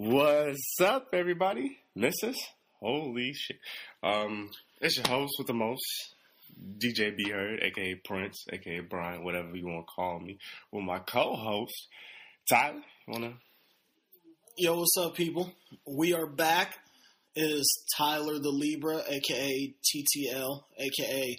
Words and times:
What's 0.00 0.76
up, 0.80 1.08
everybody? 1.12 1.76
Missus? 1.96 2.36
Holy 2.78 3.32
shit. 3.32 3.56
Um, 4.00 4.48
it's 4.80 4.96
your 4.96 5.08
host 5.08 5.32
with 5.38 5.48
the 5.48 5.54
most, 5.54 5.82
DJ 6.78 7.16
B 7.16 7.30
Heard, 7.30 7.58
aka 7.64 7.96
Prince, 8.04 8.44
aka 8.52 8.78
Brian, 8.78 9.24
whatever 9.24 9.56
you 9.56 9.66
want 9.66 9.88
to 9.88 9.92
call 9.92 10.20
me, 10.20 10.38
with 10.70 10.84
my 10.84 11.00
co-host, 11.00 11.88
Tyler. 12.48 12.76
You 12.76 13.12
wanna? 13.12 13.32
Yo, 14.56 14.78
what's 14.78 14.96
up, 15.00 15.16
people? 15.16 15.52
We 15.84 16.14
are 16.14 16.28
back. 16.28 16.78
It 17.34 17.50
is 17.50 17.84
Tyler 17.96 18.38
the 18.38 18.50
Libra, 18.50 19.02
aka 19.04 19.74
TTL, 19.82 20.62
aka 20.78 21.36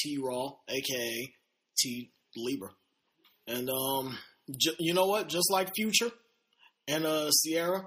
T 0.00 0.18
Raw, 0.20 0.56
aka 0.68 1.32
T 1.78 2.10
Libra. 2.36 2.70
And 3.46 3.70
um, 3.70 4.18
j- 4.50 4.74
you 4.80 4.94
know 4.94 5.06
what? 5.06 5.28
Just 5.28 5.48
like 5.52 5.70
Future 5.76 6.10
and 6.88 7.04
uh 7.06 7.30
Ciara, 7.44 7.86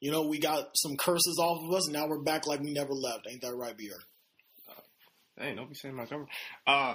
you 0.00 0.10
know 0.10 0.26
we 0.26 0.38
got 0.38 0.68
some 0.74 0.96
curses 0.96 1.38
off 1.40 1.64
of 1.64 1.74
us. 1.74 1.86
And 1.86 1.94
now 1.94 2.06
we're 2.08 2.22
back 2.22 2.46
like 2.46 2.60
we 2.60 2.72
never 2.72 2.92
left. 2.92 3.26
Ain't 3.30 3.42
that 3.42 3.54
right, 3.54 3.76
Beer? 3.76 3.96
Hey, 5.36 5.54
don't 5.54 5.68
be 5.68 5.74
saying 5.74 5.96
my 5.96 6.06
cover. 6.06 6.26
Uh, 6.66 6.94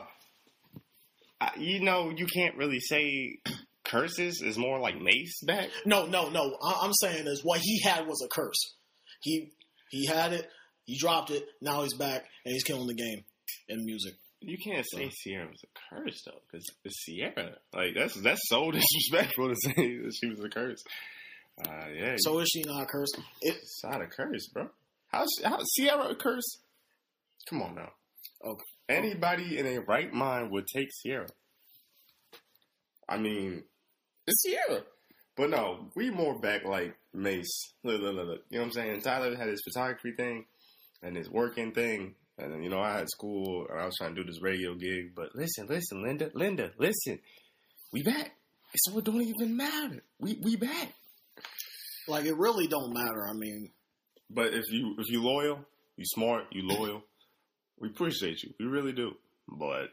I, 1.42 1.52
you 1.58 1.82
know, 1.82 2.10
you 2.10 2.26
can't 2.26 2.56
really 2.56 2.80
say 2.80 3.38
curses 3.84 4.42
is 4.42 4.58
more 4.58 4.80
like 4.80 5.00
Mase 5.02 5.40
back. 5.46 5.70
No, 5.86 6.06
no, 6.06 6.30
no. 6.30 6.58
I- 6.64 6.80
I'm 6.84 6.94
saying 6.94 7.28
is 7.28 7.44
what 7.44 7.60
he 7.62 7.82
had 7.84 8.08
was 8.08 8.22
a 8.24 8.28
curse. 8.30 8.76
He 9.22 9.52
he 9.92 10.06
had 10.06 10.32
it. 10.34 10.48
He 10.86 10.98
dropped 10.98 11.32
it. 11.32 11.46
Now 11.62 11.84
he's 11.84 11.94
back 11.96 12.26
and 12.46 12.54
he's 12.54 12.64
killing 12.64 12.88
the 12.88 12.94
game 12.96 13.24
in 13.68 13.86
music. 13.86 14.14
You 14.42 14.58
can't 14.58 14.86
say 14.90 15.10
Ciara 15.10 15.48
was 15.48 15.62
a 15.64 15.96
curse 15.96 16.22
though, 16.26 16.40
because 16.50 16.66
it's 16.86 17.04
Ciara. 17.06 17.56
Like 17.74 17.94
that's 17.96 18.16
that's 18.22 18.42
so 18.48 18.72
disrespectful 18.72 19.50
to 19.50 19.56
say 19.56 19.98
that 19.98 20.14
she 20.20 20.30
was 20.30 20.40
a 20.44 20.50
curse. 20.50 20.82
Uh, 21.68 21.88
yeah, 21.94 22.16
So 22.18 22.40
is 22.40 22.48
she 22.54 22.64
not 22.66 22.84
a 22.84 22.86
curse? 22.86 23.10
It's 23.42 23.82
not 23.84 24.02
a 24.02 24.08
curse, 24.08 24.48
bro. 24.48 24.70
How's 25.10 25.28
how 25.44 25.60
Ciara 25.78 26.10
a 26.10 26.16
curse? 26.16 26.60
Come 27.50 27.62
on 27.62 27.76
now. 27.76 27.90
Okay. 28.46 28.64
Anybody 28.88 29.58
in 29.58 29.66
a 29.66 29.80
right 29.80 30.12
mind 30.14 30.52
would 30.52 30.68
take 30.74 30.88
Ciara. 31.04 31.28
I 33.08 33.18
mean, 33.18 33.64
it's 34.26 34.44
Ciara. 34.44 34.84
But 35.36 35.50
no, 35.50 35.90
we 35.96 36.10
more 36.12 36.40
back 36.40 36.64
like 36.66 36.96
Mase. 37.14 37.74
Look, 37.84 38.02
look, 38.02 38.16
look, 38.16 38.28
look. 38.28 38.42
You 38.50 38.60
know 38.60 38.64
what 38.64 38.66
I'm 38.68 38.72
saying? 38.72 39.02
Tyler 39.02 39.36
had 39.36 39.48
his 39.48 39.62
photography 39.64 40.14
thing 40.16 40.46
and 41.02 41.16
his 41.16 41.30
working 41.30 41.72
thing. 41.74 42.16
And 42.40 42.54
then, 42.54 42.64
you 42.64 42.70
know, 42.70 42.80
I 42.80 42.94
had 42.98 43.10
school 43.10 43.68
and 43.70 43.80
I 43.82 43.86
was 43.86 43.96
trying 43.98 44.16
to 44.16 44.22
do 44.24 44.28
this 44.28 44.42
radio 44.42 44.74
gig. 44.76 45.14
But 45.16 45.36
listen, 45.36 45.68
listen, 45.68 46.02
Linda, 46.04 46.32
Linda, 46.34 46.72
listen. 46.78 47.20
We 47.92 48.04
back. 48.04 48.32
So 48.76 48.98
it 49.00 49.04
don't 49.06 49.22
even 49.22 49.58
matter. 49.58 50.04
We 50.20 50.40
we 50.42 50.56
back. 50.56 50.94
like 52.08 52.26
it 52.26 52.38
really 52.38 52.68
don't 52.68 52.94
matter. 52.94 53.28
I 53.28 53.34
mean, 53.34 53.72
But 54.30 54.54
if 54.54 54.66
you 54.72 54.96
if 55.00 55.10
you 55.10 55.24
loyal, 55.24 55.60
you 55.98 56.06
smart, 56.06 56.46
you 56.52 56.68
loyal, 56.68 57.04
we 57.80 57.90
appreciate 57.90 58.44
you. 58.44 58.54
We 58.60 58.66
really 58.68 58.94
do. 58.94 59.16
But 59.48 59.90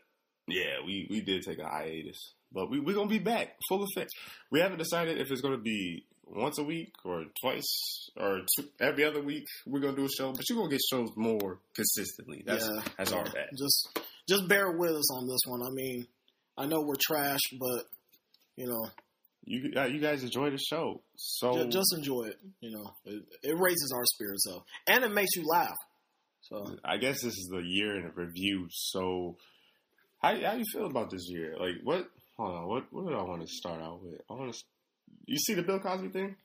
yeah, 0.47 0.85
we, 0.87 1.09
we 1.11 1.23
did 1.23 1.43
take 1.43 1.59
a 1.59 1.67
hiatus. 1.67 2.35
But 2.53 2.71
we 2.71 2.81
we 2.81 2.93
gonna 2.95 3.09
be 3.09 3.19
back 3.19 3.57
full 3.69 3.83
effect. 3.85 4.11
We 4.51 4.61
haven't 4.61 4.79
decided 4.79 5.19
if 5.19 5.31
it's 5.31 5.41
gonna 5.41 5.57
be 5.59 6.05
once 6.27 6.59
a 6.59 6.65
week 6.65 6.93
or 7.05 7.25
twice 7.41 8.09
or 8.17 8.41
two, 8.57 8.69
every 8.81 9.05
other 9.05 9.23
week. 9.23 9.47
We're 9.67 9.81
gonna 9.81 9.97
do 9.97 10.05
a 10.07 10.09
show, 10.09 10.33
but 10.33 10.49
you're 10.49 10.59
gonna 10.59 10.71
get 10.71 10.81
shows 10.91 11.11
more 11.17 11.61
consistently. 11.75 12.43
That's 12.45 12.67
yeah, 12.67 12.83
that's 12.99 13.13
our 13.13 13.25
bad. 13.25 13.49
Just 13.57 13.99
just 14.29 14.49
bear 14.49 14.73
with 14.73 14.91
us 14.93 15.15
on 15.17 15.27
this 15.27 15.41
one. 15.47 15.63
I 15.63 15.71
mean, 15.71 16.07
I 16.59 16.67
know 16.67 16.81
we're 16.83 16.95
trash, 17.01 17.41
but 17.59 17.85
you 18.57 18.67
know, 18.67 18.91
You 19.45 19.73
uh, 19.77 19.85
you 19.85 20.01
guys 20.01 20.23
enjoy 20.25 20.51
the 20.51 20.59
show, 20.59 21.01
so 21.17 21.65
ju- 21.65 21.69
just 21.69 21.95
enjoy 21.97 22.25
it. 22.25 22.37
You 22.61 22.71
know, 22.77 22.91
it, 23.05 23.23
it 23.43 23.57
raises 23.59 23.93
our 23.95 24.05
spirits 24.05 24.47
up, 24.53 24.65
and 24.87 25.05
it 25.05 25.13
makes 25.13 25.37
you 25.37 25.45
laugh. 25.47 25.77
So 26.43 26.77
I 26.85 26.97
guess 26.97 27.23
this 27.23 27.33
is 27.35 27.49
the 27.53 27.61
year 27.61 27.97
in 27.97 28.11
review. 28.15 28.67
So, 28.71 29.37
how 30.23 30.35
how 30.41 30.55
you 30.55 30.65
feel 30.73 30.87
about 30.87 31.11
this 31.11 31.29
year? 31.29 31.57
Like, 31.59 31.77
what? 31.85 32.09
Hold 32.37 32.55
on. 32.55 32.67
What 32.69 32.85
what 32.93 33.07
did 33.07 33.15
I 33.17 33.23
want 33.23 33.43
to 33.43 33.49
start 33.49 33.81
out 33.81 34.03
with? 34.03 34.21
I 34.31 34.35
want 34.35 34.53
to. 34.53 34.59
You 35.27 35.37
see 35.39 35.55
the 35.55 35.63
Bill 35.63 35.81
Cosby 35.81 36.09
thing? 36.09 36.37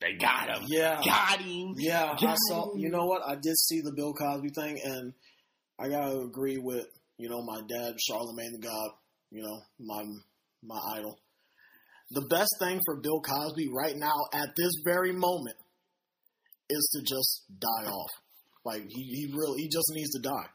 They 0.00 0.14
got 0.14 0.48
him. 0.48 0.64
yeah, 0.68 1.00
Got 1.04 1.40
him. 1.40 1.74
yeah. 1.78 2.14
I 2.18 2.34
saw. 2.48 2.72
him. 2.72 2.80
You 2.80 2.90
know 2.90 3.06
what? 3.06 3.22
I 3.26 3.34
did 3.36 3.56
see 3.56 3.80
the 3.80 3.92
Bill 3.96 4.12
Cosby 4.12 4.50
thing, 4.54 4.78
and 4.84 5.12
I 5.78 5.88
gotta 5.88 6.18
agree 6.20 6.58
with 6.58 6.86
you 7.16 7.28
know 7.28 7.42
my 7.42 7.60
dad, 7.68 7.94
Charlemagne 8.00 8.52
the 8.52 8.66
God. 8.66 8.90
You 9.30 9.42
know 9.42 9.60
my 9.80 10.04
my 10.62 10.78
idol. 10.98 11.18
The 12.10 12.26
best 12.28 12.50
thing 12.60 12.80
for 12.84 13.00
Bill 13.00 13.20
Cosby 13.22 13.68
right 13.74 13.96
now 13.96 14.14
at 14.32 14.50
this 14.56 14.72
very 14.84 15.12
moment 15.12 15.56
is 16.68 16.90
to 16.96 17.02
just 17.02 17.42
die 17.58 17.88
off. 17.88 18.10
Like 18.64 18.82
he, 18.88 19.02
he 19.04 19.32
really 19.34 19.62
he 19.62 19.68
just 19.68 19.90
needs 19.92 20.10
to 20.12 20.20
die. 20.20 20.48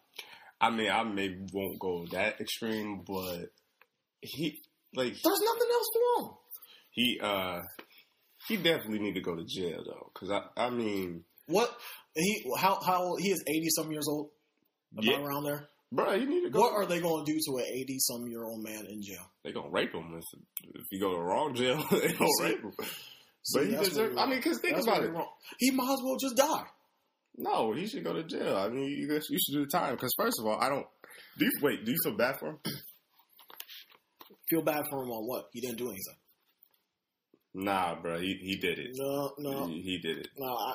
I 0.62 0.70
mean, 0.70 0.92
I 0.92 1.04
maybe 1.04 1.38
won't 1.54 1.80
go 1.80 2.06
that 2.12 2.40
extreme, 2.42 3.04
but 3.08 3.46
he 4.22 4.60
like 4.96 5.14
There's 5.22 5.42
nothing 5.42 5.70
else 5.72 5.88
him. 6.20 6.30
he 6.92 7.20
uh 7.22 7.62
he 8.48 8.58
definitely 8.58 9.00
need 9.00 9.14
to 9.14 9.22
go 9.22 9.36
to 9.36 9.44
jail 9.46 9.84
though, 9.86 10.12
because 10.14 10.32
I 10.32 10.42
I 10.66 10.70
mean, 10.70 11.24
What 11.48 11.70
he 12.16 12.44
how 12.58 12.80
how 12.82 13.04
old- 13.04 13.22
he 13.22 13.30
is 13.32 13.44
eighty 13.48 13.70
some 13.70 13.92
years 13.92 14.08
old? 14.10 14.32
About 14.94 15.06
Yeah. 15.06 15.20
around 15.24 15.44
there. 15.44 15.70
bro, 15.92 16.20
he 16.20 16.26
need 16.26 16.42
to 16.46 16.50
go. 16.50 16.60
What 16.62 16.74
are 16.74 16.86
they 16.88 17.00
going 17.00 17.24
to 17.26 17.32
do 17.32 17.38
to 17.38 17.58
an 17.58 17.66
eighty 17.76 17.98
some 18.00 18.28
year 18.28 18.44
old 18.44 18.64
man 18.64 18.86
in 18.90 19.02
jail? 19.04 19.26
they 19.44 19.52
gonna 19.52 19.70
rape 19.70 19.94
him 19.94 20.14
if 20.18 20.24
if 20.76 20.86
you 20.92 21.00
go 21.00 21.12
to 21.12 21.18
the 21.18 21.24
wrong 21.24 21.54
jail. 21.54 21.78
they 21.92 22.14
gonna 22.14 22.30
See? 22.40 22.44
rape 22.44 22.62
him. 22.64 22.72
See, 23.44 23.60
But 23.60 23.66
he 23.68 23.72
that's 23.76 23.90
deserve. 23.90 24.18
I 24.18 24.26
mean, 24.26 24.38
because 24.38 24.60
think 24.60 24.76
That's 24.76 24.88
about 24.88 25.04
it. 25.04 25.12
wrong. 25.12 25.30
He 25.60 25.72
might 25.72 25.94
as 25.94 26.00
well 26.04 26.18
just 26.20 26.36
die. 26.36 26.66
No, 27.38 27.72
he 27.74 27.88
should 27.88 28.04
go 28.04 28.14
to 28.14 28.24
jail. 28.24 28.58
I 28.58 28.68
mean, 28.70 28.90
you, 28.90 29.08
you 29.08 29.40
should 29.40 29.54
do 29.54 29.62
the 29.66 29.72
time. 29.72 29.96
Because 29.96 30.12
first 30.18 30.40
of 30.40 30.46
all, 30.46 30.60
I 30.60 30.68
don't. 30.70 30.86
Do 31.38 31.46
you 31.46 31.52
wait? 31.62 31.86
Do 31.86 31.92
you 31.92 31.98
feel 32.04 32.18
bad 32.18 32.38
for 32.40 32.50
him? 32.50 32.58
Feel 34.50 34.62
bad 34.64 34.84
for 34.90 35.04
him 35.04 35.12
on 35.12 35.28
what? 35.28 35.46
He 35.54 35.62
didn't 35.62 35.78
do 35.78 35.88
anything. 35.88 36.16
Nah, 37.54 37.96
bro. 38.02 38.20
He 38.20 38.34
he 38.42 38.58
did 38.58 38.80
it. 38.80 38.92
No, 38.94 39.34
no, 39.38 39.68
He, 39.68 39.82
he 39.82 39.98
did 40.00 40.18
it. 40.20 40.28
no. 40.38 40.48
I, 40.54 40.74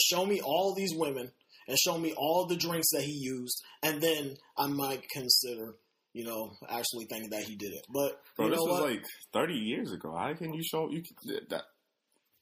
show 0.00 0.24
me 0.26 0.40
all 0.42 0.74
these 0.74 0.92
women 0.94 1.30
and 1.68 1.78
show 1.78 1.98
me 1.98 2.12
all 2.16 2.46
the 2.46 2.56
drinks 2.56 2.88
that 2.92 3.02
he 3.02 3.12
used, 3.12 3.62
and 3.82 4.00
then 4.00 4.36
I 4.58 4.66
might 4.66 5.08
consider, 5.10 5.74
you 6.12 6.24
know, 6.24 6.52
actually 6.68 7.06
thinking 7.06 7.30
that 7.30 7.44
he 7.44 7.56
did 7.56 7.72
it. 7.72 7.86
But 7.92 8.20
Bro, 8.36 8.46
you 8.46 8.50
this 8.52 8.60
was 8.60 8.80
what? 8.80 8.90
like 8.90 9.04
thirty 9.32 9.54
years 9.54 9.92
ago. 9.92 10.14
How 10.16 10.32
can 10.34 10.52
you 10.54 10.62
show 10.62 10.90
you 10.90 11.02
can- 11.02 11.46
that? 11.50 11.64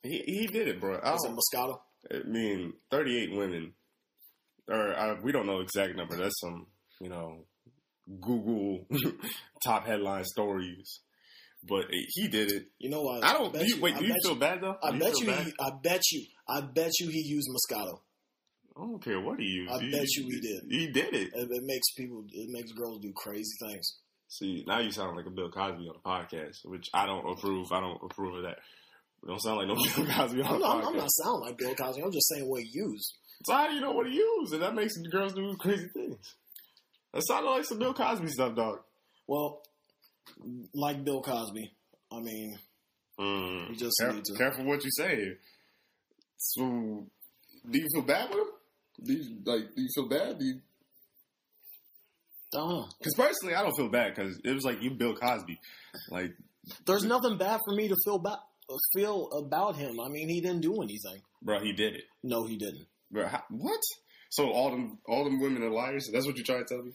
He 0.03 0.19
he 0.27 0.47
did 0.47 0.67
it, 0.69 0.81
bro. 0.81 0.97
I, 0.99 1.15
Is 1.15 1.25
it 1.25 1.33
Moscato? 1.33 1.79
I 2.11 2.27
mean, 2.27 2.73
thirty-eight 2.91 3.33
women, 3.37 3.75
or 4.69 4.95
uh, 4.99 5.17
we 5.23 5.31
don't 5.33 5.47
know 5.47 5.59
the 5.59 5.65
exact 5.65 5.95
number. 5.97 6.17
That's 6.17 6.41
some 6.41 6.67
you 7.01 7.09
know 7.11 7.45
Google 8.21 8.87
top 9.65 9.87
headline 9.87 10.25
stories. 10.25 11.01
But 11.69 11.85
eh, 11.93 12.07
he 12.15 12.29
did 12.29 12.51
it. 12.51 12.65
You 12.79 12.91
know 12.91 13.03
what? 13.03 13.25
I 13.25 13.33
don't. 13.35 13.53
Do 13.53 13.65
you, 13.65 13.81
wait, 13.81 13.95
I 13.97 13.99
do 14.01 14.07
you 14.07 14.15
feel 14.25 14.35
bad 14.35 14.61
though? 14.63 14.77
I 14.83 14.93
Do 14.93 14.99
bet 14.99 15.13
you. 15.21 15.31
He, 15.31 15.53
I 15.61 15.71
bet 15.83 16.01
you. 16.11 16.25
I 16.49 16.61
bet 16.63 16.91
you 17.01 17.09
he 17.11 17.21
used 17.21 17.49
Moscato. 17.51 18.01
I 18.77 18.81
don't 18.81 19.03
care 19.05 19.21
what 19.21 19.39
he 19.39 19.45
used. 19.45 19.71
I 19.73 19.79
He- 19.81 19.91
bet 19.91 20.07
you 20.17 20.25
he 20.25 20.41
did. 20.41 20.63
He 20.71 20.87
did 20.91 21.15
it. 21.15 21.29
It, 21.35 21.49
it 21.51 21.63
makes 21.65 21.91
people. 21.97 22.25
It 22.33 22.49
makes 22.51 22.73
girls 22.73 23.01
do 23.03 23.13
crazy 23.15 23.51
things. 23.69 23.99
See, 24.29 24.65
now 24.67 24.79
you 24.79 24.91
sound 24.91 25.17
like 25.17 25.27
a 25.27 25.31
Bill 25.31 25.51
Cosby 25.51 25.87
on 25.89 25.95
the 26.03 26.09
podcast, 26.09 26.65
which 26.65 26.89
I 26.95 27.05
don't 27.05 27.29
approve. 27.31 27.73
I 27.73 27.81
don't 27.81 28.01
approve 28.03 28.37
of 28.37 28.43
that. 28.45 28.59
You 29.23 29.29
don't 29.29 29.41
sound 29.43 29.59
like 29.59 29.67
no 29.69 29.75
Bill 29.97 30.07
Cosby 30.15 30.41
on 30.41 30.47
I'm 30.47 30.53
the 30.55 30.59
not, 30.61 30.83
podcast. 30.85 30.89
I'm 30.89 30.97
not 30.97 31.09
sounding 31.11 31.41
like 31.49 31.59
Bill 31.59 31.75
Cosby. 31.75 32.03
I'm 32.03 32.13
just 32.13 32.29
saying 32.29 32.49
what 32.49 32.63
he 32.63 32.71
used. 32.73 33.13
So 33.45 33.53
how 33.55 33.69
do 33.69 33.75
you 33.75 33.81
know 33.81 33.93
what 33.93 34.07
he 34.07 34.15
used? 34.15 34.55
And 34.55 34.63
that 34.63 34.75
makes 34.75 34.95
the 34.95 35.09
girls 35.11 35.35
do 35.35 35.55
crazy 35.59 35.89
things. 35.93 36.35
That 37.13 37.23
sounded 37.27 37.51
like 37.51 37.65
some 37.65 37.79
Bill 37.79 37.95
Cosby 37.95 38.29
stuff, 38.29 38.55
dog. 38.55 38.79
Well, 39.27 39.63
like 40.75 41.05
Bill 41.05 41.23
Cosby. 41.23 41.73
I 42.13 42.21
mean, 42.21 42.59
Mm. 43.19 43.69
You 43.71 43.77
just 43.77 43.97
Caref- 44.01 44.15
need 44.15 44.25
to- 44.25 44.35
careful 44.39 44.65
what 44.65 44.83
you 44.83 44.91
say. 44.97 45.37
So, 46.39 47.07
do 47.71 47.79
you 47.79 47.87
feel 47.93 48.03
bad 48.03 48.31
with 48.31 48.39
him? 48.39 48.47
Do 49.05 49.13
you 49.13 49.37
like? 49.45 49.75
Do 49.75 49.83
you 49.83 49.89
feel 49.95 50.09
bad? 50.09 50.39
Do 50.39 50.45
you? 50.47 50.61
Because 52.51 53.15
personally, 53.17 53.55
I 53.55 53.63
don't 53.63 53.77
feel 53.77 53.91
bad 53.91 54.15
because 54.15 54.41
it 54.43 54.51
was 54.53 54.65
like 54.65 54.83
you, 54.83 54.91
Bill 54.93 55.15
Cosby. 55.15 55.59
Like, 56.11 56.31
there's 56.87 57.05
nothing 57.05 57.37
bad 57.37 57.61
for 57.65 57.75
me 57.77 57.89
to 57.89 57.97
feel 58.05 58.19
ba- 58.19 58.41
feel 58.95 59.29
about 59.33 59.77
him. 59.77 60.01
I 60.01 60.09
mean, 60.09 60.29
he 60.29 60.41
didn't 60.41 60.63
do 60.63 60.75
anything. 60.83 61.23
bro, 61.43 61.61
he 61.61 61.73
did 61.73 61.95
it. 61.97 62.05
No, 62.23 62.45
he 62.47 62.57
didn't. 62.57 62.87
Bro, 63.11 63.27
how, 63.29 63.43
what? 63.51 63.81
So 64.31 64.51
all 64.51 64.71
them, 64.71 64.99
all 65.07 65.25
them 65.25 65.41
women 65.41 65.63
are 65.63 65.71
liars. 65.71 66.09
That's 66.13 66.27
what 66.27 66.37
you're 66.37 66.45
trying 66.45 66.65
to 66.65 66.75
tell 66.75 66.85
me? 66.85 66.93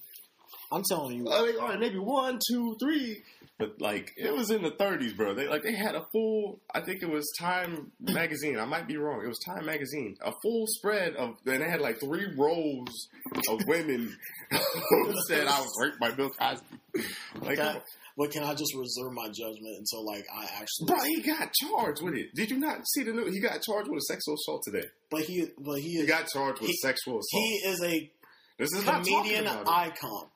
I'm 0.72 0.84
telling 0.84 1.18
you. 1.18 1.28
Uh, 1.28 1.42
I 1.42 1.46
mean, 1.46 1.60
all 1.60 1.68
right, 1.70 1.80
maybe 1.80 2.00
one, 2.00 2.40
two, 2.50 2.76
three, 2.80 3.22
but 3.60 3.80
like 3.80 4.12
it 4.18 4.34
was 4.34 4.52
in 4.52 4.64
the 4.64 4.72
30s, 4.72 5.16
bro. 5.16 5.34
They 5.34 5.48
like 5.48 5.64
they 5.64 5.74
had 5.74 5.96
a 5.96 6.06
full. 6.12 6.60
I 6.74 6.82
think 6.82 7.02
it 7.02 7.10
was 7.10 7.32
Time 7.40 7.92
magazine. 8.00 8.60
I 8.60 8.66
might 8.66 8.88
be 8.88 8.98
wrong. 8.98 9.22
It 9.24 9.28
was 9.28 9.40
Time 9.46 9.66
magazine. 9.66 10.18
A 10.22 10.32
full 10.42 10.66
spread 10.68 11.16
of. 11.16 11.36
And 11.46 11.62
they 11.62 11.70
had 11.70 11.82
like 11.82 12.00
three 12.00 12.28
rows 12.38 13.08
of 13.50 13.62
women 13.68 14.16
who 14.52 15.14
said 15.28 15.48
I 15.48 15.60
was 15.60 15.72
raped 15.82 16.00
by 16.00 16.12
Bill 16.12 16.30
Cosby. 16.30 16.66
Like. 17.42 17.60
But 18.18 18.32
can 18.32 18.44
I 18.44 18.54
just 18.54 18.74
reserve 18.76 19.12
my 19.12 19.28
judgment 19.28 19.76
until 19.78 20.06
like 20.06 20.26
I 20.34 20.46
actually? 20.62 20.88
Bro, 20.88 21.04
he 21.04 21.22
got 21.22 21.52
charged 21.54 22.02
with 22.02 22.16
it. 22.16 22.28
Did 22.34 22.50
you 22.50 22.58
not 22.60 22.80
see 22.94 23.04
the 23.04 23.12
news? 23.12 23.34
He 23.34 23.42
got 23.42 23.62
charged 23.62 23.90
with 23.90 23.98
a 23.98 24.06
sexual 24.14 24.36
assault 24.36 24.62
today. 24.66 24.88
But 25.12 25.22
he, 25.22 25.46
but 25.60 25.76
he 25.80 25.90
He 25.90 25.98
is, 26.00 26.08
got 26.08 26.28
charged 26.30 26.62
with 26.62 26.70
he- 26.70 26.78
sexual 26.78 27.20
assault. 27.20 27.44
he 27.44 27.54
is 27.68 27.84
a 27.84 28.12
this 28.58 28.72
is 28.74 28.84
comedian 28.84 29.48
icon. 29.48 30.28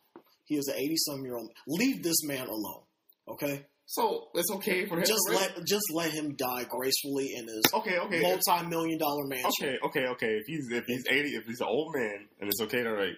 He 0.46 0.56
is 0.58 0.68
an 0.68 0.76
eighty-some 0.78 1.24
year 1.24 1.38
old. 1.38 1.52
Leave 1.68 2.04
this 2.04 2.24
man 2.26 2.48
alone, 2.48 2.81
okay? 3.30 3.66
So 3.86 4.28
it's 4.36 4.52
okay 4.56 4.86
for 4.86 4.98
him. 4.98 5.06
Just 5.06 5.22
to 5.30 5.36
let 5.36 5.66
just 5.66 5.86
let 5.94 6.12
him 6.12 6.36
die 6.36 6.66
gracefully 6.70 7.31
in 7.36 7.48
his 7.48 7.62
Okay, 7.74 7.98
okay, 7.98 8.22
multi-million 8.22 9.00
dollar 9.00 9.26
mansion. 9.26 9.50
okay, 9.62 9.78
okay, 9.86 10.06
okay. 10.08 10.28
If 10.38 10.46
he's 10.48 10.68
if 10.72 10.84
he's 10.86 11.06
eighty, 11.10 11.30
if 11.30 11.46
he's 11.46 11.62
an 11.62 11.68
old 11.70 11.94
man, 11.96 12.28
and 12.42 12.50
it's 12.50 12.62
okay 12.64 12.84
to 12.84 12.90
rape. 12.92 13.16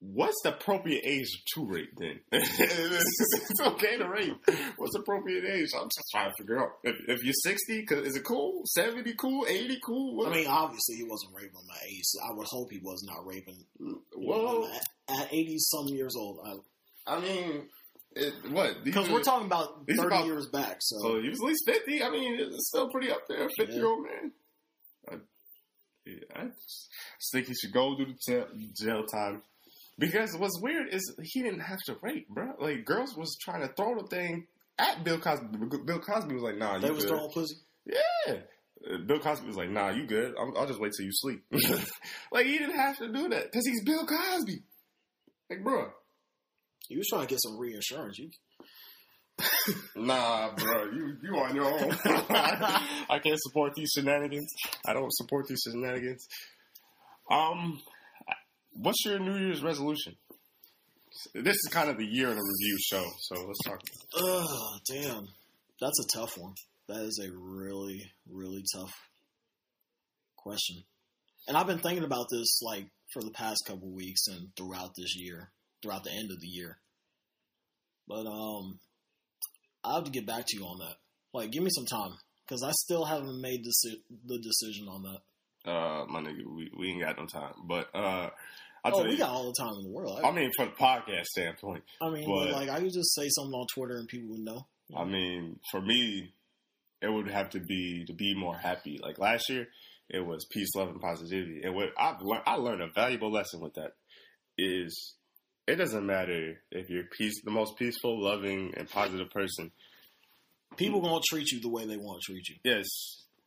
What's 0.00 0.36
the 0.44 0.50
appropriate 0.54 1.02
age 1.04 1.26
to 1.54 1.64
rape 1.66 1.90
then? 1.98 2.20
it's 2.32 3.60
okay 3.60 3.96
to 3.98 4.08
rape. 4.08 4.36
What's 4.76 4.92
the 4.94 5.00
appropriate 5.00 5.44
age? 5.44 5.70
I'm 5.74 5.88
just 5.88 6.04
trying 6.12 6.30
to 6.30 6.34
figure 6.38 6.60
out. 6.62 6.70
If, 6.84 6.94
if 7.08 7.24
you're 7.24 7.34
60, 7.42 7.84
'cause 7.84 8.06
is 8.06 8.16
it 8.16 8.24
cool? 8.24 8.62
70 8.66 9.14
cool? 9.14 9.44
80 9.48 9.80
cool? 9.84 10.16
What? 10.16 10.30
I 10.32 10.36
mean, 10.36 10.46
obviously 10.46 10.96
he 10.96 11.02
wasn't 11.02 11.34
raping 11.34 11.66
my 11.66 11.78
age. 11.88 12.04
I 12.22 12.32
would 12.32 12.46
hope 12.48 12.70
he 12.70 12.78
was 12.78 13.02
not 13.08 13.26
raping. 13.26 13.64
well, 14.16 14.70
at, 14.72 15.20
at 15.22 15.32
eighty 15.34 15.56
some 15.58 15.88
years 15.88 16.14
old, 16.16 16.38
I 17.06 17.20
mean, 17.20 17.68
it, 18.14 18.34
what? 18.52 18.84
because 18.84 19.08
we're 19.10 19.22
talking 19.22 19.46
about 19.46 19.84
thirty 19.88 20.00
about- 20.06 20.26
years 20.26 20.46
back. 20.46 20.76
So 20.80 20.96
So 21.02 21.20
he 21.20 21.28
was 21.28 21.40
at 21.40 21.46
least 21.48 21.62
50. 21.66 22.02
I 22.04 22.10
mean, 22.10 22.38
it's 22.38 22.68
still 22.68 22.88
pretty 22.90 23.10
up 23.10 23.26
there. 23.28 23.48
50 23.58 23.74
year 23.74 23.86
old 23.86 24.04
man. 24.04 24.32
I, 25.10 25.14
yeah, 26.06 26.14
I 26.36 26.44
just 26.44 27.32
think 27.32 27.48
he 27.48 27.54
should 27.54 27.72
go 27.72 27.96
do 27.96 28.06
the 28.06 28.70
jail 28.80 29.04
time. 29.06 29.42
Because 29.98 30.36
what's 30.36 30.60
weird 30.60 30.94
is 30.94 31.12
he 31.22 31.42
didn't 31.42 31.60
have 31.60 31.78
to 31.86 31.96
rape, 32.02 32.28
bro. 32.28 32.52
Like, 32.60 32.84
girls 32.84 33.16
was 33.16 33.36
trying 33.40 33.62
to 33.62 33.74
throw 33.74 34.00
the 34.00 34.06
thing 34.06 34.46
at 34.78 35.02
Bill 35.02 35.18
Cosby. 35.18 35.46
Bill 35.84 35.98
Cosby 35.98 36.34
was 36.34 36.42
like, 36.42 36.56
nah, 36.56 36.78
they 36.78 36.86
you 36.86 36.94
was 36.94 37.04
good. 37.04 37.10
throwing 37.10 37.30
pussy. 37.32 37.56
Yeah. 37.84 38.34
Uh, 38.88 38.98
Bill 39.06 39.18
Cosby 39.18 39.46
was 39.48 39.56
like, 39.56 39.70
nah, 39.70 39.90
you 39.90 40.06
good. 40.06 40.34
I'll, 40.38 40.56
I'll 40.56 40.66
just 40.66 40.80
wait 40.80 40.92
till 40.96 41.04
you 41.06 41.12
sleep. 41.12 41.44
like, 42.32 42.46
he 42.46 42.58
didn't 42.58 42.76
have 42.76 42.96
to 42.98 43.12
do 43.12 43.28
that 43.28 43.50
because 43.50 43.66
he's 43.66 43.82
Bill 43.82 44.06
Cosby. 44.06 44.62
Like, 45.50 45.64
bro. 45.64 45.90
He 46.88 46.96
was 46.96 47.06
trying 47.08 47.22
to 47.22 47.28
get 47.28 47.40
some 47.42 47.58
reinsurance. 47.58 48.18
You 48.18 48.30
Nah, 49.96 50.54
bro, 50.54 50.90
you 50.90 51.16
you 51.22 51.36
on 51.36 51.54
your 51.54 51.66
own. 51.66 51.92
I 52.04 53.20
can't 53.22 53.38
support 53.40 53.74
these 53.74 53.90
shenanigans. 53.94 54.52
I 54.86 54.94
don't 54.94 55.12
support 55.12 55.46
these 55.48 55.62
shenanigans. 55.66 56.26
Um, 57.30 57.80
what's 58.78 59.04
your 59.04 59.18
New 59.18 59.36
Year's 59.36 59.62
resolution? 59.62 60.16
This 61.34 61.56
is 61.56 61.68
kind 61.70 61.90
of 61.90 61.98
the 61.98 62.04
year 62.04 62.30
in 62.30 62.38
a 62.38 62.42
review 62.42 62.78
show, 62.80 63.04
so 63.20 63.34
let's 63.46 63.58
talk. 63.64 63.80
Ugh, 64.16 64.80
damn. 64.90 65.26
That's 65.80 66.00
a 66.00 66.18
tough 66.18 66.36
one. 66.38 66.54
That 66.88 67.02
is 67.02 67.20
a 67.22 67.30
really, 67.32 68.10
really 68.30 68.64
tough 68.74 68.94
question. 70.36 70.84
And 71.46 71.56
I've 71.56 71.66
been 71.66 71.78
thinking 71.78 72.04
about 72.04 72.26
this 72.30 72.60
like 72.62 72.86
for 73.12 73.22
the 73.22 73.30
past 73.30 73.64
couple 73.66 73.90
weeks 73.90 74.26
and 74.28 74.48
throughout 74.56 74.90
this 74.96 75.16
year, 75.16 75.50
throughout 75.82 76.04
the 76.04 76.12
end 76.12 76.30
of 76.30 76.40
the 76.40 76.46
year. 76.46 76.78
But 78.06 78.26
um 78.26 78.78
I 79.84 79.94
have 79.94 80.04
to 80.04 80.10
get 80.10 80.26
back 80.26 80.44
to 80.46 80.56
you 80.56 80.64
on 80.64 80.78
that. 80.80 80.96
Like 81.32 81.50
give 81.50 81.62
me 81.62 81.70
some 81.70 81.86
time 81.86 82.16
cuz 82.48 82.62
I 82.62 82.72
still 82.72 83.04
haven't 83.04 83.40
made 83.40 83.64
deci- 83.64 84.02
the 84.26 84.38
decision 84.38 84.88
on 84.88 85.02
that. 85.02 85.20
Uh, 85.70 86.06
my 86.08 86.20
nigga, 86.20 86.46
we, 86.46 86.70
we 86.78 86.90
ain't 86.90 87.02
got 87.02 87.18
no 87.18 87.26
time, 87.26 87.52
but 87.64 87.94
uh, 87.94 88.30
I'll 88.84 88.96
oh, 89.00 89.04
we 89.04 89.16
got 89.16 89.30
all 89.30 89.46
the 89.46 89.54
time 89.58 89.74
in 89.78 89.82
the 89.84 89.90
world. 89.90 90.20
I, 90.22 90.28
I 90.28 90.32
mean, 90.32 90.50
from 90.56 90.68
the 90.70 90.74
podcast 90.84 91.24
standpoint, 91.26 91.84
I 92.00 92.10
mean, 92.10 92.26
but- 92.28 92.52
like 92.52 92.68
I 92.68 92.80
could 92.80 92.92
just 92.92 93.14
say 93.14 93.28
something 93.28 93.52
on 93.54 93.66
Twitter 93.74 93.96
and 93.96 94.08
people 94.08 94.30
would 94.30 94.40
know. 94.40 94.66
I 94.96 95.04
mean, 95.04 95.58
for 95.70 95.80
me, 95.80 96.32
it 97.02 97.08
would 97.12 97.28
have 97.28 97.50
to 97.50 97.60
be 97.60 98.04
to 98.06 98.12
be 98.14 98.34
more 98.34 98.56
happy. 98.56 98.98
Like 99.02 99.18
last 99.18 99.48
year, 99.50 99.68
it 100.08 100.20
was 100.24 100.46
peace, 100.50 100.74
love, 100.74 100.88
and 100.88 101.00
positivity. 101.00 101.60
And 101.62 101.74
what 101.74 101.90
I've 101.98 102.20
learned, 102.22 102.42
I 102.46 102.54
learned 102.54 102.80
a 102.82 102.88
valuable 102.94 103.30
lesson 103.30 103.60
with 103.60 103.74
that 103.74 103.92
is 104.56 105.14
it 105.66 105.76
doesn't 105.76 106.06
matter 106.06 106.54
if 106.70 106.88
you're 106.88 107.04
peace, 107.04 107.42
the 107.44 107.50
most 107.50 107.76
peaceful, 107.76 108.22
loving, 108.24 108.72
and 108.76 108.88
positive 108.88 109.30
person. 109.30 109.70
People 110.76 111.00
going 111.00 111.20
to 111.20 111.26
treat 111.28 111.50
you 111.50 111.60
the 111.60 111.68
way 111.68 111.86
they 111.86 111.96
want 111.96 112.20
to 112.22 112.32
treat 112.32 112.48
you. 112.48 112.56
Yes, 112.64 112.86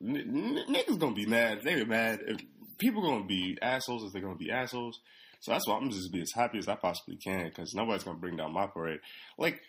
n- 0.02 0.18
n- 0.18 0.74
niggas 0.74 1.00
gonna 1.00 1.16
be 1.16 1.26
mad. 1.26 1.62
They 1.64 1.76
be 1.76 1.86
mad. 1.86 2.20
If 2.28 2.38
people 2.82 3.04
gonna 3.04 3.26
be 3.26 3.58
assholes 3.62 4.04
if 4.04 4.12
they're 4.12 4.22
gonna 4.22 4.36
be 4.36 4.52
assholes. 4.52 5.00
So 5.40 5.52
that's 5.52 5.68
why 5.68 5.78
I'm 5.78 5.90
just 5.90 6.12
gonna 6.12 6.18
be 6.18 6.22
as 6.22 6.32
happy 6.36 6.58
as 6.58 6.68
I 6.68 6.76
possibly 6.76 7.16
can 7.16 7.46
because 7.46 7.74
nobody's 7.74 8.04
gonna 8.04 8.18
bring 8.18 8.36
down 8.36 8.54
my 8.54 8.68
parade. 8.68 9.00
Like 9.38 9.62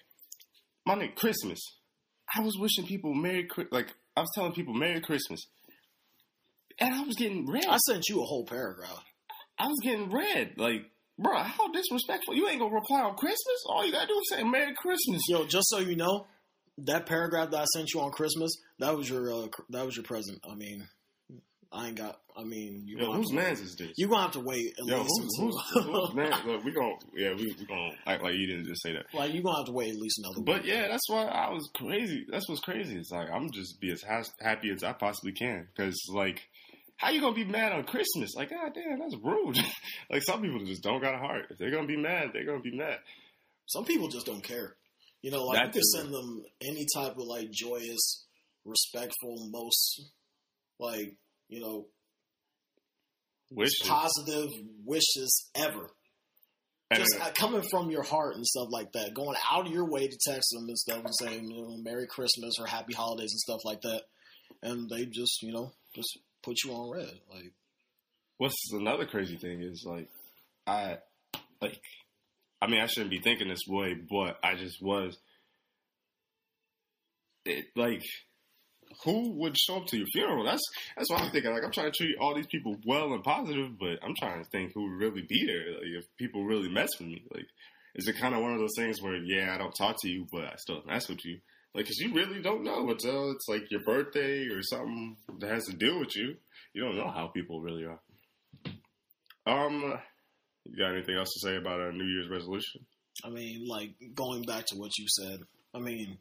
my 0.84 0.94
nigga, 0.94 1.14
Christmas. 1.14 1.60
I 2.34 2.40
was 2.40 2.56
wishing 2.58 2.86
people 2.86 3.14
Merry 3.14 3.48
like 3.70 3.88
I 4.16 4.22
was 4.22 4.30
telling 4.34 4.52
people 4.52 4.74
Merry 4.74 5.00
Christmas, 5.00 5.46
and 6.80 6.94
I 6.94 7.02
was 7.02 7.16
getting 7.16 7.50
red. 7.50 7.66
I 7.68 7.76
sent 7.76 8.08
you 8.08 8.22
a 8.22 8.26
whole 8.26 8.46
paragraph. 8.46 9.04
I 9.58 9.66
was 9.66 9.78
getting 9.82 10.10
red. 10.10 10.54
Like, 10.56 10.90
bro, 11.18 11.36
how 11.38 11.70
disrespectful! 11.70 12.34
You 12.34 12.48
ain't 12.48 12.60
gonna 12.60 12.74
reply 12.74 13.02
on 13.02 13.16
Christmas. 13.16 13.64
All 13.66 13.84
you 13.84 13.92
gotta 13.92 14.06
do 14.06 14.14
is 14.18 14.30
say 14.30 14.42
Merry 14.42 14.74
Christmas. 14.74 15.20
Yo, 15.28 15.44
just 15.44 15.68
so 15.68 15.78
you 15.78 15.96
know, 15.96 16.26
that 16.78 17.06
paragraph 17.06 17.50
that 17.50 17.60
I 17.60 17.64
sent 17.76 17.92
you 17.92 18.00
on 18.00 18.12
Christmas, 18.12 18.56
that 18.78 18.96
was 18.96 19.08
your 19.08 19.30
uh, 19.30 19.48
that 19.70 19.84
was 19.84 19.96
your 19.96 20.04
present. 20.04 20.38
I 20.50 20.54
mean, 20.54 20.88
I 21.72 21.88
ain't 21.88 21.96
got. 21.96 22.20
I 22.36 22.44
mean, 22.44 22.82
you 22.86 22.98
Yo, 22.98 23.06
gonna 23.06 23.18
whose 23.18 23.32
man's 23.32 23.60
is 23.60 23.76
this? 23.76 23.92
you 23.96 24.08
gonna 24.08 24.22
have 24.22 24.32
to 24.32 24.40
wait 24.40 24.74
at 24.78 24.86
Yo, 24.86 24.98
least 25.02 25.20
who's, 25.20 25.38
who's, 25.38 25.84
who's 25.84 26.14
man? 26.14 26.32
Look, 26.46 26.64
we 26.64 26.72
gonna 26.72 26.94
yeah, 27.14 27.34
we 27.34 27.54
we 27.58 27.64
gonna 27.66 27.90
act 28.06 28.22
like 28.22 28.34
you 28.34 28.46
didn't 28.46 28.66
just 28.66 28.82
say 28.82 28.92
that. 28.92 29.06
like 29.14 29.32
you 29.32 29.42
gonna 29.42 29.56
have 29.58 29.66
to 29.66 29.72
wait 29.72 29.90
at 29.90 29.96
least 29.96 30.18
another. 30.18 30.40
But 30.42 30.62
week. 30.62 30.72
yeah, 30.72 30.88
that's 30.88 31.08
why 31.08 31.24
I 31.24 31.50
was 31.50 31.68
crazy. 31.74 32.24
That's 32.30 32.48
what's 32.48 32.60
crazy. 32.60 32.96
It's 32.96 33.10
like 33.10 33.28
I'm 33.30 33.50
just 33.52 33.80
be 33.80 33.90
as 33.92 34.02
ha- 34.02 34.22
happy 34.40 34.70
as 34.70 34.82
I 34.82 34.92
possibly 34.92 35.32
can 35.32 35.68
because 35.74 35.98
like. 36.12 36.42
How 36.98 37.10
you 37.10 37.20
gonna 37.20 37.34
be 37.34 37.44
mad 37.44 37.72
on 37.72 37.82
Christmas? 37.82 38.32
Like, 38.36 38.50
god 38.50 38.74
damn, 38.74 39.00
that's 39.00 39.16
rude. 39.24 39.58
like 40.10 40.22
some 40.22 40.40
people 40.40 40.64
just 40.64 40.84
don't 40.84 41.00
got 41.02 41.16
a 41.16 41.18
heart. 41.18 41.46
If 41.50 41.58
they're 41.58 41.72
gonna 41.72 41.88
be 41.88 41.96
mad, 41.96 42.28
they're 42.32 42.44
gonna 42.46 42.60
be 42.60 42.76
mad. 42.76 42.98
some 43.66 43.84
people 43.84 44.06
just 44.06 44.24
don't 44.24 44.44
care. 44.44 44.76
You 45.20 45.32
know, 45.32 45.42
like 45.42 45.58
That 45.58 45.66
you 45.66 45.72
can 45.72 45.82
send 45.82 46.14
them 46.14 46.44
any 46.60 46.86
type 46.94 47.16
of 47.18 47.24
like 47.26 47.50
joyous, 47.50 48.24
respectful, 48.64 49.48
most 49.50 50.02
like 50.78 51.16
you 51.52 51.60
know 51.60 51.86
Wishes. 53.50 53.86
positive 53.86 54.48
wishes 54.84 55.50
ever. 55.54 55.90
And, 56.90 57.00
just 57.00 57.20
uh, 57.20 57.30
coming 57.34 57.62
from 57.70 57.90
your 57.90 58.02
heart 58.02 58.36
and 58.36 58.46
stuff 58.46 58.68
like 58.70 58.92
that, 58.92 59.14
going 59.14 59.36
out 59.50 59.66
of 59.66 59.72
your 59.72 59.88
way 59.88 60.08
to 60.08 60.18
text 60.26 60.50
them 60.52 60.68
and 60.68 60.78
stuff 60.78 61.02
and 61.04 61.14
saying, 61.14 61.50
you 61.50 61.62
know, 61.62 61.76
Merry 61.82 62.06
Christmas 62.06 62.54
or 62.58 62.66
Happy 62.66 62.92
Holidays 62.92 63.32
and 63.32 63.40
stuff 63.40 63.60
like 63.64 63.80
that, 63.82 64.02
and 64.62 64.90
they 64.90 65.06
just, 65.06 65.42
you 65.42 65.52
know, 65.52 65.72
just 65.94 66.18
put 66.42 66.56
you 66.64 66.72
on 66.72 66.90
red. 66.90 67.12
Like, 67.30 67.52
what's 68.38 68.72
another 68.72 69.06
crazy 69.06 69.36
thing 69.36 69.62
is 69.62 69.84
like 69.86 70.08
I 70.66 70.98
like 71.60 71.78
I 72.60 72.66
mean 72.66 72.80
I 72.80 72.86
shouldn't 72.86 73.10
be 73.10 73.20
thinking 73.20 73.48
this 73.48 73.66
way, 73.66 73.94
but 73.94 74.38
I 74.42 74.54
just 74.54 74.82
was 74.82 75.18
it 77.44 77.66
like 77.76 78.02
who 79.04 79.32
would 79.38 79.56
show 79.56 79.76
up 79.76 79.86
to 79.86 79.96
your 79.98 80.06
funeral? 80.12 80.44
That's 80.44 80.62
that's 80.96 81.10
what 81.10 81.20
I'm 81.20 81.30
thinking. 81.30 81.52
Like 81.52 81.64
I'm 81.64 81.72
trying 81.72 81.90
to 81.90 81.96
treat 81.96 82.16
all 82.20 82.34
these 82.34 82.46
people 82.46 82.76
well 82.86 83.12
and 83.12 83.22
positive, 83.22 83.78
but 83.78 83.98
I'm 84.02 84.14
trying 84.18 84.42
to 84.42 84.50
think 84.50 84.72
who 84.74 84.82
would 84.82 85.00
really 85.00 85.22
be 85.28 85.46
there. 85.46 85.74
Like 85.74 86.04
if 86.04 86.16
people 86.16 86.44
really 86.44 86.68
mess 86.68 86.90
with 86.98 87.08
me, 87.08 87.24
like 87.34 87.46
is 87.94 88.08
it 88.08 88.16
kind 88.16 88.34
of 88.34 88.40
one 88.40 88.52
of 88.52 88.58
those 88.58 88.76
things 88.76 89.02
where 89.02 89.16
yeah 89.16 89.54
I 89.54 89.58
don't 89.58 89.74
talk 89.74 89.96
to 90.02 90.08
you, 90.08 90.26
but 90.32 90.44
I 90.44 90.54
still 90.56 90.82
mess 90.86 91.08
with 91.08 91.24
you? 91.24 91.38
Like, 91.74 91.86
cause 91.86 91.96
you 91.98 92.12
really 92.12 92.42
don't 92.42 92.64
know 92.64 92.90
until 92.90 93.30
it's 93.30 93.48
like 93.48 93.70
your 93.70 93.80
birthday 93.80 94.46
or 94.48 94.62
something 94.62 95.16
that 95.38 95.50
has 95.50 95.64
to 95.64 95.72
do 95.72 95.98
with 95.98 96.14
you. 96.14 96.36
You 96.74 96.84
don't 96.84 96.96
know 96.96 97.10
how 97.10 97.28
people 97.28 97.62
really 97.62 97.84
are. 97.84 98.00
Um, 99.46 99.98
you 100.64 100.76
got 100.76 100.92
anything 100.92 101.16
else 101.16 101.30
to 101.32 101.48
say 101.48 101.56
about 101.56 101.80
our 101.80 101.92
New 101.92 102.04
Year's 102.04 102.28
resolution? 102.30 102.84
I 103.24 103.30
mean, 103.30 103.66
like 103.66 103.94
going 104.14 104.42
back 104.42 104.66
to 104.66 104.76
what 104.76 104.96
you 104.98 105.06
said, 105.08 105.40
I 105.74 105.78
mean, 105.78 106.18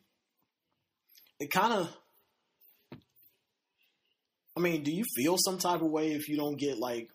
it 1.39 1.51
kind 1.51 1.73
of. 1.73 1.97
I 4.61 4.63
mean, 4.63 4.83
do 4.83 4.91
you 4.91 5.03
feel 5.15 5.37
some 5.39 5.57
type 5.57 5.81
of 5.81 5.89
way 5.89 6.11
if 6.11 6.29
you 6.29 6.37
don't 6.37 6.55
get 6.55 6.77
like 6.77 7.09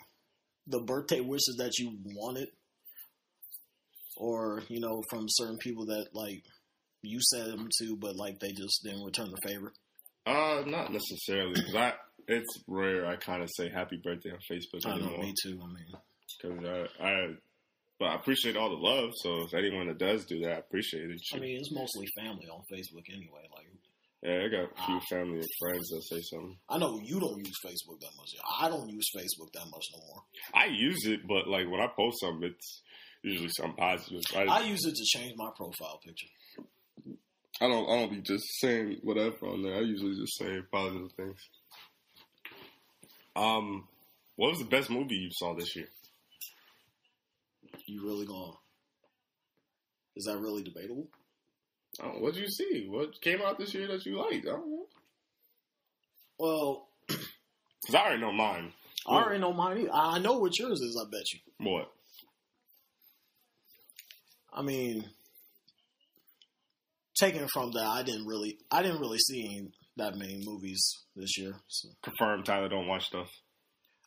the 0.67 0.81
birthday 0.81 1.21
wishes 1.21 1.55
that 1.59 1.79
you 1.79 1.97
wanted, 2.05 2.49
or 4.17 4.65
you 4.69 4.81
know, 4.81 5.01
from 5.09 5.27
certain 5.29 5.57
people 5.59 5.87
that 5.87 6.09
like 6.13 6.43
you 7.03 7.21
said 7.23 7.47
them 7.47 7.69
to, 7.79 7.97
but 7.97 8.17
like 8.17 8.41
they 8.41 8.51
just 8.51 8.81
didn't 8.83 9.05
return 9.05 9.31
the 9.31 9.49
favor? 9.49 9.73
Uh, 10.27 10.65
not 10.67 10.93
necessarily. 10.93 11.55
'cause 11.63 11.75
I, 11.77 11.93
it's 12.27 12.59
rare 12.67 13.07
I 13.07 13.15
kind 13.15 13.45
of 13.45 13.51
say 13.57 13.69
happy 13.69 14.01
birthday 14.03 14.33
on 14.33 14.39
Facebook 14.51 14.85
I 14.85 14.99
know, 14.99 15.17
me 15.19 15.33
too. 15.41 15.61
I 15.63 15.67
mean, 15.69 15.87
Because 16.43 16.89
I, 17.01 17.07
I, 17.09 17.35
but 18.01 18.07
I 18.07 18.15
appreciate 18.17 18.57
all 18.57 18.71
the 18.71 18.75
love. 18.75 19.11
So 19.23 19.43
if 19.43 19.55
anyone 19.55 19.87
that 19.87 19.99
does 19.99 20.25
do 20.27 20.41
that, 20.41 20.51
I 20.51 20.59
appreciate 20.59 21.11
it. 21.11 21.21
I 21.33 21.39
mean, 21.39 21.59
it's 21.59 21.73
mostly 21.73 22.09
family 22.19 22.49
on 22.49 22.63
Facebook 22.73 23.05
anyway. 23.09 23.47
Like, 23.55 23.69
yeah, 24.23 24.45
I 24.45 24.49
got 24.49 24.71
a 24.73 24.87
few 24.87 25.01
family 25.11 25.39
and 25.39 25.49
friends 25.61 25.89
that 25.91 26.03
say 26.03 26.21
something. 26.23 26.57
I 26.69 26.79
know 26.79 26.99
you 27.03 27.21
don't 27.21 27.39
use 27.39 27.55
Facebook 27.65 28.01
that 28.01 28.11
much. 28.17 28.31
I 28.61 28.69
don't 28.69 28.89
use 28.89 29.11
Facebook 29.15 29.53
that 29.53 29.67
much 29.71 29.85
no 29.93 30.01
more. 30.07 30.23
I 30.55 30.67
use 30.67 31.07
it, 31.07 31.21
but 31.29 31.49
like 31.49 31.71
when 31.71 31.81
I 31.81 31.89
post 31.95 32.21
something, 32.21 32.49
it's 32.49 32.83
usually 33.23 33.51
something 33.57 33.77
positive. 33.77 34.23
I, 34.35 34.45
I 34.45 34.61
use 34.61 34.85
it 34.85 34.95
to 34.95 35.19
change 35.19 35.35
my 35.37 35.51
profile 35.57 36.01
picture. 36.05 36.29
I 37.61 37.69
don't. 37.69 37.89
I 37.89 37.97
don't 37.97 38.11
be 38.11 38.21
just 38.21 38.45
saying 38.61 38.99
whatever 39.03 39.47
on 39.47 39.63
there. 39.63 39.77
I 39.77 39.81
usually 39.81 40.15
just 40.21 40.39
say 40.39 40.61
positive 40.71 41.13
things. 41.17 41.39
Um, 43.35 43.87
what 44.37 44.51
was 44.51 44.59
the 44.59 44.65
best 44.67 44.91
movie 44.91 45.15
you 45.15 45.31
saw 45.33 45.55
this 45.55 45.75
year? 45.77 45.89
You 47.87 48.05
really 48.05 48.27
gonna? 48.27 48.53
Is 50.17 50.25
that 50.25 50.39
really 50.39 50.63
debatable? 50.63 51.09
Oh, 52.03 52.19
what 52.21 52.35
did 52.35 52.43
you 52.43 52.49
see? 52.49 52.87
What 52.89 53.21
came 53.21 53.41
out 53.43 53.59
this 53.59 53.75
year 53.75 53.87
that 53.89 54.05
you 54.05 54.19
liked? 54.19 54.47
I 54.47 54.51
don't 54.51 54.71
know. 54.71 54.87
Well, 56.39 56.89
Cause 57.09 57.95
I 57.95 57.99
already 57.99 58.21
know 58.21 58.33
mine. 58.33 58.73
I 59.07 59.13
already 59.13 59.41
know 59.41 59.53
mine. 59.53 59.79
Either. 59.79 59.91
I 59.93 60.19
know 60.19 60.39
what 60.39 60.59
yours 60.59 60.81
is. 60.81 61.01
I 61.01 61.09
bet 61.11 61.33
you. 61.33 61.41
What? 61.59 61.93
I 64.53 64.63
mean, 64.63 65.05
taking 67.19 67.47
from 67.49 67.71
that, 67.73 67.87
I 67.87 68.03
didn't 68.03 68.27
really, 68.27 68.59
I 68.71 68.83
didn't 68.83 69.01
really 69.01 69.19
see 69.19 69.69
that 69.97 70.17
many 70.17 70.43
movies 70.45 70.83
this 71.15 71.39
year. 71.39 71.55
So 71.69 71.89
Confirm 72.03 72.43
Tyler 72.43 72.69
don't 72.69 72.89
watch 72.89 73.07
stuff. 73.07 73.29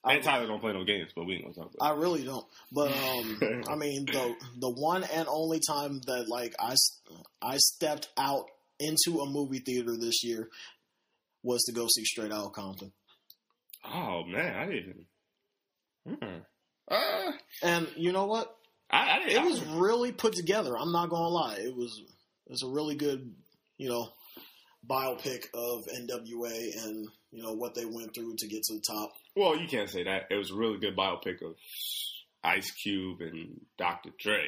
I, 0.04 0.16
and 0.16 0.24
Tyler 0.24 0.48
don't 0.48 0.62
play 0.62 0.74
no 0.74 0.86
games, 0.86 1.12
but 1.16 1.26
we 1.26 1.34
ain't 1.36 1.44
gonna 1.44 1.56
talk 1.56 1.74
about. 1.74 1.92
It. 1.92 1.94
I 1.94 2.00
really 2.00 2.24
don't. 2.24 2.46
But 2.72 2.92
um, 2.92 3.64
I 3.70 3.76
mean, 3.76 4.06
the 4.06 4.36
the 4.60 4.70
one 4.70 5.04
and 5.04 5.28
only 5.28 5.60
time 5.60 6.00
that 6.08 6.30
like 6.30 6.56
I 6.60 6.76
I 7.42 7.58
stepped 7.58 8.10
out 8.18 8.46
into 8.80 9.20
a 9.20 9.30
movie 9.30 9.60
theater 9.60 9.98
this 9.98 10.24
year 10.24 10.50
was 11.44 11.64
to 11.66 11.74
go 11.74 11.88
see 11.94 12.06
Straight 12.06 12.32
Outta 12.32 12.50
Compton. 12.50 12.92
Oh 13.86 14.24
man, 14.26 14.56
I 14.56 14.66
didn't. 14.66 15.06
Hmm. 16.08 16.40
Uh, 16.90 17.32
And 17.62 17.88
you 17.96 18.12
know 18.12 18.26
what? 18.26 18.56
I, 18.90 19.18
I 19.18 19.20
didn't. 19.20 19.44
It 19.44 19.50
was 19.50 19.64
really 19.66 20.12
put 20.12 20.34
together. 20.34 20.78
I'm 20.78 20.92
not 20.92 21.10
gonna 21.10 21.28
lie. 21.28 21.58
It 21.60 21.76
was 21.76 22.02
it 22.48 22.52
was 22.52 22.64
a 22.64 22.70
really 22.70 22.96
good, 22.96 23.34
you 23.78 23.90
know, 23.90 24.08
biopic 24.90 25.46
of 25.54 25.86
NWA 25.88 26.86
and 26.86 27.08
you 27.32 27.44
know 27.44 27.54
what 27.54 27.76
they 27.76 27.86
went 27.86 28.16
through 28.16 28.36
to 28.38 28.48
get 28.48 28.64
to 28.64 28.76
the 28.76 28.84
top. 28.88 29.12
Well, 29.36 29.58
you 29.58 29.68
can't 29.68 29.90
say 29.90 30.04
that. 30.04 30.28
It 30.30 30.36
was 30.36 30.52
a 30.52 30.56
really 30.56 30.78
good 30.80 30.96
biopic 30.98 31.42
of 31.42 31.56
Ice 32.44 32.72
Cube 32.72 33.22
and 33.22 33.62
Dr. 33.78 34.10
Dre. 34.20 34.44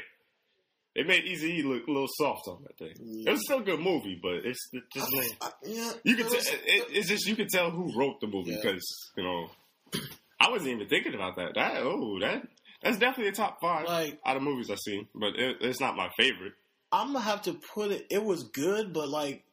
They 0.95 1.03
made 1.03 1.23
Easy 1.23 1.59
E 1.59 1.63
look 1.63 1.88
a 1.88 1.91
little 1.91 2.07
soft 2.17 2.47
on 2.50 2.63
that 2.63 2.77
thing. 2.77 2.93
Yeah. 3.00 3.29
It 3.29 3.31
was 3.33 3.45
still 3.45 3.59
a 3.59 3.63
good 3.63 3.79
movie, 3.79 4.19
but 4.21 4.45
it's 4.45 4.59
it 4.73 4.83
just 4.93 5.13
like 5.15 5.27
I- 5.41 5.51
yeah, 5.65 5.91
you 6.03 6.15
can 6.17 6.25
tell. 6.29 6.35
It, 6.41 6.88
it's 6.91 7.07
just 7.07 7.25
you 7.27 7.35
can 7.38 7.47
tell 7.47 7.71
who 7.71 7.97
wrote 7.97 8.19
the 8.19 8.27
movie 8.27 8.51
Yeah. 8.51 8.57
because 8.61 8.83
you 9.15 9.23
know 9.23 9.50
I 10.39 10.50
wasn't 10.50 10.71
even 10.71 10.89
thinking 10.89 11.13
about 11.15 11.38
that. 11.38 11.53
That 11.55 11.77
oh 11.83 12.19
that 12.19 12.43
that's 12.83 12.97
definitely 12.97 13.29
a 13.29 13.31
top 13.31 13.59
five 13.61 13.88
like 13.88 14.19
out 14.25 14.35
of 14.35 14.43
movies 14.43 14.69
I've 14.69 14.79
seen, 14.79 15.07
but 15.15 15.35
it, 15.38 15.57
it's 15.61 15.79
not 15.79 15.95
my 15.95 16.09
favorite. 16.17 16.53
I'm 16.91 17.13
gonna 17.13 17.21
have 17.23 17.43
to 17.43 17.53
put 17.73 17.91
it. 17.91 18.07
It 18.09 18.21
was 18.21 18.43
good, 18.53 18.91
but 18.91 19.07
like, 19.07 19.45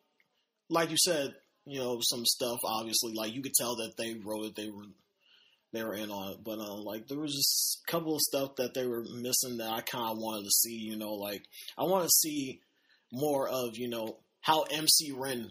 like 0.68 0.90
you 0.90 0.96
said, 0.98 1.34
you 1.66 1.78
know, 1.78 1.98
some 2.02 2.24
stuff 2.26 2.58
obviously, 2.64 3.12
like 3.14 3.32
you 3.32 3.42
could 3.42 3.54
tell 3.54 3.76
that 3.76 3.92
they 3.96 4.14
wrote 4.14 4.46
it. 4.46 4.56
They 4.56 4.70
were 4.70 4.86
they 5.72 5.82
were 5.82 5.94
in 5.94 6.10
on 6.10 6.32
it, 6.32 6.38
but 6.44 6.58
uh, 6.58 6.74
like 6.76 7.06
there 7.08 7.18
was 7.18 7.34
just 7.34 7.82
a 7.86 7.90
couple 7.90 8.14
of 8.14 8.20
stuff 8.22 8.56
that 8.56 8.74
they 8.74 8.86
were 8.86 9.02
missing 9.02 9.58
that 9.58 9.70
I 9.70 9.80
kind 9.82 10.10
of 10.10 10.18
wanted 10.18 10.44
to 10.44 10.50
see. 10.50 10.76
You 10.76 10.96
know, 10.96 11.12
like 11.14 11.42
I 11.76 11.84
want 11.84 12.04
to 12.04 12.10
see 12.10 12.60
more 13.12 13.48
of 13.48 13.76
you 13.76 13.88
know 13.88 14.18
how 14.40 14.62
MC 14.62 15.12
Ren, 15.14 15.50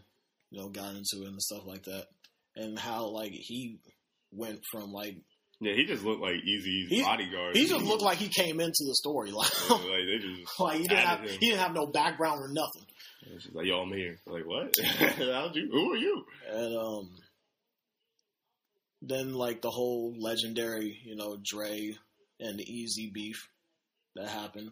you 0.51 0.61
know, 0.61 0.69
got 0.69 0.91
into 0.95 1.23
it 1.23 1.27
and 1.27 1.41
stuff 1.41 1.63
like 1.65 1.83
that, 1.83 2.05
and 2.55 2.77
how 2.79 3.07
like 3.07 3.31
he 3.31 3.79
went 4.31 4.59
from 4.71 4.91
like 4.91 5.15
Yeah, 5.61 5.73
he 5.73 5.85
just 5.85 6.03
looked 6.03 6.21
like 6.21 6.35
Eazy's 6.43 6.89
He- 6.89 7.01
bodyguard. 7.03 7.55
he 7.55 7.67
just 7.67 7.85
looked 7.85 8.01
like 8.03 8.17
he 8.17 8.27
came 8.29 8.59
into 8.59 8.83
the 8.85 8.95
story 8.95 9.31
like. 9.31 9.69
like 9.69 9.79
they 9.81 10.17
just 10.19 10.49
Like 10.59 10.77
he 10.79 10.87
didn't 10.87 11.05
have 11.05 11.19
him. 11.21 11.29
he 11.39 11.47
didn't 11.49 11.59
have 11.61 11.73
no 11.75 11.85
background 11.87 12.41
or 12.41 12.49
nothing. 12.49 12.85
Just 13.33 13.53
like, 13.53 13.65
yo, 13.65 13.79
I'm 13.81 13.91
here. 13.93 14.17
Like, 14.25 14.45
what? 14.47 14.73
How'd 14.85 15.55
you? 15.55 15.69
Who 15.71 15.91
are 15.93 15.97
you? 15.97 16.23
And 16.49 16.77
um, 16.77 17.09
then 19.01 19.33
like 19.33 19.61
the 19.61 19.69
whole 19.69 20.15
legendary, 20.17 20.99
you 21.03 21.15
know, 21.15 21.37
Dre 21.43 21.95
and 22.39 22.59
the 22.59 22.65
Eazy 22.65 23.11
beef 23.11 23.49
that 24.15 24.27
happened. 24.27 24.71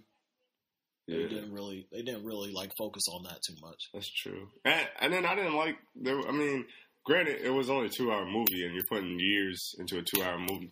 They 1.08 1.28
didn't 1.28 1.54
really, 1.54 1.88
they 1.92 2.02
didn't 2.02 2.26
really 2.26 2.52
like 2.52 2.72
focus 2.78 3.04
on 3.14 3.24
that 3.24 3.40
too 3.46 3.54
much. 3.62 3.90
that's 3.94 4.12
true. 4.12 4.48
And, 4.64 4.88
and 5.00 5.14
then 5.14 5.24
I 5.24 5.36
didn't 5.36 5.56
like. 5.56 5.78
There, 5.96 6.20
I 6.28 6.32
mean, 6.32 6.66
granted, 7.06 7.42
it 7.44 7.52
was 7.52 7.70
only 7.70 7.88
a 7.88 7.90
two 7.90 8.12
hour 8.12 8.26
movie, 8.26 8.66
and 8.66 8.74
you're 8.74 8.84
putting 8.90 9.20
years 9.20 9.76
into 9.78 10.00
a 10.00 10.02
two 10.02 10.24
hour 10.24 10.40
movie. 10.40 10.72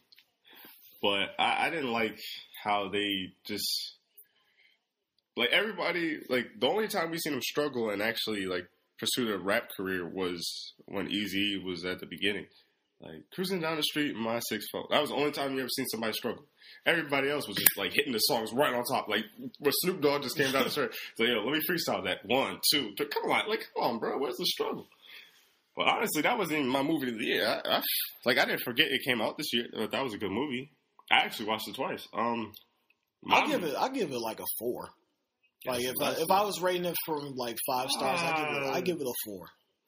But 1.03 1.35
I, 1.37 1.67
I 1.67 1.69
didn't 1.69 1.91
like 1.91 2.17
how 2.63 2.89
they 2.89 3.33
just 3.45 3.97
like 5.37 5.49
everybody. 5.51 6.21
Like 6.27 6.47
the 6.59 6.67
only 6.67 6.87
time 6.87 7.11
we 7.11 7.19
seen 7.19 7.33
him 7.33 7.41
struggle 7.41 7.91
and 7.91 8.01
actually 8.01 8.47
like 8.47 8.67
pursue 8.99 9.33
a 9.33 9.37
rap 9.37 9.69
career 9.77 10.07
was 10.07 10.73
when 10.85 11.09
Eazy 11.09 11.63
was 11.63 11.85
at 11.85 11.99
the 11.99 12.07
beginning. 12.07 12.47
Like 13.03 13.23
cruising 13.33 13.59
down 13.59 13.75
the 13.75 13.83
street 13.83 14.15
my 14.15 14.39
six 14.39 14.65
foot. 14.71 14.85
That 14.89 15.01
was 15.01 15.09
the 15.09 15.15
only 15.15 15.31
time 15.31 15.53
you 15.53 15.59
ever 15.59 15.69
seen 15.69 15.85
somebody 15.87 16.13
struggle. 16.13 16.45
Everybody 16.85 17.29
else 17.29 17.47
was 17.47 17.57
just 17.57 17.77
like 17.77 17.91
hitting 17.93 18.13
the 18.13 18.19
songs 18.19 18.53
right 18.53 18.73
on 18.73 18.83
top. 18.85 19.09
Like 19.09 19.25
when 19.59 19.73
Snoop 19.81 20.01
Dogg 20.01 20.23
just 20.23 20.37
came 20.37 20.51
down 20.51 20.63
the 20.63 20.69
street, 20.69 20.91
like 21.19 21.29
yo, 21.29 21.43
let 21.43 21.53
me 21.53 21.59
freestyle 21.69 22.05
that 22.05 22.19
one, 22.25 22.59
two, 22.71 22.93
three. 22.97 23.07
Come 23.07 23.29
on, 23.29 23.49
like 23.49 23.67
come 23.75 23.83
on, 23.83 23.99
bro, 23.99 24.17
where's 24.17 24.37
the 24.37 24.45
struggle? 24.45 24.87
But 25.75 25.87
honestly, 25.87 26.21
that 26.21 26.37
wasn't 26.37 26.59
even 26.59 26.71
my 26.71 26.83
movie 26.83 27.09
of 27.09 27.17
the 27.17 27.25
year. 27.25 27.45
I, 27.45 27.77
I, 27.77 27.81
like 28.25 28.37
I 28.37 28.45
didn't 28.45 28.61
forget 28.61 28.87
it 28.87 29.01
came 29.05 29.21
out 29.21 29.37
this 29.37 29.51
year. 29.53 29.65
That 29.91 30.03
was 30.03 30.13
a 30.13 30.17
good 30.17 30.31
movie. 30.31 30.71
I 31.11 31.25
actually 31.25 31.47
watched 31.47 31.67
it 31.67 31.75
twice. 31.75 32.07
Um, 32.13 32.53
I'll 33.29 33.47
give 33.47 33.63
it, 33.63 33.75
I'll 33.77 33.89
give 33.89 34.11
it 34.11 34.19
like 34.19 34.39
a 34.39 34.45
four. 34.59 34.89
Like 35.65 35.83
if 35.83 35.95
I, 36.01 36.11
if 36.11 36.29
I 36.29 36.43
was 36.43 36.61
rating 36.61 36.85
it 36.85 36.95
from 37.05 37.35
like 37.35 37.57
five 37.67 37.89
stars, 37.89 38.19
I 38.21 38.37
give 38.37 38.63
it, 38.63 38.69
I 38.69 38.81
give 38.81 38.97
it 39.01 39.07
a 39.07 39.13
four. 39.25 39.47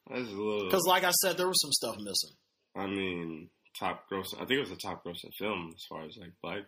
that's 0.10 0.27
a 0.29 0.31
little 0.31 0.65
Because 0.65 0.86
like 0.88 1.03
I 1.03 1.12
said, 1.12 1.38
there 1.38 1.48
was 1.48 1.62
some 1.62 1.72
stuff 1.72 1.95
missing. 1.98 2.36
I 2.75 2.88
mean, 2.88 3.50
top 3.79 4.08
gross. 4.10 4.34
I 4.34 4.39
think 4.39 4.51
it 4.51 4.60
was 4.60 4.72
a 4.72 4.75
top 4.75 5.03
grossing 5.03 5.34
film 5.38 5.72
as 5.75 5.84
far 5.89 6.03
as 6.05 6.17
like 6.17 6.32
black 6.41 6.63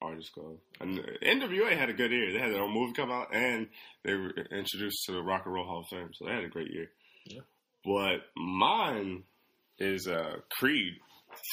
artists 0.00 0.30
go. 0.34 0.58
And 0.80 0.98
NWA 1.22 1.76
had 1.76 1.88
a 1.88 1.94
good 1.94 2.10
year. 2.10 2.32
They 2.32 2.38
had 2.38 2.52
their 2.52 2.62
own 2.62 2.74
movie 2.74 2.92
come 2.92 3.10
out, 3.10 3.34
and 3.34 3.68
they 4.04 4.14
were 4.14 4.30
introduced 4.50 5.04
to 5.06 5.12
the 5.12 5.22
Rock 5.22 5.42
and 5.46 5.54
Roll 5.54 5.66
Hall 5.66 5.80
of 5.80 5.86
Fame, 5.88 6.10
so 6.12 6.26
they 6.26 6.32
had 6.32 6.44
a 6.44 6.48
great 6.48 6.72
year. 6.72 6.90
Yeah. 7.26 7.40
But 7.84 8.26
mine 8.36 9.24
is 9.78 10.06
uh, 10.06 10.36
Creed, 10.58 10.94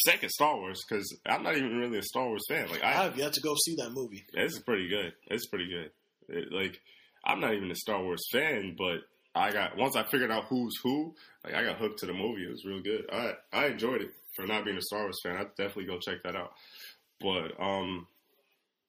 second 0.06 0.30
Star 0.30 0.56
Wars, 0.58 0.82
because 0.88 1.18
I'm 1.26 1.44
not 1.44 1.58
even 1.58 1.78
really 1.78 1.98
a 1.98 2.04
Star 2.04 2.28
Wars 2.28 2.44
fan. 2.48 2.70
Like 2.70 2.84
I 2.84 2.90
I, 2.90 3.04
have 3.04 3.18
yet 3.18 3.34
to 3.34 3.42
go 3.42 3.56
see 3.66 3.76
that 3.78 3.92
movie. 3.92 4.26
it's 4.34 4.60
pretty 4.60 4.88
good. 4.88 5.14
It's 5.28 5.48
pretty 5.48 5.70
good. 5.70 5.92
It, 6.30 6.52
like 6.52 6.80
I'm 7.26 7.40
not 7.40 7.54
even 7.54 7.72
a 7.72 7.76
Star 7.76 8.02
Wars 8.04 8.24
fan, 8.32 8.76
but 8.78 9.02
I 9.34 9.52
got 9.52 9.78
once 9.78 9.96
I 9.96 10.04
figured 10.04 10.32
out 10.32 10.46
who's 10.50 10.74
who, 10.84 11.14
like 11.44 11.54
I 11.54 11.64
got 11.64 11.78
hooked 11.78 12.00
to 12.00 12.06
the 12.06 12.14
movie. 12.14 12.44
It 12.44 12.52
was 12.52 12.66
real 12.66 12.82
good. 12.82 13.06
I 13.12 13.34
I 13.54 13.68
enjoyed 13.68 14.02
it 14.02 14.12
for 14.36 14.46
not 14.46 14.66
being 14.66 14.78
a 14.78 14.82
Star 14.82 15.04
Wars 15.04 15.20
fan. 15.24 15.38
I'd 15.38 15.56
definitely 15.56 15.86
go 15.86 16.00
check 16.00 16.24
that 16.24 16.36
out. 16.36 16.52
But 17.20 17.60
um, 17.62 18.08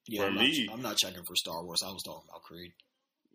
Yeah, 0.09 0.23
For 0.23 0.27
I'm, 0.29 0.35
me- 0.37 0.67
not, 0.67 0.75
I'm 0.77 0.83
not 0.83 0.97
checking 0.97 1.23
for 1.25 1.37
Star 1.37 1.63
Wars. 1.65 1.81
I 1.85 1.91
was 1.91 2.03
talking 2.05 2.29
about 2.29 2.43
Creed. 2.43 2.73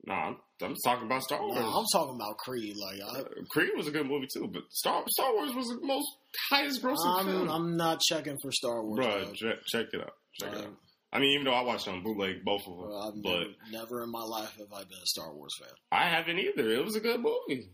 nah, 0.05 0.13
I'm, 0.27 0.37
I'm 0.61 0.75
talking 0.83 1.05
about 1.05 1.23
Star 1.23 1.39
Wars. 1.41 1.59
No, 1.59 1.65
I'm 1.67 1.85
talking 1.93 2.15
about 2.15 2.37
Creed. 2.39 2.75
Like 2.75 2.99
I, 3.01 3.19
Uh, 3.19 3.23
Creed 3.51 3.69
was 3.77 3.87
a 3.87 3.91
good 3.91 4.07
movie 4.07 4.27
too, 4.33 4.49
but 4.51 4.63
Star 4.71 5.03
Star 5.07 5.33
Wars 5.33 5.53
was 5.53 5.67
the 5.67 5.79
most 5.85 6.07
highest 6.49 6.81
grossing 6.81 7.19
I'm, 7.19 7.25
film. 7.25 7.49
I'm 7.49 7.77
not 7.77 8.01
checking 8.01 8.37
for 8.41 8.51
Star 8.51 8.83
Wars. 8.83 9.05
Dog. 9.05 9.35
check, 9.35 9.57
check 9.67 9.85
it 9.93 10.01
out. 10.01 10.13
Check 10.41 10.51
it 10.53 10.57
Uh, 10.57 10.61
out. 10.63 10.75
I 11.11 11.19
mean, 11.19 11.31
even 11.33 11.45
though 11.45 11.53
I 11.53 11.61
watched 11.63 11.87
on 11.87 12.03
bootleg 12.03 12.43
both 12.43 12.67
of 12.67 12.77
them, 12.77 12.89
Well, 12.89 13.13
but 13.23 13.47
never, 13.71 13.85
never 13.85 14.03
in 14.03 14.11
my 14.11 14.23
life 14.23 14.55
have 14.57 14.73
I 14.73 14.83
been 14.83 14.97
a 15.01 15.05
Star 15.05 15.33
Wars 15.33 15.53
fan. 15.59 15.69
I 15.91 16.09
haven't 16.09 16.37
either. 16.37 16.69
It 16.69 16.83
was 16.83 16.95
a 16.95 16.99
good 16.99 17.21
movie. 17.21 17.69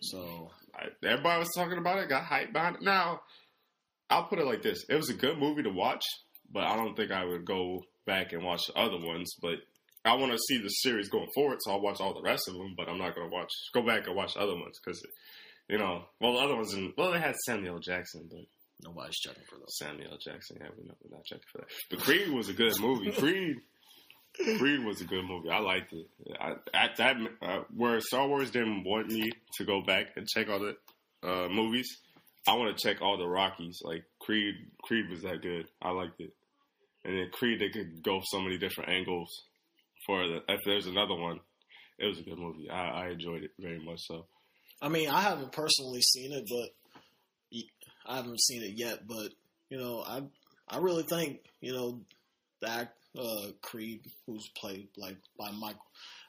So 0.00 0.50
I, 0.74 0.86
everybody 1.06 1.38
was 1.40 1.52
talking 1.54 1.78
about 1.78 1.98
it, 1.98 2.08
got 2.08 2.24
hyped 2.24 2.52
behind 2.52 2.76
it. 2.76 2.82
Now, 2.82 3.20
I'll 4.08 4.24
put 4.24 4.38
it 4.38 4.46
like 4.46 4.62
this: 4.62 4.84
it 4.88 4.94
was 4.94 5.10
a 5.10 5.14
good 5.14 5.38
movie 5.38 5.64
to 5.64 5.70
watch, 5.70 6.02
but 6.50 6.64
I 6.64 6.76
don't 6.76 6.96
think 6.96 7.10
I 7.12 7.24
would 7.24 7.44
go 7.44 7.82
back 8.06 8.32
and 8.32 8.42
watch 8.42 8.66
the 8.66 8.78
other 8.78 8.98
ones. 8.98 9.34
But 9.42 9.58
I 10.04 10.14
want 10.14 10.32
to 10.32 10.38
see 10.38 10.58
the 10.58 10.68
series 10.68 11.10
going 11.10 11.28
forward, 11.34 11.58
so 11.60 11.72
I'll 11.72 11.82
watch 11.82 12.00
all 12.00 12.14
the 12.14 12.22
rest 12.22 12.48
of 12.48 12.54
them. 12.54 12.74
But 12.74 12.88
I'm 12.88 12.98
not 12.98 13.14
going 13.14 13.28
to 13.28 13.34
watch 13.34 13.50
go 13.74 13.82
back 13.82 14.06
and 14.06 14.16
watch 14.16 14.32
the 14.34 14.40
other 14.40 14.54
ones 14.54 14.78
because, 14.82 15.02
you 15.68 15.76
know, 15.76 16.04
well, 16.22 16.32
the 16.32 16.38
other 16.38 16.56
ones, 16.56 16.72
in, 16.72 16.94
well, 16.96 17.12
they 17.12 17.20
had 17.20 17.36
Samuel 17.44 17.80
Jackson, 17.80 18.28
but 18.30 18.46
nobody's 18.82 19.18
checking 19.18 19.42
for 19.48 19.56
those. 19.56 19.76
Samuel 19.78 20.12
L. 20.12 20.18
Jackson, 20.18 20.58
yeah, 20.60 20.68
we're 20.76 20.86
not, 20.86 20.96
we're 21.02 21.16
not 21.16 21.24
checking 21.24 21.44
for 21.50 21.58
that. 21.58 21.68
But 21.90 22.00
Creed 22.00 22.30
was 22.30 22.48
a 22.48 22.52
good 22.52 22.78
movie. 22.80 23.10
Creed. 23.12 23.56
Creed 24.58 24.84
was 24.84 25.00
a 25.00 25.04
good 25.04 25.24
movie. 25.24 25.50
I 25.50 25.58
liked 25.58 25.92
it. 25.92 26.06
I, 26.40 26.54
at 26.72 26.96
that 26.98 27.16
uh, 27.42 27.60
where 27.74 28.00
Star 28.00 28.28
Wars 28.28 28.50
didn't 28.50 28.84
want 28.84 29.08
me 29.08 29.30
to 29.56 29.64
go 29.64 29.82
back 29.82 30.08
and 30.16 30.28
check 30.28 30.48
all 30.48 30.60
the 30.60 30.76
uh, 31.22 31.48
movies, 31.48 31.98
I 32.46 32.54
want 32.54 32.76
to 32.76 32.82
check 32.82 33.02
all 33.02 33.18
the 33.18 33.26
Rockies. 33.26 33.80
Like 33.82 34.04
Creed, 34.20 34.54
Creed 34.82 35.08
was 35.10 35.22
that 35.22 35.42
good. 35.42 35.66
I 35.82 35.90
liked 35.90 36.20
it. 36.20 36.32
And 37.04 37.16
then 37.16 37.30
Creed, 37.32 37.60
they 37.60 37.70
could 37.70 38.02
go 38.02 38.20
so 38.24 38.40
many 38.40 38.58
different 38.58 38.90
angles. 38.90 39.28
For 40.06 40.26
the, 40.26 40.42
if 40.48 40.60
there's 40.64 40.86
another 40.86 41.14
one, 41.14 41.40
it 41.98 42.06
was 42.06 42.18
a 42.18 42.22
good 42.22 42.38
movie. 42.38 42.70
I, 42.70 43.06
I 43.06 43.08
enjoyed 43.08 43.42
it 43.42 43.50
very 43.58 43.80
much. 43.84 44.00
So 44.06 44.26
I 44.80 44.88
mean, 44.88 45.08
I 45.08 45.20
haven't 45.20 45.52
personally 45.52 46.00
seen 46.00 46.32
it, 46.32 46.44
but 46.48 46.70
I 48.08 48.16
haven't 48.16 48.40
seen 48.40 48.62
it 48.62 48.72
yet. 48.76 49.06
But 49.06 49.32
you 49.70 49.78
know, 49.78 50.02
I 50.06 50.22
I 50.68 50.78
really 50.78 51.04
think 51.04 51.40
you 51.60 51.72
know 51.72 52.00
that 52.62 52.94
uh, 53.18 53.52
Creed, 53.62 54.00
who's 54.26 54.48
played 54.60 54.88
like 54.96 55.16
by 55.38 55.50
Michael 55.52 55.80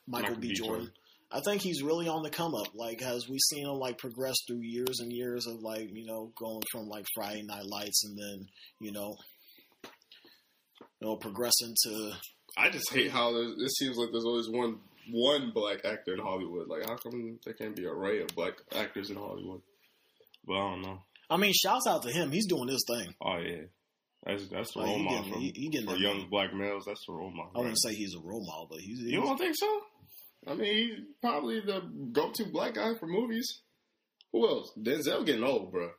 Michael, 0.08 0.30
Michael 0.30 0.42
B. 0.42 0.54
Jordan. 0.54 0.76
Jordan. 0.76 0.94
I 1.32 1.42
think 1.42 1.62
he's 1.62 1.84
really 1.84 2.08
on 2.08 2.24
the 2.24 2.32
come 2.32 2.56
up. 2.56 2.74
Like, 2.74 3.04
as 3.04 3.30
we 3.30 3.38
seen 3.38 3.68
him 3.68 3.78
like 3.78 4.00
progress 4.00 4.36
through 4.48 4.62
years 4.62 5.00
and 5.00 5.14
years 5.14 5.46
of 5.46 5.62
like 5.62 5.90
you 5.94 6.06
know 6.06 6.32
going 6.38 6.64
from 6.72 6.88
like 6.88 7.06
Friday 7.16 7.44
Night 7.44 7.66
Lights 7.66 8.04
and 8.04 8.18
then 8.18 8.48
you 8.80 8.92
know 8.92 9.16
you 11.00 11.08
know 11.08 11.16
progressing 11.16 11.76
to 11.84 12.14
I 12.58 12.70
just 12.70 12.92
hate 12.92 13.12
how 13.12 13.32
there's, 13.32 13.52
it 13.58 13.72
seems 13.78 13.98
like 13.98 14.10
there's 14.12 14.26
always 14.26 14.50
one 14.50 14.80
one 15.12 15.52
black 15.54 15.86
actor 15.86 16.14
in 16.14 16.20
Hollywood. 16.20 16.68
Like, 16.68 16.88
how 16.88 16.96
come 16.96 17.40
there 17.46 17.54
can't 17.54 17.76
be 17.76 17.86
an 17.86 17.90
array 17.90 18.22
of 18.22 18.28
black 18.36 18.54
actors 18.76 19.10
in 19.10 19.16
Hollywood? 19.16 19.62
But 20.46 20.54
I 20.54 20.72
don't 20.72 20.82
know. 20.82 21.00
I 21.30 21.38
mean, 21.38 21.54
shouts 21.54 21.86
out 21.88 22.04
to 22.04 22.12
him. 22.12 22.32
He's 22.32 22.48
doing 22.48 22.68
his 22.70 22.84
thing. 22.88 23.14
Oh 23.22 23.38
yeah, 23.38 23.64
that's 24.26 24.48
that's 24.48 24.74
the 24.74 24.80
Like, 24.80 24.88
role 24.90 25.00
model 25.00 25.18
getting- 25.20 25.34
for, 25.34 25.40
he- 25.40 25.54
he 25.72 25.86
for 25.86 25.96
young 25.96 26.18
money. 26.18 26.28
black 26.30 26.54
males. 26.54 26.84
That's 26.88 27.04
the 27.08 27.14
role 27.14 27.32
model. 27.32 27.52
I 27.56 27.60
wouldn't 27.60 27.82
say 27.82 27.94
he's 27.94 28.16
a 28.16 28.20
role 28.20 28.46
model, 28.46 28.68
but 28.70 28.80
he's, 28.80 29.00
he's 29.00 29.12
You 29.12 29.22
don't 29.22 29.38
think 29.38 29.56
so? 29.58 29.82
I 30.48 30.54
mean, 30.56 30.74
he's 30.74 31.00
probably 31.22 31.60
the 31.60 31.82
go-to 32.14 32.46
black 32.46 32.76
guy 32.76 32.94
for 33.00 33.08
movies. 33.08 33.62
Who 34.32 34.48
else? 34.48 34.72
Denzel 34.80 35.26
getting 35.26 35.44
old, 35.44 35.72
bro. 35.72 35.90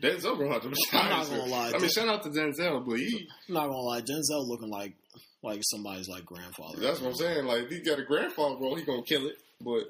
Denzel 0.00 0.38
gonna 0.38 0.52
have 0.52 0.64
I'm 0.64 0.72
not 0.92 1.28
gonna 1.28 1.44
lie. 1.46 1.72
I 1.74 1.78
mean, 1.78 1.88
shout 1.90 2.08
out 2.08 2.22
to 2.24 2.30
Denzel, 2.30 2.86
but 2.86 2.98
he, 2.98 3.28
I'm 3.48 3.54
not 3.54 3.66
gonna 3.66 3.78
lie, 3.80 4.00
Denzel 4.02 4.46
looking 4.46 4.70
like 4.70 4.94
like 5.42 5.60
somebody's 5.64 6.08
like 6.08 6.24
grandfather. 6.24 6.80
that's 6.80 7.00
what 7.00 7.10
I'm 7.10 7.14
saying. 7.14 7.44
Like, 7.46 7.64
if 7.64 7.70
he 7.70 7.80
got 7.80 7.98
a 7.98 8.04
grandfather 8.04 8.56
role, 8.56 8.74
he 8.76 8.82
gonna 8.84 9.02
kill 9.02 9.26
it. 9.26 9.36
But 9.60 9.84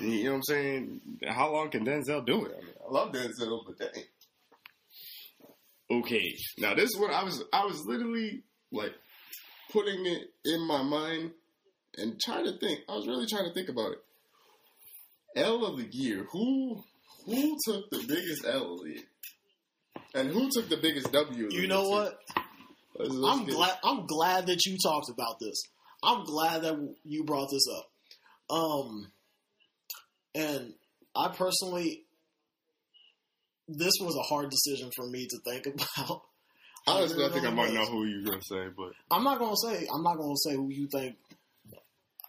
you 0.00 0.24
know 0.24 0.30
what 0.30 0.36
I'm 0.36 0.42
saying? 0.44 1.00
How 1.28 1.52
long 1.52 1.70
can 1.70 1.84
Denzel 1.84 2.24
do 2.26 2.44
it? 2.44 2.52
I 2.58 2.64
mean, 2.64 2.74
I 2.86 2.90
love 2.92 3.12
Denzel, 3.12 3.60
but 3.66 3.78
dang. 3.78 4.04
Okay, 5.92 6.34
now 6.58 6.74
this 6.74 6.84
is 6.84 6.98
what 6.98 7.12
I 7.12 7.22
was. 7.22 7.42
I 7.52 7.64
was 7.64 7.84
literally 7.86 8.42
like 8.72 8.92
putting 9.70 10.06
it 10.06 10.22
in 10.44 10.66
my 10.66 10.82
mind 10.82 11.32
and 11.98 12.18
trying 12.20 12.44
to 12.44 12.58
think. 12.58 12.80
I 12.88 12.94
was 12.94 13.06
really 13.06 13.26
trying 13.26 13.44
to 13.46 13.52
think 13.52 13.68
about 13.68 13.92
it. 13.92 13.98
L 15.36 15.64
of 15.66 15.76
the 15.78 15.88
year. 15.90 16.26
Who 16.32 16.82
who 17.26 17.56
took 17.66 17.90
the 17.90 18.04
biggest 18.06 18.44
L 18.46 18.74
of 18.74 18.84
the 18.84 18.90
year? 18.90 19.04
And 20.14 20.28
who 20.30 20.50
took 20.50 20.68
the 20.68 20.76
biggest 20.76 21.12
W? 21.12 21.48
You 21.50 21.66
know 21.66 21.88
what? 21.88 22.18
Let's- 22.96 23.10
let's 23.14 23.38
I'm 23.40 23.46
glad. 23.46 23.78
I'm 23.82 24.06
glad 24.06 24.46
that 24.46 24.64
you 24.66 24.76
talked 24.82 25.08
about 25.10 25.38
this. 25.40 25.62
I'm 26.02 26.24
glad 26.24 26.62
that 26.62 26.94
you 27.04 27.24
brought 27.24 27.50
this 27.50 27.66
up. 27.78 27.90
Um, 28.54 29.12
and 30.34 30.74
I 31.14 31.28
personally, 31.28 32.04
this 33.78 33.92
was 34.00 34.16
a 34.16 34.22
hard 34.34 34.50
decision 34.50 34.90
for 34.96 35.06
me 35.08 35.26
to 35.28 35.38
think 35.44 35.66
about. 35.66 36.22
Honestly, 36.86 37.24
I 37.24 37.28
think 37.30 37.46
I 37.46 37.50
might 37.50 37.72
know 37.72 37.86
who 37.86 38.04
you're 38.06 38.24
gonna 38.24 38.42
say, 38.42 38.66
but 38.76 38.92
I'm 39.10 39.22
not 39.24 39.38
gonna 39.38 39.56
say. 39.56 39.86
I'm 39.94 40.02
not 40.02 40.16
gonna 40.16 40.36
say 40.36 40.54
who 40.56 40.68
you 40.70 40.88
think 40.92 41.16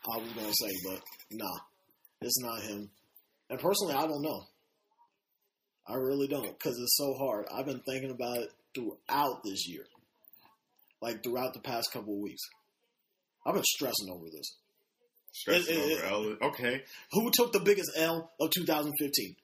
I 0.06 0.18
was 0.18 0.32
gonna 0.34 0.54
say, 0.54 0.72
but 0.86 1.02
nah, 1.32 1.58
it's 2.22 2.40
not 2.42 2.62
him. 2.62 2.90
And 3.50 3.60
personally, 3.60 3.96
I 3.96 4.06
don't 4.06 4.22
know. 4.22 4.42
I 5.88 5.96
really 5.96 6.28
don't 6.28 6.48
because 6.58 6.78
it's 6.80 6.98
so 6.98 7.14
hard. 7.16 7.46
I've 7.54 7.66
been 7.66 7.82
thinking 7.82 8.12
about 8.12 8.38
it 8.38 8.50
throughout 8.76 9.44
this 9.44 9.68
year, 9.68 9.86
like 11.02 11.24
throughout 11.24 11.54
the 11.54 11.60
past 11.60 11.92
couple 11.92 12.14
of 12.14 12.20
weeks. 12.22 12.42
I've 13.46 13.56
been 13.56 13.64
stressing 13.66 14.10
over 14.12 14.26
this. 14.32 14.56
stressing 15.34 15.76
It- 15.78 15.80
it- 15.80 16.04
over 16.12 16.38
L. 16.42 16.50
Okay, 16.50 16.84
Who 17.12 17.32
took 17.32 17.52
the 17.54 17.60
biggest 17.60 17.90
L 17.98 18.32
of 18.40 18.52
2015? 18.52 19.36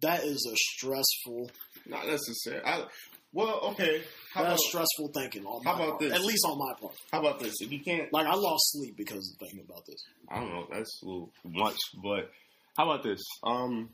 That 0.00 0.24
is 0.24 0.48
a 0.50 0.56
stressful. 0.56 1.50
not 1.86 2.06
necessary. 2.06 2.60
I, 2.64 2.84
well, 3.32 3.60
okay. 3.70 4.02
How 4.32 4.40
about, 4.42 4.50
That's 4.50 4.68
stressful 4.68 5.10
thinking 5.14 5.44
on 5.46 5.62
how 5.64 5.74
about 5.74 5.88
part. 5.90 6.00
this? 6.00 6.12
At 6.12 6.22
least 6.22 6.44
on 6.46 6.58
my 6.58 6.72
part. 6.80 6.94
how 7.12 7.20
about 7.20 7.40
this? 7.40 7.54
If 7.60 7.70
you 7.72 7.80
can't, 7.80 8.12
Like 8.12 8.26
I 8.26 8.34
lost 8.34 8.62
sleep 8.72 8.96
because 8.96 9.30
of 9.32 9.38
thinking 9.46 9.64
about 9.68 9.84
this. 9.86 10.02
I 10.28 10.40
don't 10.40 10.50
know. 10.50 10.66
That's 10.70 11.00
a 11.02 11.06
little 11.06 11.32
much, 11.44 11.76
but 12.02 12.30
how 12.76 12.90
about 12.90 13.02
this? 13.04 13.20
Um, 13.42 13.90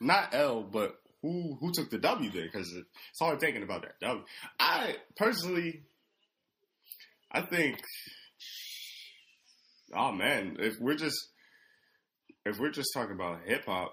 not 0.00 0.34
L, 0.34 0.62
but 0.62 0.96
who 1.22 1.56
who 1.60 1.72
took 1.72 1.90
the 1.90 1.98
W 1.98 2.30
then? 2.30 2.48
Because 2.52 2.70
it's 2.72 3.18
hard 3.20 3.40
thinking 3.40 3.62
about 3.62 3.82
that 3.82 3.98
W. 4.00 4.24
I 4.60 4.96
personally, 5.16 5.82
I 7.32 7.40
think, 7.42 7.78
oh 9.94 10.12
man, 10.12 10.56
if 10.60 10.74
we're 10.80 10.96
just 10.96 11.16
if 12.46 12.58
we're 12.58 12.70
just 12.70 12.90
talking 12.94 13.14
about 13.14 13.40
hip 13.44 13.66
hop, 13.66 13.92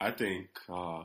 I 0.00 0.10
think 0.10 0.48
uh, 0.68 1.02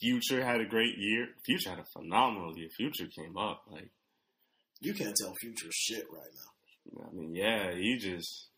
Future 0.00 0.44
had 0.44 0.60
a 0.60 0.66
great 0.66 0.96
year. 0.96 1.26
Future 1.44 1.70
had 1.70 1.80
a 1.80 1.84
phenomenal 1.92 2.56
year. 2.56 2.68
Future 2.76 3.06
came 3.06 3.36
up 3.36 3.62
like. 3.70 3.90
You 4.80 4.94
can't 4.94 5.16
tell 5.20 5.34
future 5.40 5.70
shit 5.72 6.04
right 6.12 6.30
now. 6.36 7.04
I 7.08 7.12
mean, 7.12 7.34
yeah, 7.34 7.72
he 7.72 7.98
just 7.98 8.48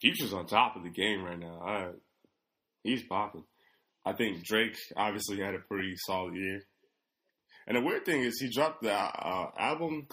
Future's 0.00 0.32
on 0.32 0.46
top 0.46 0.74
of 0.74 0.82
the 0.82 0.90
game 0.90 1.22
right 1.22 1.38
now. 1.38 1.60
I, 1.64 1.90
he's 2.82 3.04
popping. 3.04 3.44
I 4.04 4.12
think 4.14 4.44
Drake 4.44 4.76
obviously 4.96 5.38
had 5.38 5.54
a 5.54 5.60
pretty 5.60 5.94
solid 5.96 6.34
year. 6.34 6.60
And 7.68 7.76
the 7.76 7.82
weird 7.82 8.04
thing 8.04 8.22
is, 8.22 8.40
he 8.40 8.50
dropped 8.50 8.82
the 8.82 8.92
uh, 8.92 9.50
album. 9.56 10.08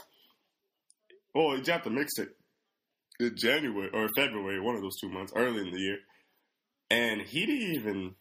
Well, 1.33 1.55
he 1.55 1.61
dropped 1.61 1.85
the 1.85 1.89
mixtape 1.89 2.29
in 3.19 3.35
January 3.35 3.89
or 3.91 4.07
February, 4.15 4.61
one 4.61 4.75
of 4.75 4.81
those 4.81 4.99
two 5.01 5.09
months, 5.09 5.33
early 5.35 5.61
in 5.61 5.71
the 5.71 5.79
year, 5.79 5.97
and 6.91 7.21
he 7.21 7.45
didn't 7.45 7.75
even 7.75 8.15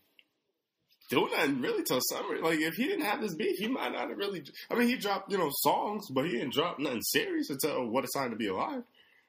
do 1.11 1.29
nothing 1.33 1.61
really 1.61 1.83
till 1.83 2.01
summer. 2.01 2.41
Like, 2.41 2.61
if 2.61 2.75
he 2.75 2.85
didn't 2.85 3.05
have 3.05 3.21
this 3.21 3.35
beef, 3.35 3.59
he 3.59 3.67
might 3.67 3.93
not 3.93 4.09
have 4.09 4.17
really. 4.17 4.45
I 4.71 4.77
mean, 4.77 4.89
he 4.89 4.97
dropped 4.97 5.31
you 5.31 5.39
know 5.39 5.51
songs, 5.51 6.07
but 6.11 6.25
he 6.25 6.33
didn't 6.33 6.55
drop 6.55 6.79
nothing 6.79 7.03
serious 7.03 7.51
until 7.51 7.87
"What 7.89 8.05
a 8.05 8.09
Time 8.17 8.31
to 8.31 8.37
Be 8.37 8.47
Alive." 8.47 8.85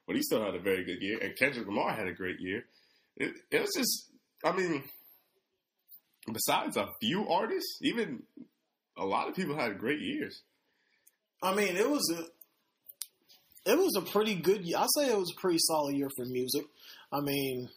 But 0.06 0.15
he 0.15 0.21
still 0.21 0.43
had 0.43 0.56
a 0.56 0.60
very 0.60 0.86
good 0.86 1.01
year, 1.01 1.17
and 1.19 1.36
Kendrick 1.36 1.67
Lamar 1.67 1.93
had 1.93 2.08
a 2.08 2.13
great 2.13 2.39
year. 2.39 2.65
It, 3.17 3.34
it 3.49 3.62
was 3.62 3.71
just, 3.75 4.10
I 4.43 4.51
mean, 4.51 4.84
besides 6.32 6.77
a 6.77 6.88
few 6.99 7.27
artists, 7.27 7.80
even 7.82 8.23
a 8.97 9.06
lot 9.06 9.27
of 9.27 9.36
people 9.36 9.56
had 9.56 9.80
great 9.80 10.01
years. 10.01 10.41
I 11.41 11.56
mean, 11.56 11.75
it 11.77 11.89
was 11.89 12.13
a 12.15 13.71
it 13.71 13.77
was 13.77 13.95
a 13.95 14.01
pretty 14.01 14.36
good 14.36 14.65
year. 14.65 14.77
I 14.77 14.88
say 14.95 15.10
it 15.10 15.17
was 15.17 15.34
a 15.36 15.39
pretty 15.39 15.60
solid 15.60 15.95
year 15.95 16.10
for 16.15 16.25
music. 16.25 16.65
I 17.12 17.21
mean, 17.21 17.69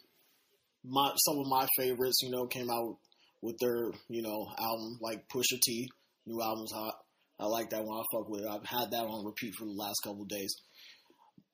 my 0.87 1.11
some 1.17 1.39
of 1.39 1.47
my 1.47 1.67
favorites, 1.77 2.19
you 2.23 2.29
know, 2.31 2.45
came 2.47 2.69
out 2.69 2.97
with 3.41 3.57
their 3.59 3.91
you 4.09 4.21
know 4.21 4.47
album 4.59 4.97
like 5.01 5.27
Pusha 5.29 5.59
T. 5.63 5.89
New 6.25 6.41
album's 6.41 6.71
hot. 6.71 6.95
I 7.39 7.45
like 7.47 7.69
that 7.71 7.83
one. 7.83 7.99
I 7.99 8.03
fuck 8.17 8.29
with 8.29 8.41
it. 8.41 8.47
I've 8.47 8.65
had 8.65 8.91
that 8.91 9.03
on 9.05 9.25
repeat 9.25 9.53
for 9.57 9.65
the 9.65 9.71
last 9.73 9.97
couple 10.03 10.23
days. 10.25 10.55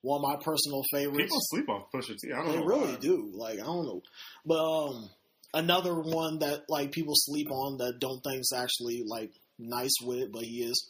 One 0.04 0.17
of 0.24 0.30
my 0.30 0.36
personal 0.44 0.82
favorites. 0.91 1.24
People 1.24 1.38
sleep 1.41 1.70
on 1.70 1.84
Pusha 1.94 2.15
T. 2.17 2.32
I 2.34 2.38
don't 2.38 2.52
They 2.52 2.58
know. 2.60 2.65
really 2.65 2.94
why. 2.94 3.00
do. 3.00 3.32
Like 3.34 3.60
I 3.60 3.63
don't 3.63 3.86
know, 3.86 4.02
but 4.46 4.56
um, 4.63 5.10
another 5.54 5.96
one 5.96 6.39
that 6.39 6.62
like 6.70 6.91
people 6.91 7.13
sleep 7.15 7.52
on 7.52 7.78
that 7.78 8.00
don't 8.00 8.22
think's 8.24 8.54
actually 8.54 9.04
like 9.06 9.32
nice 9.60 9.94
with 10.04 10.20
it, 10.20 10.32
but 10.32 10.44
he 10.44 10.63
is 10.63 10.89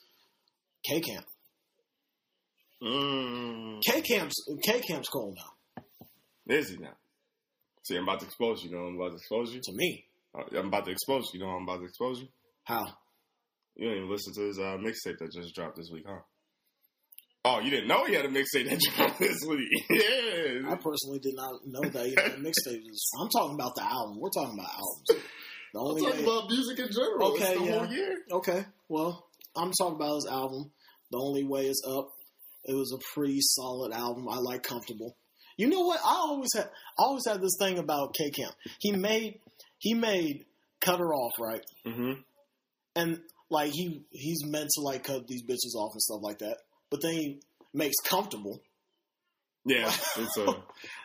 K 0.88 1.00
Camp. 1.02 1.26
Mm, 2.84 3.80
K 3.86 4.02
Camp's 4.02 4.36
K 4.64 4.80
Camp's 4.82 5.08
cold 5.10 5.38
now 5.38 5.84
is 6.56 6.70
he 6.70 6.78
now? 6.78 6.94
See, 7.84 7.98
I'm 7.98 8.04
about 8.04 8.20
to 8.20 8.26
expose 8.26 8.64
you. 8.64 8.70
You 8.70 8.76
know, 8.76 8.84
I'm 8.84 8.96
about 8.96 9.10
to 9.10 9.16
expose 9.16 9.54
you. 9.54 9.62
to 9.64 9.74
me. 9.74 10.06
Uh, 10.36 10.44
I'm 10.58 10.68
about 10.68 10.86
to 10.86 10.92
expose 10.92 11.30
you. 11.34 11.40
You 11.40 11.46
know, 11.46 11.52
I'm 11.52 11.64
about 11.64 11.80
to 11.80 11.86
expose 11.86 12.20
you. 12.20 12.28
How? 12.64 12.86
You 13.76 13.88
didn't 13.88 14.04
even 14.04 14.12
listen 14.12 14.34
to 14.36 14.42
his 14.42 14.60
uh, 14.60 14.78
mixtape 14.78 15.18
that 15.20 15.32
just 15.34 15.56
dropped 15.56 15.78
this 15.78 15.90
week, 15.92 16.06
huh? 16.08 16.20
Oh, 17.44 17.60
you 17.60 17.72
didn't 17.72 17.88
know 17.88 18.06
he 18.06 18.14
had 18.14 18.26
a 18.26 18.30
mixtape 18.30 18.70
that 18.70 18.80
dropped 18.96 19.20
this 19.20 19.38
week? 19.48 19.68
yeah. 19.90 20.70
I 20.70 20.76
personally 20.76 21.20
did 21.20 21.34
not 21.36 21.54
know 21.66 21.82
that 21.90 22.08
you 22.08 22.16
know, 22.16 22.50
mixtape 22.50 22.82
is. 22.88 23.12
I'm 23.20 23.30
talking 23.30 23.56
about 23.56 23.76
the 23.76 23.84
album. 23.84 24.20
We're 24.20 24.30
talking 24.30 24.60
about 24.60 24.72
albums. 24.74 25.26
The 25.74 25.80
I'm 25.80 25.98
talking 25.98 26.26
way. 26.26 26.32
about 26.32 26.50
music 26.50 26.80
in 26.80 26.92
general. 26.92 27.34
Okay, 27.34 27.56
yeah. 27.66 27.78
whole 27.78 27.88
year. 27.88 28.18
Okay, 28.32 28.66
well, 28.90 29.26
I'm 29.56 29.72
talking 29.72 29.96
about 29.96 30.16
his 30.16 30.28
album. 30.30 30.72
The 31.12 31.18
only 31.18 31.44
way 31.44 31.68
is 31.68 31.84
up. 31.88 32.10
It 32.66 32.76
was 32.76 32.94
a 32.94 33.02
pretty 33.16 33.40
solid 33.42 33.92
album. 33.92 34.28
I 34.30 34.38
like 34.38 34.62
comfortable. 34.62 35.16
You 35.58 35.68
know 35.68 35.82
what? 35.82 36.00
I 36.00 36.14
always 36.16 36.50
had 36.56 36.66
I 36.66 37.04
always 37.04 37.26
had 37.28 37.42
this 37.42 37.56
thing 37.60 37.78
about 37.80 38.16
K 38.16 38.30
Camp. 38.32 38.54
He 38.80 38.92
made 38.92 39.40
he 39.80 39.94
made 39.94 40.46
cut 40.80 41.00
her 41.00 41.14
off 41.14 41.34
right, 41.40 41.64
Mm-hmm. 41.86 42.22
and 42.96 43.20
like 43.50 43.72
he 43.72 44.04
he's 44.12 44.44
meant 44.46 44.70
to 44.76 44.82
like 44.82 45.04
cut 45.04 45.28
these 45.28 45.44
bitches 45.44 45.76
off 45.78 45.92
and 45.94 46.02
stuff 46.02 46.22
like 46.22 46.40
that. 46.40 46.58
But 46.90 47.02
then 47.02 47.14
he 47.14 47.40
makes 47.74 47.96
comfortable. 48.04 48.62
Yeah, 49.66 49.92
it's 50.18 50.38
a 50.38 50.56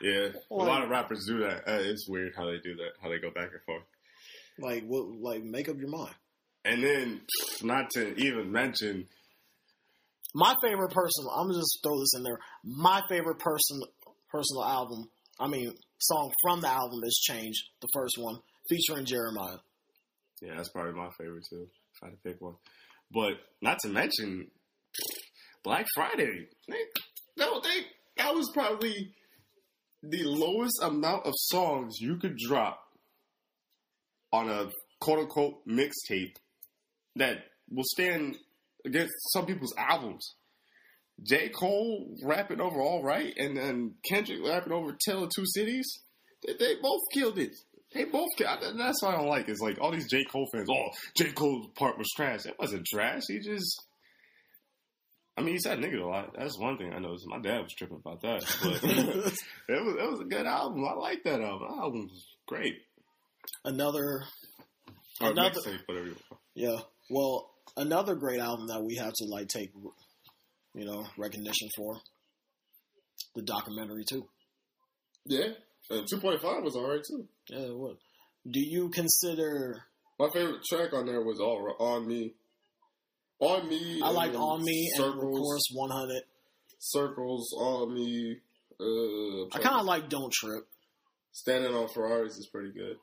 yeah. 0.01 0.29
A 0.51 0.55
lot 0.55 0.83
of 0.83 0.89
rappers 0.91 1.27
do 1.29 1.41
that. 1.41 1.69
Uh, 1.69 1.81
it's 1.83 2.09
weird 2.09 2.33
how 2.37 2.47
they 2.47 2.59
do 2.63 2.77
that. 2.77 2.93
How 3.03 3.09
they 3.11 3.19
go 3.19 3.31
back 3.31 3.51
and 3.53 3.63
forth. 3.67 3.83
Like 4.59 4.85
what? 4.87 5.07
Like 5.21 5.43
make 5.45 5.69
up 5.69 5.77
your 5.79 5.91
mind. 5.91 6.15
And 6.65 6.83
then, 6.83 7.21
not 7.63 7.91
to 7.91 8.15
even 8.17 8.51
mention, 8.51 9.07
My 10.35 10.55
favorite 10.63 10.91
person. 10.93 11.27
I'm 11.33 11.47
gonna 11.49 11.59
just 11.61 11.79
throw 11.83 11.99
this 12.01 12.15
in 12.17 12.23
there. 12.25 12.39
My 12.65 13.03
favorite 13.09 13.39
person 13.39 13.81
personal 14.37 14.65
album. 14.65 15.09
I 15.41 15.49
mean, 15.49 15.73
song 15.99 16.33
from 16.43 16.61
the 16.61 16.69
album 16.69 17.01
is 17.05 17.21
"Change," 17.27 17.55
the 17.81 17.89
first 17.95 18.17
one 18.19 18.37
featuring 18.69 19.07
Jeremiah. 19.07 19.59
yeah, 20.43 20.55
that's 20.57 20.69
probably 20.71 20.93
my 20.93 21.11
favorite 21.19 21.45
too. 21.49 21.69
If 21.95 22.03
I 22.03 22.11
to 22.11 22.17
pick 22.25 22.41
one, 22.41 22.57
but 23.13 23.35
not 23.63 23.79
to 23.81 23.89
mention, 23.89 24.49
Black 25.63 25.87
Friday. 25.95 26.49
They, 26.69 26.85
no, 27.37 27.61
they 27.61 27.87
that 28.19 28.35
was 28.35 28.51
probably 28.53 29.13
the 30.03 30.25
lowest 30.25 30.81
amount 30.83 31.27
of 31.27 31.33
songs 31.37 31.97
you 32.01 32.17
could 32.17 32.37
drop 32.37 32.81
on 34.33 34.49
a 34.49 34.71
quote 35.01 35.21
unquote 35.21 35.67
mixtape 35.67 36.37
that 37.17 37.39
will 37.71 37.85
stand 37.85 38.37
against 38.85 39.13
some 39.33 39.47
people's 39.47 39.75
albums. 39.77 40.35
J. 41.23 41.49
Cole 41.49 42.15
rapping 42.23 42.61
over 42.61 42.81
All 42.81 43.03
Right 43.03 43.33
and 43.37 43.57
then 43.57 43.95
Kendrick 44.09 44.41
rapping 44.45 44.73
over 44.73 44.97
Tale 45.07 45.25
of 45.25 45.31
Two 45.35 45.45
Cities. 45.47 45.87
They, 46.47 46.53
they 46.55 46.75
both 46.83 47.01
killed 47.13 47.39
it. 47.39 47.53
They 47.95 48.05
both 48.05 48.29
killed 48.37 48.59
That's 48.77 49.03
what 49.03 49.15
I 49.15 49.19
don't 49.19 49.29
like. 49.29 49.49
Is 49.49 49.61
like 49.61 49.79
all 49.81 49.91
these 49.93 50.11
J. 50.11 50.25
Cole 50.25 50.47
fans, 50.53 50.69
oh, 50.71 50.89
J. 51.17 51.33
Cole's 51.33 51.69
part 51.77 51.97
was 51.99 52.09
trash. 52.17 52.45
It 52.47 52.57
wasn't 52.59 52.87
trash. 52.87 53.23
He 53.29 53.39
just. 53.39 53.83
I 55.39 55.43
mean, 55.43 55.55
he 55.55 55.59
said 55.59 55.79
nigga 55.79 56.01
a 56.03 56.07
lot. 56.07 56.35
That's 56.39 56.59
one 56.59 56.79
thing 56.79 56.93
I 56.95 56.99
noticed. 56.99 57.27
My 57.29 57.39
dad 57.39 57.61
was 57.61 57.73
tripping 57.77 58.01
about 58.05 58.23
that. 58.23 58.43
But 58.63 58.75
it 58.85 59.85
was 59.85 59.97
it 59.99 60.11
was 60.11 60.21
a 60.21 60.25
good 60.25 60.47
album. 60.47 60.85
I 60.85 60.95
like 60.95 61.23
that 61.25 61.41
album. 61.41 61.69
That 61.71 61.79
album 61.83 62.03
was 62.11 62.27
great. 62.47 62.75
Another 63.65 64.25
Or 65.21 65.31
Another- 65.31 65.61
mixtape, 65.61 65.81
whatever 65.87 66.07
you 66.07 66.17
want. 66.31 66.41
Yeah. 66.55 66.77
Well, 67.11 67.51
another 67.77 68.15
great 68.15 68.41
album 68.41 68.69
that 68.69 68.83
we 68.83 68.97
have 68.97 69.13
to 69.13 69.25
like 69.27 69.49
take, 69.49 69.71
you 70.77 70.85
know, 70.85 71.05
recognition 71.19 71.69
for. 71.77 71.97
The 73.35 73.43
documentary 73.43 74.05
too. 74.09 74.27
Yeah. 75.27 75.49
And 75.91 76.07
2.5 76.07 76.63
was 76.63 76.77
alright 76.77 77.03
too. 77.07 77.27
Yeah, 77.49 77.67
it 77.67 77.77
was. 77.77 77.97
Do 78.49 78.61
you 78.61 78.89
consider? 78.91 79.83
My 80.19 80.29
favorite 80.33 80.63
track 80.69 80.93
on 80.93 81.07
there 81.07 81.23
was 81.23 81.41
all 81.41 81.75
on 81.79 82.07
me. 82.07 82.35
On 83.41 83.69
me. 83.69 84.01
I 84.03 84.11
like 84.11 84.35
On 84.35 84.63
Me 84.65 84.91
and 84.97 85.05
of 85.05 85.13
circles, 85.15 85.39
course 85.39 85.63
100. 85.75 86.23
circles 86.79 87.53
on 87.59 87.95
me. 87.95 88.37
Uh, 88.81 89.47
I 89.57 89.59
kind 89.63 89.81
of 89.81 89.87
like 89.87 90.09
Don't 90.09 90.33
Trip. 90.33 90.67
standing 91.33 91.75
on 91.75 91.89
Ferraris 91.89 92.37
is 92.37 92.49
pretty 92.53 92.73
good. 92.73 92.97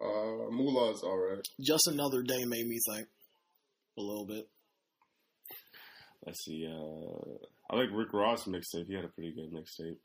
Uh, 0.00 0.50
Moolah's 0.50 1.02
all 1.04 1.18
right. 1.18 1.44
Just 1.60 1.86
Another 1.86 2.22
Day 2.22 2.44
made 2.46 2.66
me 2.66 2.78
think 2.92 3.06
a 3.98 4.00
little 4.00 4.26
bit. 4.26 4.48
Let's 6.26 6.44
see. 6.44 6.66
Uh, 6.66 7.46
I 7.70 7.76
like 7.76 7.88
Rick 7.92 8.12
Ross 8.12 8.44
mixtape. 8.44 8.86
He 8.86 8.94
had 8.94 9.04
a 9.04 9.08
pretty 9.08 9.32
good 9.32 9.52
mixtape, 9.52 9.96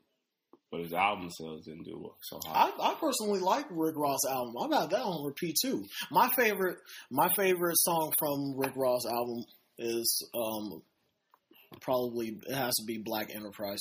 but 0.70 0.80
his 0.80 0.92
album 0.92 1.28
sales 1.30 1.66
didn't 1.66 1.84
do 1.84 1.98
well, 2.00 2.16
so. 2.22 2.38
I, 2.48 2.72
I 2.80 2.94
personally 3.00 3.40
like 3.40 3.66
Rick 3.70 3.96
Ross 3.96 4.20
album. 4.28 4.54
I've 4.62 4.70
got 4.70 4.90
that 4.90 5.00
on 5.02 5.24
repeat 5.26 5.56
too. 5.60 5.84
My 6.10 6.28
favorite, 6.36 6.78
my 7.10 7.28
favorite 7.36 7.76
song 7.78 8.12
from 8.18 8.56
Rick 8.58 8.72
Ross 8.76 9.04
album 9.06 9.44
is 9.78 10.30
um 10.34 10.82
probably 11.82 12.38
it 12.48 12.54
has 12.54 12.74
to 12.76 12.84
be 12.86 12.98
Black 12.98 13.28
Enterprise. 13.34 13.80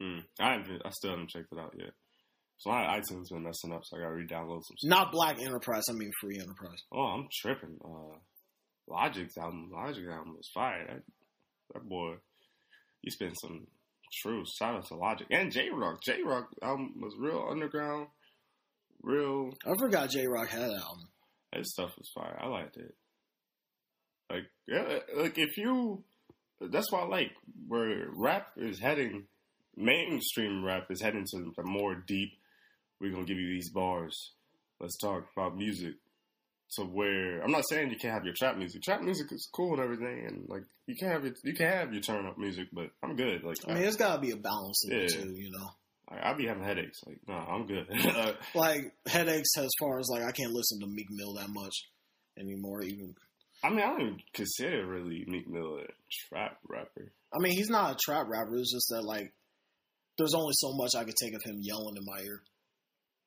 Hmm. 0.00 0.18
I 0.40 0.54
I 0.84 0.90
still 0.90 1.10
haven't 1.10 1.30
checked 1.30 1.52
it 1.52 1.58
out 1.58 1.74
yet. 1.78 1.90
So 2.58 2.70
my 2.70 2.98
iTunes 2.98 3.28
been 3.30 3.42
messing 3.44 3.72
up, 3.72 3.82
so 3.84 3.98
I 3.98 4.00
gotta 4.00 4.14
re-download 4.14 4.62
some. 4.64 4.76
stuff. 4.78 4.88
Not 4.88 5.12
Black 5.12 5.40
Enterprise. 5.40 5.84
I 5.90 5.92
mean 5.92 6.10
Free 6.20 6.38
Enterprise. 6.40 6.82
Oh, 6.90 7.02
I'm 7.02 7.28
tripping. 7.40 7.76
Uh, 7.84 8.16
Logic's 8.88 9.36
album, 9.36 9.70
Logic 9.72 10.04
album 10.08 10.36
was 10.36 10.48
fire. 10.54 10.86
That 10.88 11.02
that 11.72 11.88
boy, 11.88 12.14
he 13.02 13.10
spent 13.10 13.34
some 13.40 13.66
true. 14.22 14.44
Shout 14.58 14.76
out 14.76 14.86
to 14.86 14.94
Logic 14.94 15.26
and 15.30 15.52
Jay 15.52 15.68
Rock. 15.70 16.02
Jay 16.02 16.22
Rock 16.24 16.48
album 16.62 16.94
was 17.00 17.14
real 17.18 17.46
underground, 17.50 18.08
real. 19.02 19.50
I 19.66 19.74
forgot 19.78 20.10
Jay 20.10 20.26
Rock 20.26 20.48
had 20.48 20.62
an 20.62 20.74
album. 20.74 21.08
His 21.52 21.72
stuff 21.72 21.96
was 21.96 22.10
fire. 22.14 22.38
I 22.40 22.48
liked 22.48 22.76
it. 22.76 22.94
Like, 24.30 24.44
yeah, 24.66 24.98
like 25.16 25.38
if 25.38 25.56
you, 25.56 26.02
that's 26.60 26.90
why 26.90 27.00
I 27.00 27.06
like 27.06 27.32
where 27.68 28.08
rap 28.10 28.48
is 28.56 28.78
heading. 28.78 29.26
Mainstream 29.76 30.64
rap 30.64 30.86
is 30.90 31.02
heading 31.02 31.24
to 31.32 31.52
the 31.56 31.62
more 31.62 31.94
deep. 31.94 32.30
We're 33.00 33.12
gonna 33.12 33.24
give 33.24 33.38
you 33.38 33.48
these 33.48 33.70
bars. 33.70 34.32
Let's 34.80 34.96
talk 34.98 35.26
about 35.36 35.56
music. 35.56 35.94
To 36.74 36.82
where 36.82 37.40
I'm 37.42 37.52
not 37.52 37.62
saying 37.68 37.90
you 37.90 37.96
can't 37.96 38.12
have 38.12 38.24
your 38.24 38.34
trap 38.36 38.58
music. 38.58 38.82
Trap 38.82 39.00
music 39.00 39.30
is 39.30 39.48
cool 39.54 39.74
and 39.74 39.82
everything, 39.82 40.26
and 40.26 40.48
like 40.48 40.64
you 40.86 40.96
can 40.96 41.08
have 41.08 41.24
your 41.24 41.32
you 41.44 41.54
can 41.54 41.66
have 41.66 41.92
your 41.92 42.02
turn 42.02 42.26
up 42.26 42.38
music, 42.38 42.68
but 42.72 42.90
I'm 43.02 43.14
good. 43.14 43.44
Like 43.44 43.58
I 43.66 43.74
mean, 43.74 43.82
there's 43.82 43.96
got 43.96 44.16
to 44.16 44.20
be 44.20 44.32
a 44.32 44.36
balance 44.36 44.84
in 44.84 44.98
it 44.98 45.08
too. 45.10 45.32
You 45.36 45.52
know, 45.52 45.70
I, 46.08 46.30
I 46.30 46.34
be 46.34 46.46
having 46.46 46.64
headaches. 46.64 46.98
Like 47.06 47.20
no, 47.28 47.34
I'm 47.34 47.66
good. 47.66 47.86
like 48.54 48.92
headaches 49.06 49.56
as 49.58 49.70
far 49.78 50.00
as 50.00 50.08
like 50.10 50.24
I 50.24 50.32
can't 50.32 50.52
listen 50.52 50.80
to 50.80 50.86
Meek 50.88 51.06
Mill 51.10 51.34
that 51.34 51.48
much 51.48 51.74
anymore. 52.36 52.82
Even 52.82 53.14
I 53.62 53.70
mean, 53.70 53.80
I 53.80 53.86
don't 53.86 54.00
even 54.00 54.20
consider 54.32 54.86
really 54.86 55.24
Meek 55.26 55.48
Mill 55.48 55.78
a 55.78 55.86
trap 56.28 56.58
rapper. 56.68 57.12
I 57.32 57.38
mean, 57.38 57.52
he's 57.52 57.70
not 57.70 57.92
a 57.92 57.96
trap 58.04 58.26
rapper. 58.28 58.56
It's 58.56 58.72
just 58.72 58.88
that 58.90 59.04
like 59.04 59.32
there's 60.18 60.34
only 60.34 60.52
so 60.54 60.72
much 60.74 60.94
I 60.96 61.04
could 61.04 61.16
take 61.16 61.34
of 61.34 61.42
him 61.42 61.58
yelling 61.60 61.96
in 61.96 62.04
my 62.04 62.20
ear. 62.22 62.42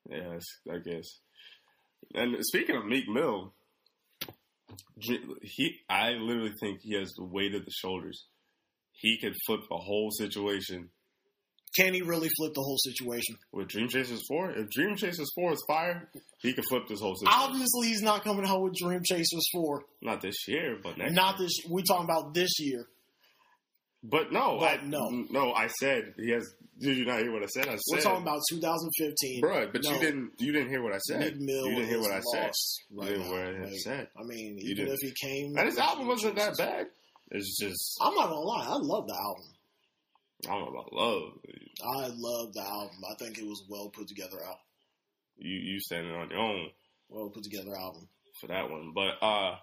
Yes, 0.10 0.44
I 0.72 0.78
guess. 0.78 1.20
And 2.16 2.36
speaking 2.46 2.76
of 2.76 2.86
Meek 2.86 3.08
Mill, 3.08 3.54
he 5.00 5.76
I 5.90 6.12
literally 6.12 6.54
think 6.60 6.82
he 6.82 6.96
has 6.96 7.12
the 7.14 7.24
weight 7.24 7.56
of 7.56 7.66
the 7.66 7.72
shoulders. 7.72 8.26
He 8.92 9.18
could 9.20 9.36
flip 9.46 9.62
the 9.70 9.78
whole 9.78 10.12
situation 10.12 10.90
Can 11.78 11.94
he 11.94 12.02
really 12.02 12.28
flip 12.38 12.54
the 12.54 12.62
whole 12.62 12.78
situation? 12.80 13.38
with 13.54 13.70
Dream 13.70 13.88
Chasers 13.88 14.22
Four. 14.28 14.52
If 14.52 14.70
Dream 14.72 14.96
Chasers 14.98 15.30
Four 15.36 15.54
is 15.54 15.64
fire, 15.68 16.10
he 16.42 16.54
could 16.54 16.66
flip 16.66 16.88
this 16.90 17.00
whole 17.00 17.16
situation. 17.16 17.40
Obviously, 17.42 17.88
he's 17.88 18.02
not 18.02 18.24
coming 18.24 18.46
out 18.46 18.62
with 18.62 18.76
Dream 18.76 19.02
Chasers 19.04 19.48
four. 19.54 19.84
Not 20.02 20.22
this 20.22 20.48
year, 20.48 20.78
but 20.82 20.98
next. 20.98 21.14
Not 21.14 21.38
year. 21.40 21.48
this. 21.48 21.54
We're 21.70 21.84
talking 21.84 22.06
about 22.06 22.34
this 22.34 22.60
year. 22.60 22.88
But 24.04 24.32
no, 24.32 24.58
But 24.60 24.80
I, 24.80 24.84
no. 24.86 25.10
no. 25.30 25.52
I 25.54 25.68
said 25.68 26.14
he 26.18 26.32
has. 26.32 26.54
Did 26.80 26.96
you 26.98 27.06
not 27.06 27.20
hear 27.20 27.34
what 27.34 27.44
I 27.44 27.48
said? 27.48 27.68
I 27.68 27.76
said, 27.76 27.82
We're 27.98 28.02
talking 28.02 28.22
about 28.24 28.40
2015, 28.50 29.42
Bruh, 29.44 29.74
but 29.74 29.84
No. 29.84 29.92
you 29.94 30.00
didn't. 30.00 30.32
You 30.40 30.54
didn't 30.54 30.70
hear 30.70 30.82
what 30.82 30.94
I 30.94 31.00
said. 31.00 31.22
You 31.24 31.30
didn't 31.32 31.88
hear 31.90 32.00
what 32.00 32.12
I 32.12 32.22
said. 32.22 32.46
lost 32.48 32.84
You 32.90 33.02
didn't 33.04 33.22
hear 33.24 33.60
what 33.62 33.70
I 33.70 33.76
said. 33.76 34.08
I 34.18 34.24
mean, 34.24 34.58
You 34.58 34.72
even 34.72 34.86
didn't. 34.86 34.98
if 35.02 35.10
he 35.10 35.28
came, 35.28 35.58
And 35.58 35.66
his 35.68 35.78
album 35.78 36.08
wasn't 36.08 36.38
that 36.38 36.56
bad. 36.58 36.88
It's 37.32 37.60
just 37.60 37.98
I'm 38.02 38.16
not 38.16 38.30
gonna 38.30 38.40
lie, 38.40 38.66
I 38.68 38.76
love 38.78 39.06
the 39.08 39.14
album. 39.16 39.44
I 40.48 40.52
don't 40.52 40.62
know 40.74 40.80
about 40.80 40.94
love. 40.94 41.24
I 41.84 42.08
love 42.16 42.54
the 42.54 42.62
album. 42.62 42.98
I 43.12 43.16
think 43.20 43.38
it 43.38 43.46
was 43.46 43.66
well 43.70 43.90
put 43.90 44.08
together 44.08 44.38
album. 44.42 44.62
You 45.38 45.52
you 45.58 45.80
standing 45.82 46.14
on 46.14 46.30
your 46.30 46.40
own 46.40 46.70
Well 47.10 47.30
put 47.30 47.44
together 47.44 47.76
album. 47.78 48.08
for 48.40 48.48
that 48.48 48.70
one. 48.72 48.94
But 48.96 49.22
uh 49.22 49.58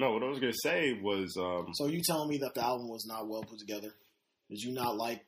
no, 0.00 0.12
what 0.12 0.22
I 0.22 0.28
was 0.28 0.40
gonna 0.40 0.52
say 0.62 0.98
was 1.00 1.36
um 1.38 1.68
So 1.74 1.86
you 1.86 2.00
telling 2.02 2.28
me 2.28 2.38
that 2.38 2.54
the 2.54 2.64
album 2.64 2.88
was 2.88 3.06
not 3.06 3.28
well 3.28 3.42
put 3.42 3.58
together? 3.58 3.92
Did 4.48 4.60
you 4.62 4.72
not 4.72 4.96
like 4.96 5.24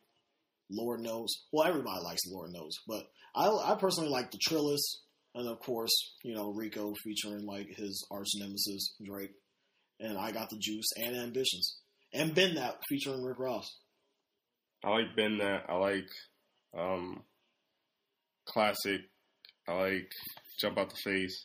Lord 0.71 1.01
Knows? 1.01 1.29
Well, 1.53 1.69
everybody 1.69 2.03
likes 2.03 2.23
Lord 2.27 2.51
Knows, 2.53 2.73
but 2.89 3.05
I, 3.35 3.49
I 3.49 3.77
personally 3.79 4.09
like 4.09 4.31
the 4.31 4.39
Trillest, 4.49 5.03
and 5.35 5.47
of 5.47 5.61
course, 5.61 5.93
you 6.25 6.35
know 6.35 6.53
Rico 6.53 6.95
featuring 7.05 7.45
like 7.47 7.69
his 7.77 8.07
arch 8.11 8.29
nemesis 8.37 8.95
Drake, 9.05 9.35
and 10.01 10.17
I 10.17 10.33
got 10.33 10.49
the 10.49 10.59
Juice 10.59 10.89
and 10.97 11.17
Ambitions, 11.17 11.79
and 12.15 12.35
Ben 12.35 12.55
that 12.55 12.79
featuring 12.89 13.23
Rick 13.23 13.39
Ross. 13.39 13.71
I 14.83 14.91
like 14.91 15.15
Ben 15.15 15.39
that 15.39 15.67
I 15.69 15.77
like 15.77 16.09
um 16.77 17.23
classic. 18.47 19.03
I 19.69 19.73
like 19.75 20.11
jump 20.61 20.79
out 20.79 20.91
the 20.91 20.97
face. 20.97 21.45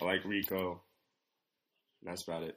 I 0.00 0.04
like 0.04 0.24
Rico. 0.24 0.82
That's 2.02 2.26
about 2.26 2.42
it. 2.44 2.56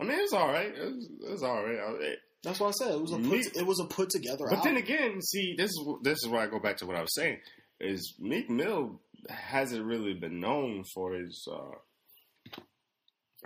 I 0.00 0.04
mean, 0.04 0.18
it's 0.18 0.32
all 0.32 0.48
right. 0.48 0.66
It 0.74 0.94
was, 0.94 1.08
it 1.26 1.30
was 1.30 1.42
all 1.42 1.62
right. 1.64 1.78
It- 2.02 2.18
That's 2.42 2.58
what 2.58 2.68
I 2.68 2.70
said. 2.72 2.94
It 2.94 3.00
was 3.00 3.12
a 3.12 3.18
put. 3.18 3.56
It 3.56 3.66
was 3.66 3.80
a 3.80 3.84
put 3.84 4.10
together. 4.10 4.46
But 4.48 4.62
then 4.64 4.76
again, 4.76 5.20
see, 5.22 5.54
this 5.56 5.70
is 5.70 5.86
this 6.02 6.18
is 6.22 6.28
where 6.28 6.40
I 6.40 6.46
go 6.46 6.58
back 6.58 6.78
to 6.78 6.86
what 6.86 6.96
I 6.96 7.02
was 7.02 7.14
saying. 7.14 7.38
Is 7.80 8.14
Meek 8.18 8.48
Mill 8.50 9.00
hasn't 9.28 9.84
really 9.84 10.14
been 10.14 10.40
known 10.40 10.84
for 10.94 11.14
his 11.14 11.46
uh, 11.50 11.76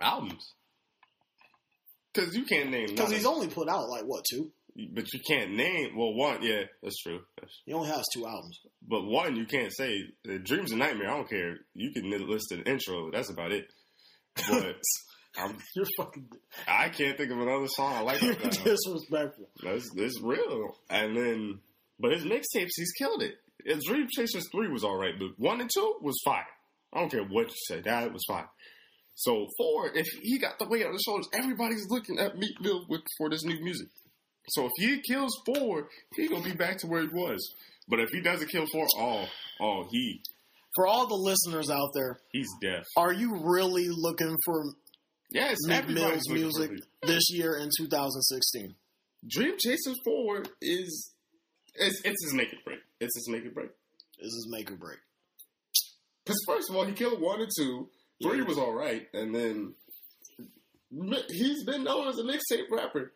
albums 0.00 0.54
because 2.12 2.34
you 2.36 2.44
can't 2.44 2.70
name 2.70 2.86
because 2.88 3.10
he's 3.12 3.26
only 3.26 3.48
put 3.48 3.68
out 3.68 3.88
like 3.88 4.04
what 4.04 4.24
two? 4.30 4.50
but 4.92 5.12
you 5.12 5.20
can't 5.26 5.52
name 5.52 5.96
well 5.96 6.14
one. 6.14 6.42
Yeah, 6.42 6.62
that's 6.82 7.00
true. 7.00 7.20
That's, 7.40 7.52
He 7.64 7.72
only 7.72 7.88
has 7.88 8.04
two 8.12 8.26
albums. 8.26 8.58
but 8.86 9.04
one 9.04 9.36
you 9.36 9.46
can't 9.46 9.72
say 9.72 10.00
uh, 10.28 10.38
Dreams 10.42 10.72
a 10.72 10.76
Nightmare. 10.76 11.10
I 11.10 11.16
don't 11.16 11.28
care. 11.28 11.56
You 11.74 11.92
can 11.92 12.10
list 12.28 12.50
an 12.52 12.62
intro. 12.62 13.10
That's 13.12 13.30
about 13.30 13.52
it. 13.52 13.66
But 14.36 14.76
I'm, 15.36 15.56
You're 15.74 15.86
fucking. 15.96 16.28
I 16.68 16.88
can't 16.88 17.16
think 17.16 17.30
of 17.30 17.40
another 17.40 17.68
song 17.68 17.94
I 17.94 18.00
like. 18.00 18.22
You're 18.22 18.34
that. 18.34 18.52
disrespectful. 18.64 19.48
That's 19.62 19.90
that's 19.94 20.20
real. 20.22 20.76
And 20.90 21.16
then, 21.16 21.58
but 21.98 22.12
his 22.12 22.24
mixtapes, 22.24 22.70
he's 22.76 22.92
killed 22.98 23.22
it. 23.22 23.34
His 23.64 23.84
Dream 23.84 24.06
Chasers 24.10 24.48
three 24.52 24.68
was 24.68 24.84
all 24.84 24.96
right, 24.96 25.14
but 25.18 25.30
one 25.38 25.60
and 25.60 25.70
two 25.72 25.94
was 26.02 26.16
fire. 26.24 26.46
I 26.92 27.00
don't 27.00 27.10
care 27.10 27.24
what 27.24 27.48
you 27.48 27.54
say, 27.66 27.80
that 27.80 28.12
was 28.12 28.22
fine. 28.28 28.44
So 29.16 29.46
four, 29.58 29.90
if 29.94 30.06
he 30.22 30.38
got 30.38 30.58
the 30.58 30.66
weight 30.66 30.84
on 30.86 30.92
his 30.92 31.02
shoulders, 31.02 31.28
everybody's 31.32 31.86
looking 31.88 32.18
at 32.18 32.36
Meek 32.36 32.60
Mill 32.60 32.84
with, 32.88 33.02
for 33.18 33.30
this 33.30 33.44
new 33.44 33.60
music. 33.62 33.88
So 34.48 34.66
if 34.66 34.72
he 34.76 35.00
kills 35.00 35.40
four, 35.46 35.88
he 36.14 36.28
gonna 36.28 36.44
be 36.44 36.52
back 36.52 36.78
to 36.78 36.86
where 36.86 37.00
he 37.02 37.08
was. 37.08 37.54
But 37.88 38.00
if 38.00 38.10
he 38.10 38.20
doesn't 38.20 38.48
kill 38.48 38.66
four, 38.72 38.86
oh, 38.98 39.26
oh, 39.60 39.86
he 39.90 40.20
For 40.74 40.86
all 40.86 41.06
the 41.06 41.14
listeners 41.14 41.70
out 41.70 41.90
there, 41.94 42.18
he's 42.32 42.48
deaf. 42.60 42.84
are 42.96 43.12
you 43.12 43.36
really 43.44 43.86
looking 43.88 44.36
for 44.44 44.64
Yes, 45.30 45.56
Meek 45.66 45.88
Mill's 45.88 46.28
music 46.28 46.70
this 47.02 47.24
year 47.30 47.56
in 47.56 47.70
2016. 47.76 48.74
Dream 49.28 49.54
Chasers 49.58 49.96
Forward 50.04 50.48
is 50.60 51.12
it's 51.74 52.00
it's 52.04 52.24
his 52.24 52.34
make 52.34 52.52
it 52.52 52.64
break. 52.64 52.78
It's 53.00 53.16
his 53.16 53.28
make 53.28 53.44
it 53.44 53.54
break. 53.54 53.70
It's 54.18 54.34
his 54.34 54.48
make 54.50 54.70
or 54.70 54.76
break. 54.76 54.98
Because 56.24 56.38
first 56.46 56.70
of 56.70 56.76
all, 56.76 56.84
he 56.84 56.92
killed 56.92 57.20
one 57.20 57.40
and 57.40 57.50
two. 57.56 57.88
Three 58.22 58.38
Yeah. 58.38 58.44
was 58.44 58.58
all 58.58 58.72
right, 58.72 59.06
and 59.12 59.34
then 59.34 59.74
he's 61.30 61.64
been 61.64 61.84
known 61.84 62.08
as 62.08 62.18
a 62.18 62.22
mixtape 62.22 62.70
rapper. 62.70 63.12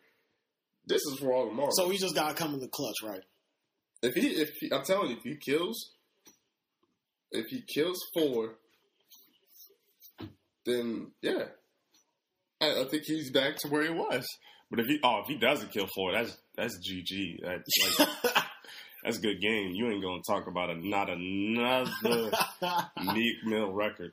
This 0.85 1.01
is 1.11 1.19
for 1.19 1.33
all 1.33 1.45
the 1.47 1.53
marbles. 1.53 1.77
So 1.77 1.89
he 1.89 1.97
just 1.97 2.15
got 2.15 2.29
to 2.29 2.35
come 2.35 2.53
in 2.53 2.59
the 2.59 2.67
clutch, 2.67 2.95
right? 3.03 3.21
if 4.01 4.13
he, 4.15 4.27
if 4.27 4.49
he, 4.59 4.71
I'm 4.71 4.83
telling 4.83 5.11
you, 5.11 5.17
if 5.17 5.23
he 5.23 5.35
kills, 5.35 5.91
if 7.31 7.47
he 7.47 7.61
kills 7.61 7.99
four, 8.13 8.55
then 10.65 11.11
yeah, 11.21 11.45
I, 12.61 12.81
I 12.81 12.85
think 12.89 13.03
he's 13.05 13.31
back 13.31 13.57
to 13.59 13.67
where 13.69 13.83
he 13.83 13.89
was. 13.89 14.25
But 14.69 14.79
if 14.81 14.87
he, 14.87 14.99
oh, 15.03 15.21
if 15.21 15.27
he 15.27 15.37
doesn't 15.37 15.71
kill 15.71 15.87
four, 15.95 16.11
that's 16.11 16.37
that's 16.55 16.77
GG. 16.77 17.39
That's 17.43 17.99
like 17.99 18.43
that's 19.03 19.17
a 19.17 19.21
good 19.21 19.39
game. 19.39 19.71
You 19.73 19.89
ain't 19.89 20.03
gonna 20.03 20.21
talk 20.27 20.47
about 20.47 20.69
a, 20.69 20.75
not 20.75 21.09
another 21.09 22.31
Meek 23.13 23.37
Mill 23.45 23.71
record. 23.71 24.11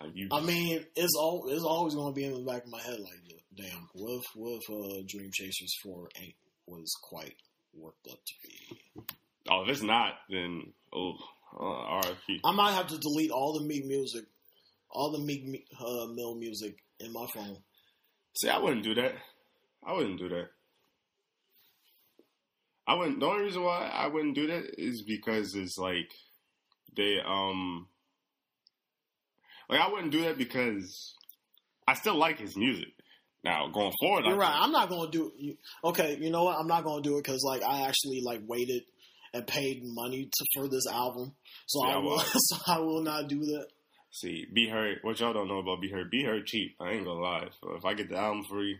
Like 0.00 0.10
you, 0.14 0.28
I 0.30 0.40
mean, 0.40 0.84
it's 0.94 1.16
all 1.18 1.44
it's 1.48 1.64
always 1.64 1.94
going 1.94 2.12
to 2.12 2.14
be 2.14 2.24
in 2.24 2.32
the 2.34 2.50
back 2.50 2.64
of 2.64 2.70
my 2.70 2.80
head. 2.82 3.00
Like, 3.00 3.42
damn, 3.56 3.88
what 3.94 4.18
if, 4.18 4.24
what 4.34 4.60
if 4.60 4.70
uh, 4.70 5.02
Dream 5.08 5.30
Chasers 5.32 5.74
Four 5.82 6.08
ain't 6.20 6.34
was 6.66 6.94
quite 7.02 7.34
worked 7.74 8.06
up 8.10 8.18
to 8.18 8.34
be? 8.42 8.78
oh, 9.50 9.62
if 9.62 9.68
it's 9.70 9.82
not, 9.82 10.14
then 10.28 10.72
oh, 10.94 11.14
uh. 11.58 12.14
I 12.44 12.52
might 12.52 12.72
have 12.72 12.86
to 12.88 12.98
delete 12.98 13.30
all 13.30 13.58
the 13.58 13.64
Meek 13.64 13.84
music, 13.86 14.24
all 14.90 15.10
the 15.12 15.18
Meek 15.18 15.66
uh, 15.80 16.06
Mill 16.14 16.34
music 16.36 16.76
in 17.00 17.12
my 17.12 17.26
phone. 17.34 17.56
See, 18.36 18.48
I 18.48 18.58
wouldn't 18.58 18.84
do 18.84 18.94
that. 18.94 19.14
I 19.86 19.92
wouldn't 19.94 20.18
do 20.18 20.28
that. 20.28 20.48
I 22.86 22.94
wouldn't. 22.94 23.20
The 23.20 23.26
only 23.26 23.44
reason 23.44 23.62
why 23.62 23.88
I 23.92 24.06
wouldn't 24.08 24.34
do 24.34 24.46
that 24.48 24.64
is 24.78 25.02
because 25.02 25.54
it's 25.54 25.76
like 25.78 26.10
they 26.96 27.18
um 27.24 27.86
like 29.68 29.80
I 29.80 29.88
wouldn't 29.90 30.12
do 30.12 30.22
that 30.22 30.36
because 30.38 31.14
I 31.86 31.94
still 31.94 32.16
like 32.16 32.38
his 32.38 32.56
music. 32.56 32.88
Now 33.44 33.68
going 33.68 33.92
forward, 34.00 34.24
You're 34.26 34.34
I 34.34 34.38
right. 34.38 34.52
think- 34.52 34.64
I'm 34.64 34.72
not 34.72 34.88
going 34.90 35.10
to 35.10 35.18
do. 35.18 35.54
Okay, 35.84 36.18
you 36.20 36.30
know 36.30 36.44
what? 36.44 36.58
I'm 36.58 36.66
not 36.66 36.84
going 36.84 37.02
to 37.02 37.08
do 37.08 37.16
it 37.16 37.24
because 37.24 37.42
like 37.44 37.62
I 37.62 37.86
actually 37.86 38.20
like 38.24 38.40
waited 38.46 38.82
and 39.32 39.46
paid 39.46 39.82
money 39.84 40.28
to 40.32 40.44
for 40.54 40.68
this 40.68 40.86
album, 40.90 41.34
so 41.66 41.86
Yeah, 41.86 41.94
I 41.94 41.98
will. 41.98 42.16
well. 42.16 42.24
so 42.34 42.56
I 42.66 42.78
will 42.80 43.02
not 43.02 43.28
do 43.28 43.38
that. 43.38 43.66
See, 44.12 44.44
Be 44.52 44.68
Heard. 44.68 44.98
What 45.02 45.20
y'all 45.20 45.32
don't 45.32 45.46
know 45.48 45.58
about 45.60 45.80
Be 45.80 45.88
Heard? 45.90 46.10
Be 46.10 46.24
Heard 46.24 46.46
cheap. 46.46 46.74
I 46.80 46.90
ain't 46.92 47.04
gonna 47.04 47.20
lie. 47.20 47.48
So 47.62 47.74
if 47.76 47.84
I 47.84 47.94
get 47.94 48.08
the 48.08 48.16
album 48.16 48.42
free, 48.50 48.76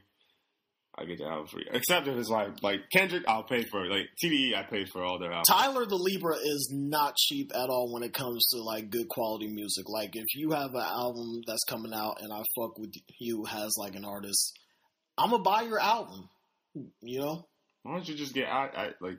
I 0.98 1.04
get 1.04 1.18
the 1.18 1.24
album 1.26 1.46
free. 1.46 1.64
Except 1.72 2.08
if 2.08 2.16
it's 2.16 2.28
like 2.28 2.60
like 2.64 2.80
Kendrick, 2.92 3.22
I'll 3.28 3.44
pay 3.44 3.62
for 3.62 3.84
it. 3.84 3.90
Like 3.92 4.08
TDE, 4.22 4.56
I 4.56 4.64
paid 4.64 4.88
for 4.92 5.04
all 5.04 5.20
their 5.20 5.30
albums. 5.30 5.46
Tyler 5.48 5.86
the 5.86 5.94
Libra 5.94 6.34
is 6.34 6.70
not 6.74 7.14
cheap 7.16 7.52
at 7.54 7.68
all 7.70 7.92
when 7.92 8.02
it 8.02 8.12
comes 8.12 8.44
to 8.48 8.60
like 8.60 8.90
good 8.90 9.08
quality 9.08 9.46
music. 9.46 9.88
Like 9.88 10.10
if 10.14 10.26
you 10.34 10.50
have 10.50 10.74
an 10.74 10.82
album 10.82 11.42
that's 11.46 11.62
coming 11.64 11.94
out 11.94 12.20
and 12.20 12.32
I 12.32 12.42
fuck 12.58 12.76
with 12.76 12.92
you 13.20 13.46
as 13.46 13.70
like 13.78 13.94
an 13.94 14.04
artist, 14.04 14.58
I'm 15.16 15.30
gonna 15.30 15.44
buy 15.44 15.62
your 15.62 15.78
album. 15.80 16.28
You 17.02 17.20
know, 17.20 17.46
Why 17.84 17.92
don't 17.94 18.08
you 18.08 18.16
just 18.16 18.34
get 18.34 18.48
I, 18.48 18.66
I 18.66 18.90
like? 19.00 19.18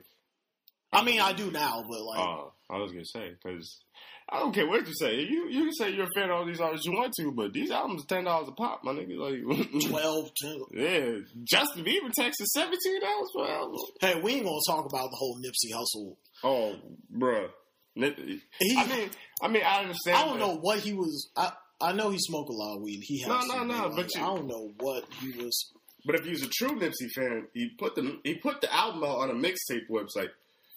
I 0.92 1.02
mean 1.04 1.20
I 1.20 1.32
do 1.32 1.50
now, 1.50 1.84
but 1.88 2.00
like 2.02 2.18
Uh, 2.20 2.44
I 2.70 2.78
was 2.78 2.92
gonna 2.92 3.04
say 3.04 3.30
because 3.42 3.80
I 4.28 4.38
don't 4.38 4.54
care 4.54 4.66
what 4.66 4.86
you 4.86 4.94
say. 4.94 5.20
You 5.20 5.48
you 5.48 5.62
can 5.64 5.72
say 5.72 5.90
you're 5.90 6.04
a 6.06 6.14
fan 6.14 6.30
of 6.30 6.36
all 6.36 6.46
these 6.46 6.60
artists 6.60 6.86
you 6.86 6.92
want 6.92 7.12
to, 7.18 7.32
but 7.32 7.52
these 7.52 7.70
albums 7.70 8.02
are 8.04 8.06
ten 8.06 8.24
dollars 8.24 8.48
a 8.48 8.52
pop, 8.52 8.82
my 8.84 8.92
nigga. 8.92 9.16
Like, 9.18 9.80
12, 9.88 10.30
10. 10.42 10.60
yeah, 10.72 11.10
Justin 11.44 11.84
Bieber 11.84 12.10
Texas 12.12 12.48
seventeen 12.52 13.00
dollars 13.00 13.28
per 13.36 13.44
album. 13.46 13.76
Hey, 14.00 14.20
we 14.20 14.32
ain't 14.34 14.44
gonna 14.44 14.58
talk 14.66 14.86
about 14.86 15.10
the 15.10 15.16
whole 15.16 15.36
Nipsey 15.38 15.74
Hussle. 15.74 16.16
Oh, 16.44 16.76
bruh. 17.14 17.48
He, 17.94 18.76
I 18.78 18.86
mean, 18.86 19.10
I 19.42 19.48
mean, 19.48 19.62
I 19.66 19.80
understand. 19.82 20.16
I 20.16 20.24
don't 20.24 20.38
that. 20.38 20.46
know 20.46 20.56
what 20.56 20.78
he 20.80 20.94
was. 20.94 21.30
I 21.36 21.52
I 21.80 21.92
know 21.92 22.10
he 22.10 22.18
smoked 22.18 22.48
a 22.48 22.52
lot 22.54 22.76
of 22.76 22.82
weed. 22.82 23.00
He 23.02 23.20
has 23.20 23.28
No, 23.28 23.40
no, 23.40 23.64
no, 23.64 23.86
like, 23.88 23.96
but 23.96 24.14
you- 24.14 24.22
I 24.22 24.26
don't 24.34 24.46
know 24.46 24.72
what 24.78 25.04
he 25.20 25.30
was. 25.32 25.72
But 26.04 26.16
if 26.16 26.24
he 26.24 26.30
was 26.30 26.42
a 26.42 26.48
true 26.48 26.70
Nipsey 26.80 27.10
fan, 27.14 27.46
he 27.54 27.68
put 27.78 27.94
the 27.94 28.18
he 28.24 28.34
put 28.36 28.60
the 28.60 28.72
album 28.74 29.04
out 29.04 29.18
on 29.18 29.30
a 29.30 29.34
mixtape 29.34 29.88
website. 29.90 30.30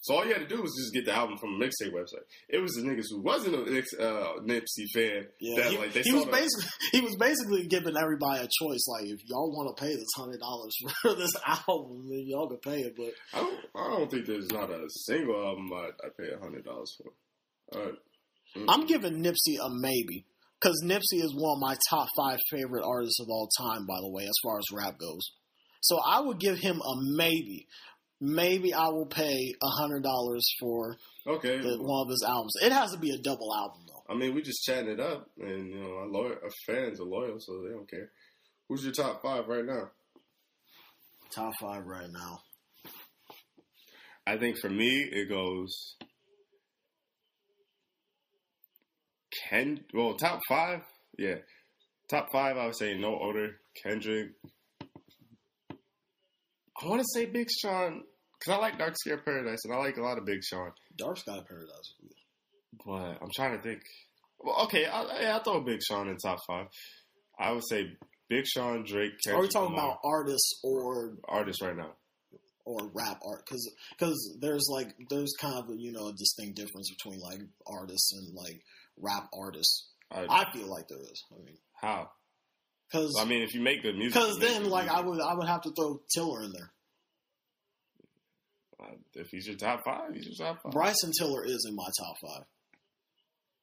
So 0.05 0.13
all 0.13 0.23
you 0.23 0.33
had 0.33 0.47
to 0.47 0.55
do 0.55 0.61
was 0.61 0.71
just 0.77 0.93
get 0.93 1.05
the 1.05 1.17
album 1.17 1.35
from 1.39 1.55
a 1.55 1.57
mixtape 1.57 1.91
website. 1.91 2.29
It 2.47 2.59
was 2.59 2.73
the 2.73 2.83
niggas 2.83 3.05
who 3.09 3.23
wasn't 3.23 3.55
a 3.55 3.61
uh, 3.63 4.33
Nipsey 4.45 4.85
fan 4.93 5.25
Yeah, 5.39 5.63
that 5.63 5.71
he, 5.71 5.77
like 5.79 5.93
they 5.93 6.01
he 6.01 6.13
was 6.13 6.25
the- 6.25 6.31
basically 6.31 6.69
he 6.91 7.01
was 7.01 7.15
basically 7.19 7.65
giving 7.65 7.97
everybody 7.97 8.41
a 8.41 8.47
choice. 8.61 8.85
Like, 8.85 9.05
if 9.05 9.17
y'all 9.25 9.49
want 9.49 9.75
to 9.75 9.83
pay 9.83 9.89
this 9.89 10.05
hundred 10.15 10.39
dollars 10.41 10.75
for 11.01 11.15
this 11.15 11.33
album, 11.43 12.05
then 12.07 12.23
y'all 12.27 12.47
can 12.47 12.59
pay 12.59 12.81
it. 12.81 12.93
But 12.95 13.13
I 13.33 13.39
don't, 13.41 13.59
I 13.73 13.97
don't 13.97 14.11
think 14.11 14.27
there's 14.27 14.51
not 14.51 14.69
a 14.69 14.85
single 14.89 15.43
album 15.43 15.73
I, 15.73 15.89
I 16.05 16.09
pay 16.15 16.29
a 16.35 16.39
hundred 16.39 16.65
dollars 16.65 16.95
for. 17.01 17.79
Uh, 17.81 17.91
mm. 18.55 18.65
I'm 18.69 18.85
giving 18.85 19.23
Nipsey 19.23 19.57
a 19.59 19.69
maybe 19.71 20.27
because 20.61 20.83
Nipsey 20.85 21.17
is 21.17 21.33
one 21.33 21.57
of 21.57 21.61
my 21.61 21.75
top 21.89 22.09
five 22.15 22.37
favorite 22.51 22.85
artists 22.85 23.19
of 23.19 23.25
all 23.27 23.49
time. 23.57 23.87
By 23.87 23.97
the 24.01 24.11
way, 24.11 24.25
as 24.25 24.37
far 24.43 24.59
as 24.59 24.65
rap 24.71 24.99
goes, 24.99 25.31
so 25.81 25.99
I 26.05 26.19
would 26.19 26.39
give 26.39 26.59
him 26.59 26.79
a 26.79 26.93
maybe. 27.17 27.65
Maybe 28.21 28.73
I 28.73 28.87
will 28.87 29.05
pay 29.05 29.53
a 29.61 29.67
hundred 29.67 30.03
dollars 30.03 30.47
for 30.59 30.95
okay. 31.27 31.57
the, 31.57 31.77
one 31.81 32.07
of 32.07 32.09
his 32.09 32.23
albums. 32.27 32.53
It 32.61 32.71
has 32.71 32.91
to 32.91 32.97
be 32.97 33.11
a 33.11 33.17
double 33.17 33.53
album 33.53 33.81
though. 33.87 34.13
I 34.13 34.17
mean, 34.17 34.33
we 34.33 34.41
just 34.41 34.63
chatting 34.63 34.89
it 34.89 34.99
up, 34.99 35.29
and 35.39 35.69
you 35.69 35.79
know, 35.81 35.97
our, 35.97 36.07
loyal, 36.07 36.35
our 36.43 36.51
fans 36.65 36.99
are 36.99 37.05
loyal, 37.05 37.39
so 37.39 37.61
they 37.63 37.73
don't 37.73 37.89
care. 37.89 38.11
Who's 38.69 38.83
your 38.83 38.93
top 38.93 39.21
five 39.21 39.47
right 39.47 39.65
now? 39.65 39.89
Top 41.31 41.53
five 41.59 41.85
right 41.85 42.09
now. 42.09 42.39
I 44.27 44.37
think 44.37 44.57
for 44.59 44.69
me, 44.69 45.07
it 45.11 45.29
goes 45.29 45.97
Ken. 49.49 49.81
Well, 49.93 50.15
top 50.15 50.41
five, 50.47 50.81
yeah, 51.17 51.35
top 52.09 52.31
five. 52.31 52.57
I 52.57 52.67
would 52.67 52.77
say 52.77 52.97
no 52.97 53.13
order. 53.13 53.57
Kendrick. 53.83 54.29
I 56.81 56.87
want 56.87 57.01
to 57.01 57.07
say 57.13 57.25
Big 57.25 57.47
Sean 57.61 58.03
because 58.39 58.53
I 58.53 58.57
like 58.57 58.77
Dark 58.77 58.95
Sky 58.97 59.15
Paradise 59.23 59.59
and 59.65 59.73
I 59.73 59.77
like 59.77 59.97
a 59.97 60.01
lot 60.01 60.17
of 60.17 60.25
Big 60.25 60.43
Sean, 60.43 60.71
Dark 60.97 61.17
Sky 61.17 61.39
Paradise. 61.47 61.93
but 62.85 63.17
I'm 63.21 63.29
trying 63.35 63.57
to 63.57 63.63
think. 63.63 63.81
Well, 64.39 64.63
okay, 64.65 64.85
I, 64.85 65.21
yeah, 65.21 65.37
I 65.37 65.43
throw 65.43 65.61
Big 65.61 65.79
Sean 65.81 66.09
in 66.09 66.17
top 66.17 66.39
five. 66.47 66.67
I 67.39 67.51
would 67.51 67.63
say 67.67 67.91
Big 68.29 68.45
Sean, 68.45 68.83
Drake. 68.85 69.13
Kendrick, 69.23 69.39
Are 69.39 69.41
we 69.41 69.47
talking 69.47 69.75
Lamar. 69.75 69.91
about 69.91 69.99
artists 70.03 70.59
or 70.63 71.17
artists 71.27 71.61
right 71.61 71.75
now? 71.75 71.91
or 72.67 72.79
rap 72.95 73.19
art? 73.23 73.43
Because 73.47 74.37
there's 74.41 74.67
like 74.71 74.87
there's 75.09 75.33
kind 75.39 75.55
of 75.55 75.69
a, 75.69 75.75
you 75.77 75.91
know 75.91 76.07
a 76.07 76.13
distinct 76.13 76.55
difference 76.57 76.89
between 76.91 77.19
like 77.21 77.39
artists 77.67 78.11
and 78.17 78.35
like 78.35 78.59
rap 78.97 79.29
artists. 79.37 79.89
I, 80.11 80.25
I 80.29 80.51
feel 80.51 80.67
like 80.67 80.87
there 80.87 80.99
is. 80.99 81.23
I 81.31 81.43
mean, 81.43 81.57
how? 81.79 82.09
Because 82.91 83.17
I 83.19 83.25
mean, 83.25 83.41
if 83.41 83.53
you 83.53 83.61
make 83.61 83.81
good 83.83 83.95
music, 83.97 84.13
because 84.13 84.37
then 84.39 84.69
like 84.69 84.89
I 84.89 85.01
would 85.01 85.19
I 85.21 85.33
would 85.33 85.47
have 85.47 85.61
to 85.63 85.71
throw 85.71 86.01
Tiller 86.13 86.43
in 86.43 86.51
there. 86.51 86.71
Uh, 88.79 88.93
if 89.13 89.27
he's 89.29 89.47
your 89.47 89.55
top 89.55 89.81
five, 89.85 90.13
he's 90.13 90.25
your 90.27 90.47
top 90.47 90.61
five. 90.61 90.71
Bryson 90.71 91.11
Tiller 91.17 91.45
is 91.45 91.65
in 91.69 91.75
my 91.75 91.87
top 91.99 92.15
five, 92.21 92.45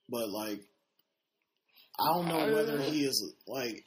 but 0.09 0.29
like 0.31 0.61
I 2.01 2.15
don't 2.15 2.29
know 2.29 2.39
I- 2.39 2.51
whether 2.53 2.81
he 2.81 3.05
is 3.05 3.35
like 3.47 3.85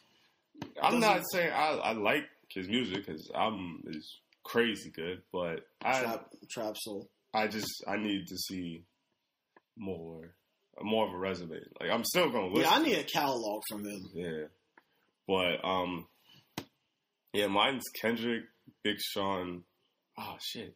I'm 0.82 1.00
not 1.00 1.22
saying 1.32 1.52
I, 1.52 1.72
I 1.72 1.92
like 1.94 2.24
his 2.50 2.68
music 2.70 3.06
because 3.06 3.30
album 3.36 3.84
is 3.88 4.20
crazy 4.44 4.90
good, 4.92 5.22
but 5.34 5.66
I 5.84 6.02
trap 6.02 6.28
trap 6.50 6.76
soul. 6.78 7.10
I 7.34 7.48
just 7.48 7.84
I 7.88 7.98
need 7.98 8.28
to 8.28 8.38
see 8.38 8.86
more 9.78 10.36
more 10.82 11.08
of 11.08 11.14
a 11.14 11.18
resume. 11.18 11.60
Like 11.82 11.90
I'm 11.90 12.06
still 12.06 12.30
gonna 12.30 12.48
listen. 12.48 12.62
Yeah, 12.64 12.70
I 12.78 12.84
need 12.84 12.98
a 12.98 13.04
catalog 13.04 13.64
from 13.70 13.84
him. 13.84 14.00
Yeah, 14.14 14.44
but 15.28 15.64
um, 15.64 16.08
yeah, 17.34 17.48
mine's 17.48 17.84
Kendrick, 18.00 18.44
Big 18.84 18.98
Sean. 19.00 19.64
Oh 20.18 20.38
shit! 20.42 20.76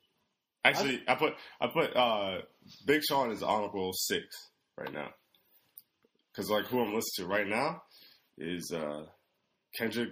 Actually, 0.63 1.01
I 1.07 1.15
put 1.15 1.33
I 1.61 1.67
put 1.67 1.95
uh 1.95 2.41
Big 2.85 3.01
Sean 3.07 3.31
is 3.31 3.43
honorable 3.43 3.91
six 3.93 4.25
right 4.77 4.93
now 4.93 5.09
because 6.31 6.49
like 6.49 6.65
who 6.65 6.79
I'm 6.79 6.93
listening 6.93 7.27
to 7.27 7.33
right 7.33 7.47
now 7.47 7.83
is 8.37 8.71
uh 8.71 9.05
Kendrick, 9.77 10.09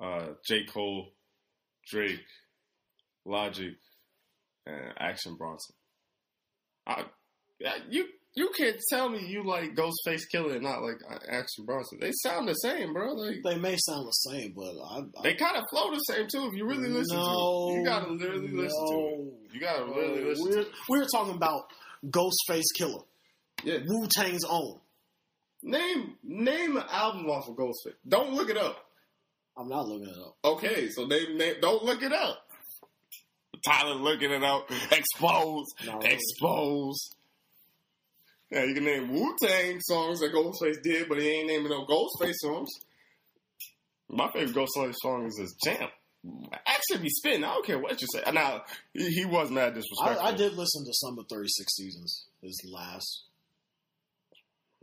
uh 0.00 0.28
J 0.46 0.64
Cole, 0.64 1.12
Drake, 1.90 2.24
Logic, 3.24 3.74
and 4.66 4.92
Action 4.98 5.36
Bronson. 5.36 5.74
I, 6.86 7.04
yeah, 7.58 7.74
you 7.88 8.06
you 8.36 8.50
can't 8.56 8.76
tell 8.90 9.08
me 9.08 9.26
you 9.26 9.42
like 9.42 9.74
Ghostface 9.74 10.22
Killah 10.32 10.52
and 10.54 10.62
not 10.62 10.82
like 10.82 11.00
uh, 11.10 11.18
Action 11.28 11.64
Bronson. 11.64 11.98
They 12.00 12.12
sound 12.22 12.46
the 12.46 12.52
same, 12.54 12.92
bro. 12.92 13.14
Like 13.14 13.36
They 13.42 13.56
may 13.56 13.76
sound 13.78 14.06
the 14.06 14.12
same, 14.12 14.52
but 14.54 14.74
I, 14.78 14.98
I 14.98 15.22
they 15.22 15.34
kind 15.34 15.56
of 15.56 15.64
flow 15.70 15.90
the 15.90 15.98
same 16.00 16.26
too. 16.28 16.46
If 16.48 16.54
you 16.54 16.66
really 16.66 16.88
listen 16.88 17.16
no, 17.16 17.70
to 17.70 17.74
it, 17.74 17.78
you 17.78 17.84
gotta 17.84 18.12
literally 18.12 18.48
listen 18.52 18.86
to 18.90 18.98
it. 18.98 19.54
You 19.54 19.60
gotta 19.60 19.84
really 19.86 20.24
listen. 20.24 20.44
We're, 20.44 20.52
to 20.52 20.60
it. 20.60 20.68
we're 20.88 21.06
talking 21.06 21.34
about 21.34 21.62
Ghostface 22.08 22.64
Killah, 22.78 23.04
Yeah, 23.64 23.78
Wu 23.86 24.06
Tang's 24.06 24.44
own. 24.44 24.80
name 25.62 26.16
name 26.22 26.76
an 26.76 26.84
album 26.90 27.26
off 27.30 27.48
of 27.48 27.56
Ghostface. 27.56 27.94
Don't 28.06 28.34
look 28.34 28.50
it 28.50 28.58
up. 28.58 28.84
I'm 29.56 29.68
not 29.70 29.88
looking 29.88 30.08
it 30.08 30.18
up. 30.18 30.36
Okay, 30.44 30.90
so 30.90 31.06
they, 31.06 31.24
they 31.38 31.54
don't 31.60 31.82
look 31.82 32.02
it 32.02 32.12
up. 32.12 32.42
Tyler 33.66 33.94
looking 33.94 34.30
it 34.30 34.42
up. 34.44 34.70
Expose. 34.92 35.64
No. 35.86 35.98
Yeah, 38.50 38.64
you 38.64 38.74
can 38.74 38.84
name 38.84 39.12
Wu 39.12 39.34
Tang 39.42 39.80
songs 39.80 40.20
that 40.20 40.32
Ghostface 40.32 40.82
did, 40.82 41.08
but 41.08 41.18
he 41.18 41.28
ain't 41.28 41.48
naming 41.48 41.70
no 41.70 41.84
Ghostface 41.84 42.34
songs. 42.36 42.70
My 44.08 44.30
favorite 44.30 44.54
Ghostface 44.54 44.94
song 45.02 45.26
is 45.26 45.38
his 45.38 45.56
Champ. 45.64 45.90
Actually, 46.66 47.02
be 47.02 47.08
spitting. 47.08 47.44
I 47.44 47.54
don't 47.54 47.66
care 47.66 47.78
what 47.78 48.00
you 48.00 48.08
say. 48.12 48.22
Now 48.32 48.62
he, 48.92 49.08
he 49.10 49.24
was 49.24 49.50
mad 49.50 49.74
disrespectful. 49.74 50.26
I 50.26 50.32
did 50.32 50.54
listen 50.54 50.84
to 50.84 50.92
some 50.92 51.18
of 51.18 51.26
36 51.28 51.76
Seasons, 51.76 52.26
his 52.42 52.60
last 52.72 53.22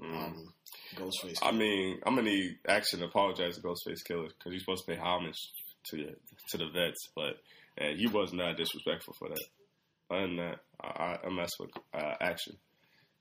Mm. 0.01 0.15
um, 0.25 0.53
Ghostface. 0.95 1.37
I 1.43 1.51
mean, 1.51 1.99
I'm 2.05 2.15
gonna 2.15 2.29
need 2.29 2.57
action 2.67 2.99
to 2.99 3.05
apologize 3.05 3.55
to 3.55 3.61
Ghostface 3.61 3.99
Killah 4.09 4.27
because 4.29 4.51
you're 4.51 4.59
supposed 4.59 4.85
to 4.85 4.91
pay 4.91 4.99
homage 4.99 5.37
to 5.85 5.97
the 5.97 6.15
to 6.49 6.57
the 6.57 6.67
vets, 6.73 7.09
but 7.15 7.37
uh, 7.79 7.93
he 7.95 8.07
was 8.07 8.33
not 8.33 8.57
disrespectful 8.57 9.13
for 9.19 9.29
that. 9.29 9.43
Other 10.09 10.21
than 10.27 10.35
that, 10.37 10.59
I, 10.81 11.17
I 11.25 11.29
mess 11.29 11.51
with 11.59 11.69
uh, 11.93 12.13
action. 12.19 12.57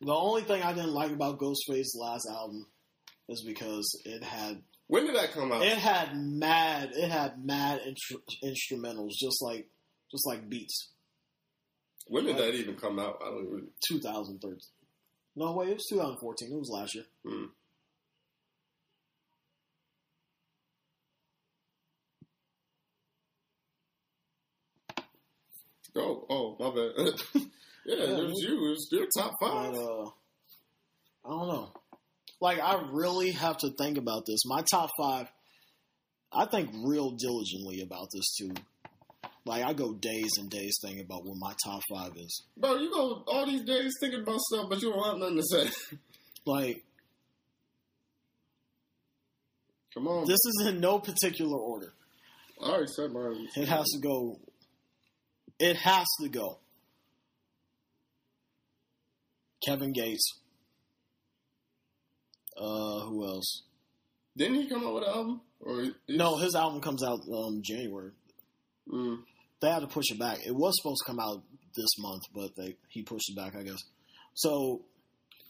The 0.05 0.13
only 0.15 0.43
thing 0.43 0.63
I 0.63 0.73
didn't 0.73 0.93
like 0.95 1.13
about 1.13 1.39
Ghostface's 1.39 1.97
last 1.99 2.27
album 2.29 2.67
is 3.29 3.43
because 3.47 4.01
it 4.05 4.23
had 4.23 4.63
When 4.89 5.07
did 5.07 5.17
that 5.17 5.33
come 5.33 5.53
out? 5.53 5.63
it 5.63 5.79
had 5.79 6.17
mad 6.17 6.91
it 6.95 7.11
had 7.11 7.45
mad 7.45 7.81
intr- 7.87 8.21
instrumentals, 8.45 9.13
just 9.19 9.41
like 9.43 9.69
just 10.11 10.27
like 10.27 10.49
beats. 10.49 10.91
when 12.07 12.25
did 12.27 12.37
that 12.37 12.55
even 12.55 12.75
come 12.77 12.99
out? 12.99 13.19
I 13.25 13.31
don't 13.31 13.47
even. 13.47 13.69
2013. 13.89 14.59
No, 15.37 15.53
wait, 15.53 15.71
it 15.71 15.75
was 15.75 15.87
2014. 15.89 16.53
It 16.53 16.59
was 16.59 16.69
last 16.71 16.95
year. 16.95 17.05
Hmm. 17.25 17.45
Oh, 25.97 26.25
oh, 26.31 26.57
my 26.59 26.71
bad. 26.75 27.21
yeah, 27.85 27.97
Yeah, 27.97 28.05
it 28.19 28.25
was 28.25 28.45
you. 28.47 28.67
It 28.67 28.71
was 28.71 28.89
your 28.93 29.07
top 29.17 29.33
But, 29.41 29.49
five. 29.51 29.75
uh, 29.75 30.05
I 31.25 31.29
don't 31.31 31.49
know. 31.49 31.73
Like, 32.41 32.59
I 32.61 32.83
really 32.91 33.31
have 33.33 33.59
to 33.59 33.71
think 33.79 33.99
about 33.99 34.25
this. 34.27 34.41
My 34.47 34.63
top 34.71 34.91
five, 34.99 35.29
I 36.33 36.47
think 36.47 36.71
real 36.85 37.11
diligently 37.13 37.83
about 37.83 38.09
this 38.13 38.35
too. 38.39 38.53
Like, 39.45 39.65
I 39.65 39.73
go 39.75 39.93
days 39.93 40.31
and 40.39 40.49
days 40.51 40.79
thinking 40.83 41.05
about 41.05 41.25
what 41.25 41.37
my 41.39 41.53
top 41.65 41.83
five 41.93 42.13
is. 42.17 42.43
Bro, 42.57 42.77
you 42.77 42.91
go 42.93 43.23
all 43.27 43.47
these 43.47 43.65
days 43.65 43.93
thinking 44.01 44.23
about 44.23 44.39
stuff, 44.41 44.67
but 44.71 44.81
you 44.83 44.93
don't 44.93 45.05
have 45.05 45.19
nothing 45.19 45.37
to 45.37 45.43
say. 45.43 45.97
Like, 46.47 46.83
Come 49.95 50.09
on. 50.09 50.27
this 50.27 50.39
is 50.45 50.67
in 50.67 50.81
no 50.81 50.99
particular 50.99 51.57
order. 51.57 51.93
I 52.61 52.67
already 52.71 52.87
said 52.97 53.13
mine. 53.13 53.47
It 53.57 53.69
has 53.69 53.87
to 53.91 54.01
go. 54.01 54.41
It 55.59 55.77
has 55.77 56.07
to 56.21 56.29
go. 56.29 56.59
Kevin 59.65 59.93
Gates. 59.93 60.41
Uh, 62.57 63.01
who 63.07 63.27
else? 63.27 63.63
Didn't 64.37 64.55
he 64.63 64.69
come 64.69 64.85
out 64.85 64.95
with 64.95 65.05
an 65.05 65.11
album? 65.11 65.41
Or 65.61 65.87
No, 66.09 66.37
his 66.37 66.55
album 66.55 66.81
comes 66.81 67.03
out 67.05 67.21
um 67.33 67.63
January. 67.63 68.11
Mm. 68.93 69.19
They 69.61 69.71
had 69.71 69.81
to 69.81 69.87
push 69.87 70.11
it 70.11 70.19
back. 70.19 70.39
It 70.45 70.55
was 70.55 70.75
supposed 70.81 71.03
to 71.05 71.13
come 71.13 71.21
out 71.21 71.43
this 71.77 71.99
month, 71.99 72.23
but 72.35 72.51
they 72.57 72.77
he 72.89 73.03
pushed 73.03 73.31
it 73.31 73.37
back, 73.37 73.55
I 73.57 73.63
guess. 73.63 73.79
So 74.35 74.83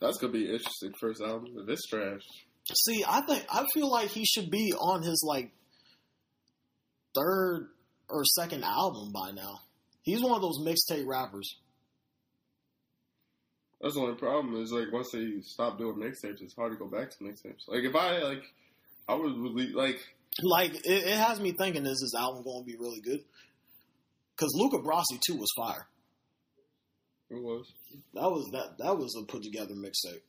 That's 0.00 0.18
gonna 0.18 0.32
be 0.32 0.46
an 0.46 0.54
interesting 0.54 0.92
first 1.00 1.22
album. 1.22 1.54
If 1.56 1.68
it's 1.68 1.86
trash, 1.88 2.20
see, 2.74 3.04
I 3.08 3.22
think 3.22 3.46
I 3.50 3.64
feel 3.72 3.90
like 3.90 4.10
he 4.10 4.24
should 4.26 4.50
be 4.50 4.72
on 4.72 5.02
his 5.02 5.24
like 5.26 5.50
third 7.14 7.68
or 8.08 8.24
second 8.24 8.64
album 8.64 9.12
by 9.12 9.30
now. 9.32 9.60
He's 10.02 10.22
one 10.22 10.32
of 10.32 10.42
those 10.42 10.58
mixtape 10.60 11.06
rappers. 11.06 11.56
that's 13.80 13.94
the 13.94 14.00
only 14.00 14.14
problem. 14.16 14.60
Is 14.62 14.72
like 14.72 14.92
once 14.92 15.10
they 15.12 15.40
stop 15.42 15.78
doing 15.78 15.96
mixtapes, 15.96 16.42
it's 16.42 16.54
hard 16.54 16.72
to 16.72 16.78
go 16.78 16.86
back 16.86 17.10
to 17.10 17.24
mixtapes. 17.24 17.66
Like 17.68 17.84
if 17.84 17.94
I 17.94 18.18
like, 18.18 18.42
I 19.08 19.14
would 19.14 19.36
really 19.36 19.72
like. 19.72 20.00
Like 20.42 20.74
it, 20.74 20.86
it 20.86 21.16
has 21.18 21.40
me 21.40 21.52
thinking, 21.52 21.84
is 21.86 22.00
this 22.00 22.14
album 22.20 22.42
going 22.42 22.64
to 22.64 22.66
be 22.66 22.76
really 22.78 23.00
good? 23.00 23.20
Because 24.34 24.52
Luca 24.56 24.78
Brasi 24.78 25.20
too 25.20 25.36
was 25.36 25.50
fire. 25.56 25.86
It 27.30 27.42
was. 27.42 27.66
That 28.14 28.30
was 28.30 28.48
that 28.52 28.78
that 28.78 28.98
was 28.98 29.14
a 29.20 29.24
put 29.24 29.42
together 29.42 29.74
mixtape. 29.74 30.20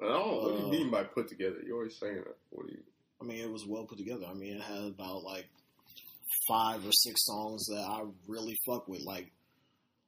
I 0.00 0.04
don't 0.04 0.10
know. 0.12 0.38
What 0.42 0.52
do 0.56 0.60
you 0.62 0.66
Uh, 0.66 0.70
mean 0.70 0.90
by 0.90 1.04
put 1.04 1.28
together? 1.28 1.56
You're 1.66 1.76
always 1.76 1.98
saying 1.98 2.16
that. 2.16 2.36
What 2.50 2.66
do 2.66 2.72
you? 2.72 2.82
I 3.20 3.24
mean, 3.24 3.38
it 3.40 3.50
was 3.50 3.66
well 3.66 3.84
put 3.84 3.98
together. 3.98 4.26
I 4.28 4.34
mean, 4.34 4.56
it 4.56 4.62
had 4.62 4.84
about 4.84 5.22
like 5.24 5.48
five 6.48 6.84
or 6.86 6.92
six 6.92 7.24
songs 7.26 7.64
that 7.66 7.84
I 7.88 8.02
really 8.26 8.56
fuck 8.66 8.88
with, 8.88 9.02
like 9.04 9.30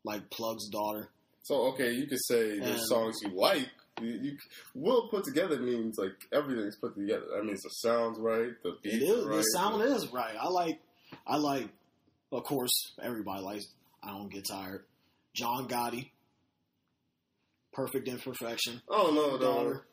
like 0.04 0.30
Plug's 0.30 0.68
Daughter. 0.70 1.10
So 1.42 1.72
okay, 1.72 1.92
you 1.92 2.06
could 2.06 2.22
say 2.26 2.58
there's 2.58 2.88
songs 2.88 3.16
you 3.22 3.30
like. 3.30 3.68
You, 4.00 4.08
you 4.22 4.36
well 4.74 5.08
put 5.10 5.24
together 5.24 5.58
means 5.58 5.98
like 5.98 6.12
everything's 6.32 6.76
put 6.76 6.94
together. 6.96 7.24
I 7.36 7.42
mean, 7.42 7.54
the 7.54 7.68
sounds 7.70 8.18
right, 8.18 8.50
the 8.62 8.76
beats 8.82 8.96
It 8.96 9.02
is 9.02 9.24
right. 9.26 9.36
the 9.36 9.42
sound 9.42 9.82
is 9.82 10.08
right. 10.12 10.34
I 10.40 10.48
like 10.48 10.80
I 11.26 11.36
like. 11.36 11.68
Of 12.32 12.44
course, 12.44 12.92
everybody 13.02 13.42
likes. 13.42 13.64
I 14.02 14.12
don't 14.12 14.32
get 14.32 14.44
tired. 14.48 14.84
John 15.34 15.66
Gotti, 15.68 16.10
Perfect 17.72 18.08
Imperfection, 18.08 18.80
Oh 18.88 19.10
no, 19.14 19.32
no. 19.32 19.38
Daughter. 19.38 19.86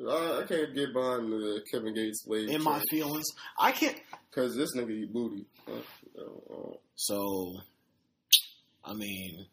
I, 0.00 0.42
I 0.42 0.44
can't 0.46 0.74
get 0.74 0.92
behind 0.92 1.32
the 1.32 1.62
Kevin 1.70 1.94
Gates 1.94 2.24
lady 2.26 2.52
In 2.52 2.62
My 2.62 2.80
Feelings. 2.90 3.26
I 3.58 3.72
can't. 3.72 3.96
because 4.30 4.54
this 4.54 4.76
nigga 4.76 4.90
eat 4.90 5.12
booty. 5.12 5.46
Uh, 5.66 6.22
uh. 6.22 6.74
So, 6.96 7.54
I 8.84 8.94
mean, 8.94 9.46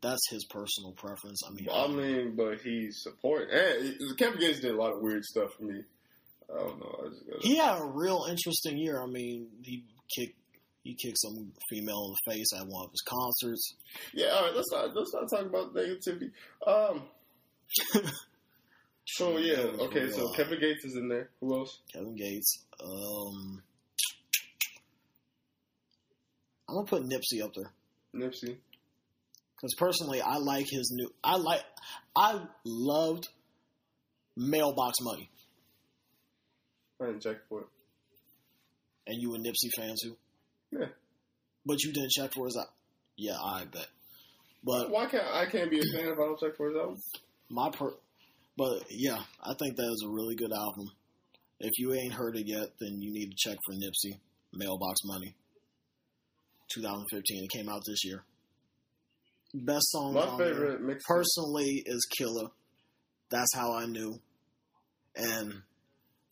that's 0.00 0.28
his 0.30 0.44
personal 0.46 0.92
preference. 0.92 1.42
I 1.46 1.52
mean, 1.52 1.68
I 1.72 1.86
mean, 1.86 2.34
but 2.36 2.60
he's 2.60 3.02
supporting. 3.02 3.48
And 3.50 4.18
Kevin 4.18 4.40
Gates 4.40 4.60
did 4.60 4.74
a 4.74 4.76
lot 4.76 4.92
of 4.92 5.00
weird 5.00 5.24
stuff 5.24 5.54
for 5.54 5.64
me. 5.64 5.82
I 6.52 6.58
don't 6.58 6.80
know. 6.80 7.00
I 7.04 7.08
just 7.08 7.26
gotta, 7.26 7.46
he 7.46 7.56
had 7.56 7.80
a 7.80 7.84
real 7.84 8.26
interesting 8.28 8.76
year. 8.78 9.00
I 9.02 9.06
mean, 9.06 9.48
he 9.62 9.84
kicked 10.14 10.36
he 10.82 10.94
kicked 10.94 11.18
some 11.20 11.52
female 11.70 12.06
in 12.06 12.12
the 12.12 12.32
face 12.32 12.52
at 12.58 12.66
one 12.66 12.84
of 12.84 12.90
his 12.90 13.02
concerts. 13.02 13.74
yeah, 14.12 14.30
all 14.30 14.42
right. 14.42 14.56
Let's 14.56 14.70
not 14.72 14.94
let's 14.94 15.14
not 15.14 15.30
talk 15.30 15.46
about 15.46 15.74
negativity. 15.74 16.32
Um. 16.66 17.04
so 19.06 19.38
yeah, 19.38 19.56
okay. 19.84 20.10
So 20.10 20.28
Uh, 20.28 20.32
Kevin 20.36 20.60
Gates 20.60 20.84
is 20.84 20.94
in 20.96 21.08
there. 21.08 21.30
Who 21.40 21.54
else? 21.58 21.80
Kevin 21.92 22.16
Gates. 22.16 22.64
Um, 22.82 23.62
I'm 26.68 26.74
gonna 26.76 26.86
put 26.86 27.02
Nipsey 27.02 27.42
up 27.44 27.52
there 27.54 27.70
Nipsey. 28.14 28.56
because 29.56 29.74
personally, 29.78 30.20
I 30.20 30.36
like 30.38 30.66
his 30.68 30.90
new. 30.94 31.10
I 31.22 31.36
like. 31.36 31.62
I 32.16 32.40
loved 32.64 33.28
Mailbox 34.36 34.98
Money, 35.02 35.30
I 37.00 37.06
didn't 37.06 37.22
check 37.22 37.36
for 37.48 37.60
it. 37.62 37.66
and 39.06 39.20
you 39.20 39.34
a 39.34 39.38
Nipsey 39.38 39.70
fan 39.76 39.94
too. 40.02 40.16
Yeah. 40.70 40.86
But 41.66 41.82
you 41.82 41.92
didn't 41.92 42.10
check 42.10 42.32
for 42.34 42.46
his 42.46 42.56
album. 42.56 42.72
Yeah, 43.16 43.36
I 43.42 43.64
bet. 43.64 43.86
But 44.64 44.90
Why 44.90 45.06
can't 45.06 45.24
I 45.26 45.46
can't 45.46 45.70
be 45.70 45.78
a 45.80 45.82
fan 45.82 46.06
if 46.08 46.18
I 46.18 46.22
don't 46.22 46.38
check 46.38 46.56
for 46.56 46.68
his 46.68 46.76
album? 46.78 46.96
my 47.50 47.70
per, 47.70 47.92
but 48.56 48.84
yeah, 48.90 49.18
I 49.42 49.54
think 49.58 49.76
that 49.76 49.90
is 49.92 50.04
a 50.06 50.10
really 50.12 50.34
good 50.36 50.52
album. 50.52 50.86
If 51.60 51.72
you 51.78 51.94
ain't 51.94 52.14
heard 52.14 52.36
it 52.36 52.46
yet, 52.46 52.68
then 52.80 53.00
you 53.00 53.12
need 53.12 53.30
to 53.30 53.36
check 53.50 53.56
for 53.64 53.74
Nipsey. 53.74 54.18
Mailbox 54.52 55.00
Money. 55.04 55.34
2015. 56.74 57.44
It 57.44 57.50
came 57.50 57.68
out 57.68 57.82
this 57.86 58.04
year. 58.04 58.24
Best 59.54 59.90
song 59.90 60.14
My 60.14 60.22
on 60.22 60.38
there, 60.38 60.48
favorite 60.54 60.80
mix. 60.82 61.04
personally 61.06 61.82
is 61.86 62.06
Killer. 62.18 62.48
That's 63.30 63.54
how 63.54 63.74
I 63.74 63.86
knew. 63.86 64.18
And 65.14 65.62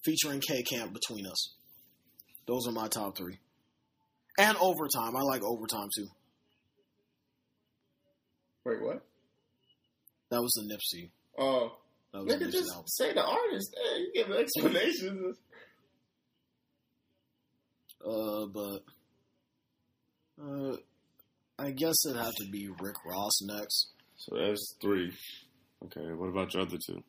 featuring 0.04 0.40
K 0.40 0.62
Camp 0.62 0.92
between 0.92 1.26
us. 1.26 1.54
Those 2.46 2.66
are 2.66 2.72
my 2.72 2.88
top 2.88 3.16
three. 3.16 3.38
And 4.38 4.56
overtime. 4.58 5.14
I 5.16 5.20
like 5.20 5.42
overtime 5.44 5.88
too. 5.96 6.06
Wait, 8.64 8.82
what? 8.82 9.02
That 10.30 10.40
was 10.40 10.52
the 10.54 10.74
Nipsey. 10.74 11.10
Oh, 11.38 11.62
That 11.62 11.68
was 11.68 11.72
the 11.72 11.79
nigga, 12.18 12.38
Nipsey 12.48 12.52
just 12.52 12.70
album. 12.72 12.86
say 12.88 13.12
the 13.12 13.24
artist. 13.24 13.74
Hey, 13.76 14.00
you 14.00 14.12
give 14.14 14.30
explanations. 14.32 15.36
Uh, 18.04 18.46
but 18.46 18.82
uh, 20.42 20.76
I 21.58 21.70
guess 21.72 21.94
it'd 22.06 22.16
have 22.20 22.34
to 22.36 22.50
be 22.50 22.68
Rick 22.80 22.96
Ross 23.04 23.42
next. 23.42 23.90
So 24.16 24.36
that's 24.36 24.74
three. 24.80 25.12
Okay, 25.84 26.12
what 26.14 26.28
about 26.28 26.52
your 26.54 26.62
other 26.62 26.78
two? 26.84 27.02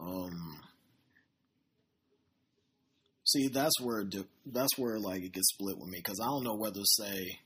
Um, 0.00 0.60
see, 3.24 3.48
that's 3.48 3.80
where 3.80 4.00
it 4.00 4.10
di- 4.10 4.24
that's 4.46 4.76
where 4.78 4.98
like 4.98 5.22
it 5.22 5.32
gets 5.32 5.48
split 5.52 5.76
with 5.78 5.88
me 5.88 5.98
because 5.98 6.20
I 6.22 6.26
don't 6.26 6.44
know 6.44 6.54
whether 6.56 6.80
to 6.80 6.86
say. 6.86 7.38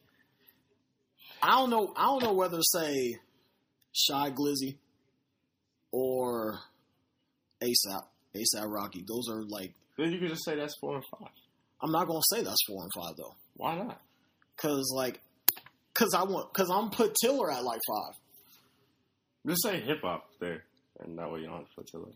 I 1.42 1.52
don't 1.56 1.70
know. 1.70 1.92
I 1.96 2.04
don't 2.04 2.22
know 2.22 2.34
whether 2.34 2.58
to 2.58 2.62
say 2.64 3.16
Shy 3.92 4.30
Glizzy 4.30 4.76
or 5.92 6.58
ASAP. 7.62 8.02
ASAP 8.34 8.66
Rocky. 8.66 9.04
Those 9.06 9.28
are 9.30 9.42
like 9.46 9.74
Then 9.98 10.10
you 10.12 10.18
could 10.18 10.30
just 10.30 10.44
say 10.44 10.56
that's 10.56 10.74
four 10.80 10.96
and 10.96 11.04
five. 11.18 11.30
I'm 11.82 11.92
not 11.92 12.06
gonna 12.06 12.20
say 12.32 12.42
that's 12.42 12.64
four 12.66 12.82
and 12.82 12.90
five 12.96 13.14
though, 13.16 13.34
Why 13.56 13.76
not? 13.76 14.00
cause 14.56 14.92
like, 14.94 15.20
cause 15.94 16.14
I 16.16 16.22
want, 16.24 16.52
cause 16.54 16.70
I'm 16.72 16.90
put 16.90 17.14
Tiller 17.22 17.50
at 17.52 17.62
like 17.64 17.80
five. 17.88 18.14
Just 19.46 19.62
say 19.64 19.80
hip 19.80 19.98
hop 20.02 20.24
there, 20.40 20.62
and 21.00 21.18
that 21.18 21.30
way 21.30 21.40
you 21.40 21.46
don't 21.46 21.56
have 21.58 21.68
to 21.68 21.74
put 21.76 21.86
Tiller. 21.88 22.06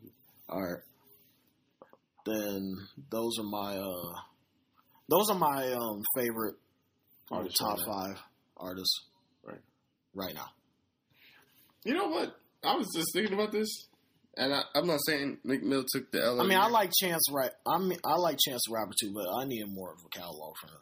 All 0.48 0.62
right. 0.62 0.82
Then 2.24 2.76
those 3.10 3.38
are 3.38 3.44
my 3.44 3.76
uh, 3.76 4.12
those 5.08 5.30
are 5.30 5.38
my 5.38 5.72
um 5.72 6.02
favorite 6.16 6.54
top 7.28 7.42
right 7.42 7.78
five 7.86 8.22
artists 8.56 9.00
Right. 9.44 9.60
right 10.14 10.34
now. 10.34 10.46
You 11.84 11.94
know 11.94 12.08
what? 12.08 12.36
I 12.66 12.74
was 12.76 12.88
just 12.94 13.08
thinking 13.12 13.34
about 13.34 13.52
this, 13.52 13.68
and 14.36 14.52
I, 14.54 14.62
I'm 14.74 14.86
not 14.86 15.00
saying 15.06 15.38
Meek 15.44 15.62
Mill 15.62 15.84
took 15.90 16.10
the 16.12 16.22
L. 16.24 16.40
I 16.40 16.44
mean, 16.46 16.58
I 16.58 16.68
like 16.68 16.90
Chance 16.98 17.22
right. 17.32 17.50
I 17.66 17.78
mean, 17.78 17.98
I 18.04 18.16
like 18.16 18.38
Chance 18.38 18.62
the 18.68 18.74
Rapper 18.74 18.92
too, 19.00 19.12
but 19.14 19.26
I 19.28 19.44
need 19.44 19.64
more 19.68 19.92
of 19.92 19.98
a 20.04 20.08
catalog 20.08 20.54
from 20.60 20.70
him. 20.70 20.76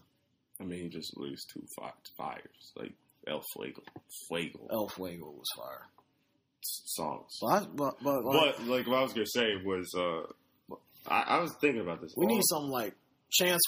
I 0.60 0.64
mean, 0.64 0.82
he 0.84 0.88
just 0.88 1.12
released 1.16 1.50
two 1.52 1.62
fires, 2.16 2.72
like 2.76 2.92
El 3.26 3.42
Fuego, 3.54 3.82
Fuego 4.28 4.66
El 4.70 4.88
Fuego 4.88 5.30
was 5.30 5.48
fire. 5.56 5.86
s- 6.62 6.82
songs. 6.86 7.38
But 7.40 7.46
I, 7.48 7.66
but 7.74 7.94
but, 8.02 8.24
like, 8.24 8.56
But 8.58 8.66
like 8.66 8.86
what 8.86 8.98
I 8.98 9.02
was 9.02 9.12
gonna 9.12 9.26
say 9.26 9.56
was, 9.64 9.92
uh, 9.96 10.74
I, 11.08 11.36
I 11.36 11.38
was 11.40 11.52
thinking 11.60 11.80
about 11.82 12.00
this. 12.00 12.12
we 12.16 12.26
all- 12.26 12.34
need 12.34 12.42
something 12.44 12.70
like 12.70 12.94
Chance. 13.32 13.60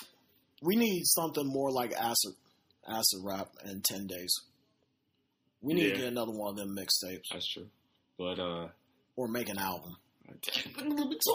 We 0.62 0.76
need 0.76 1.02
something 1.06 1.44
more 1.46 1.70
like 1.72 1.92
acid 1.92 2.34
acid 2.88 3.20
rap 3.24 3.48
in 3.64 3.82
ten 3.82 4.06
days. 4.06 4.32
We 5.60 5.74
need 5.74 5.86
Yeah. 5.88 5.92
to 5.94 5.98
get 5.98 6.08
another 6.08 6.32
one 6.32 6.50
of 6.50 6.56
them 6.56 6.76
mixtapes 6.76 7.22
That's 7.32 7.48
true, 7.52 7.68
but 8.18 8.38
uh, 8.38 8.68
or 9.16 9.28
make 9.28 9.48
an 9.48 9.58
album. 9.58 9.96
me. 10.28 11.18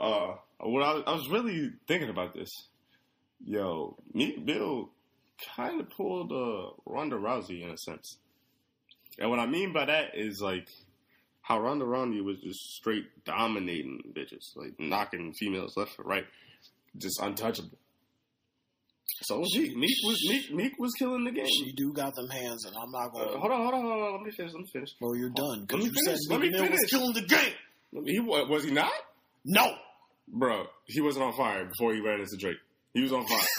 Uh, 0.00 0.36
what 0.58 0.82
I, 0.82 1.02
I 1.06 1.12
was 1.12 1.28
really 1.28 1.70
thinking 1.86 2.08
about 2.08 2.32
this, 2.34 2.48
yo, 3.44 3.94
Meek 4.14 4.42
Mill 4.42 4.88
kind 5.54 5.78
of 5.82 5.90
pulled 5.90 6.32
uh 6.32 6.70
Ronda 6.86 7.16
Rousey 7.16 7.62
in 7.62 7.68
a 7.68 7.76
sense, 7.76 8.16
and 9.18 9.28
what 9.28 9.38
I 9.38 9.44
mean 9.44 9.74
by 9.74 9.84
that 9.84 10.12
is 10.14 10.40
like 10.40 10.66
how 11.42 11.60
Ronda 11.60 11.84
Rousey 11.84 12.24
was 12.24 12.40
just 12.40 12.60
straight 12.74 13.04
dominating 13.26 14.00
bitches, 14.16 14.56
like 14.56 14.72
knocking 14.78 15.34
females 15.34 15.76
left 15.76 15.98
and 15.98 16.08
right, 16.08 16.24
just 16.96 17.20
untouchable. 17.20 17.78
So 19.20 19.38
was 19.38 19.54
Meek. 19.56 19.76
Meek 19.76 19.96
was 20.04 20.18
Meek, 20.28 20.50
Meek 20.52 20.72
was 20.78 20.92
killing 20.98 21.24
the 21.24 21.30
game. 21.30 21.46
She 21.46 21.72
do 21.72 21.92
got 21.92 22.14
them 22.14 22.28
hands, 22.28 22.64
and 22.64 22.74
I'm 22.76 22.90
not 22.90 23.06
Uh, 23.08 23.08
going. 23.10 23.32
to 23.32 23.38
hold 23.38 23.52
on, 23.52 23.60
hold 23.62 23.74
on, 23.74 23.82
hold 23.82 24.02
on. 24.02 24.12
Let 24.14 24.22
me 24.22 24.30
finish. 24.32 24.52
Let 24.52 24.60
me 24.62 24.68
finish. 24.72 24.90
Bro, 25.00 25.12
you're 25.14 25.30
done. 25.30 25.66
Let 25.70 25.78
me 25.78 25.84
you 25.84 25.92
said 26.04 26.04
finish, 26.04 26.20
let 26.30 26.40
me 26.40 26.50
Meek 26.50 26.70
was 26.70 26.90
killing 26.90 27.12
the 27.14 27.22
game. 27.22 28.04
He 28.06 28.20
wa- 28.20 28.46
was 28.48 28.64
he 28.64 28.70
not, 28.70 28.90
No. 29.44 29.74
bro? 30.28 30.64
He 30.86 31.00
wasn't 31.00 31.24
on 31.26 31.32
fire 31.34 31.66
before 31.66 31.94
he 31.94 32.00
ran 32.00 32.20
into 32.20 32.36
Drake. 32.38 32.56
He 32.94 33.02
was 33.02 33.12
on 33.12 33.26
fire. 33.26 33.38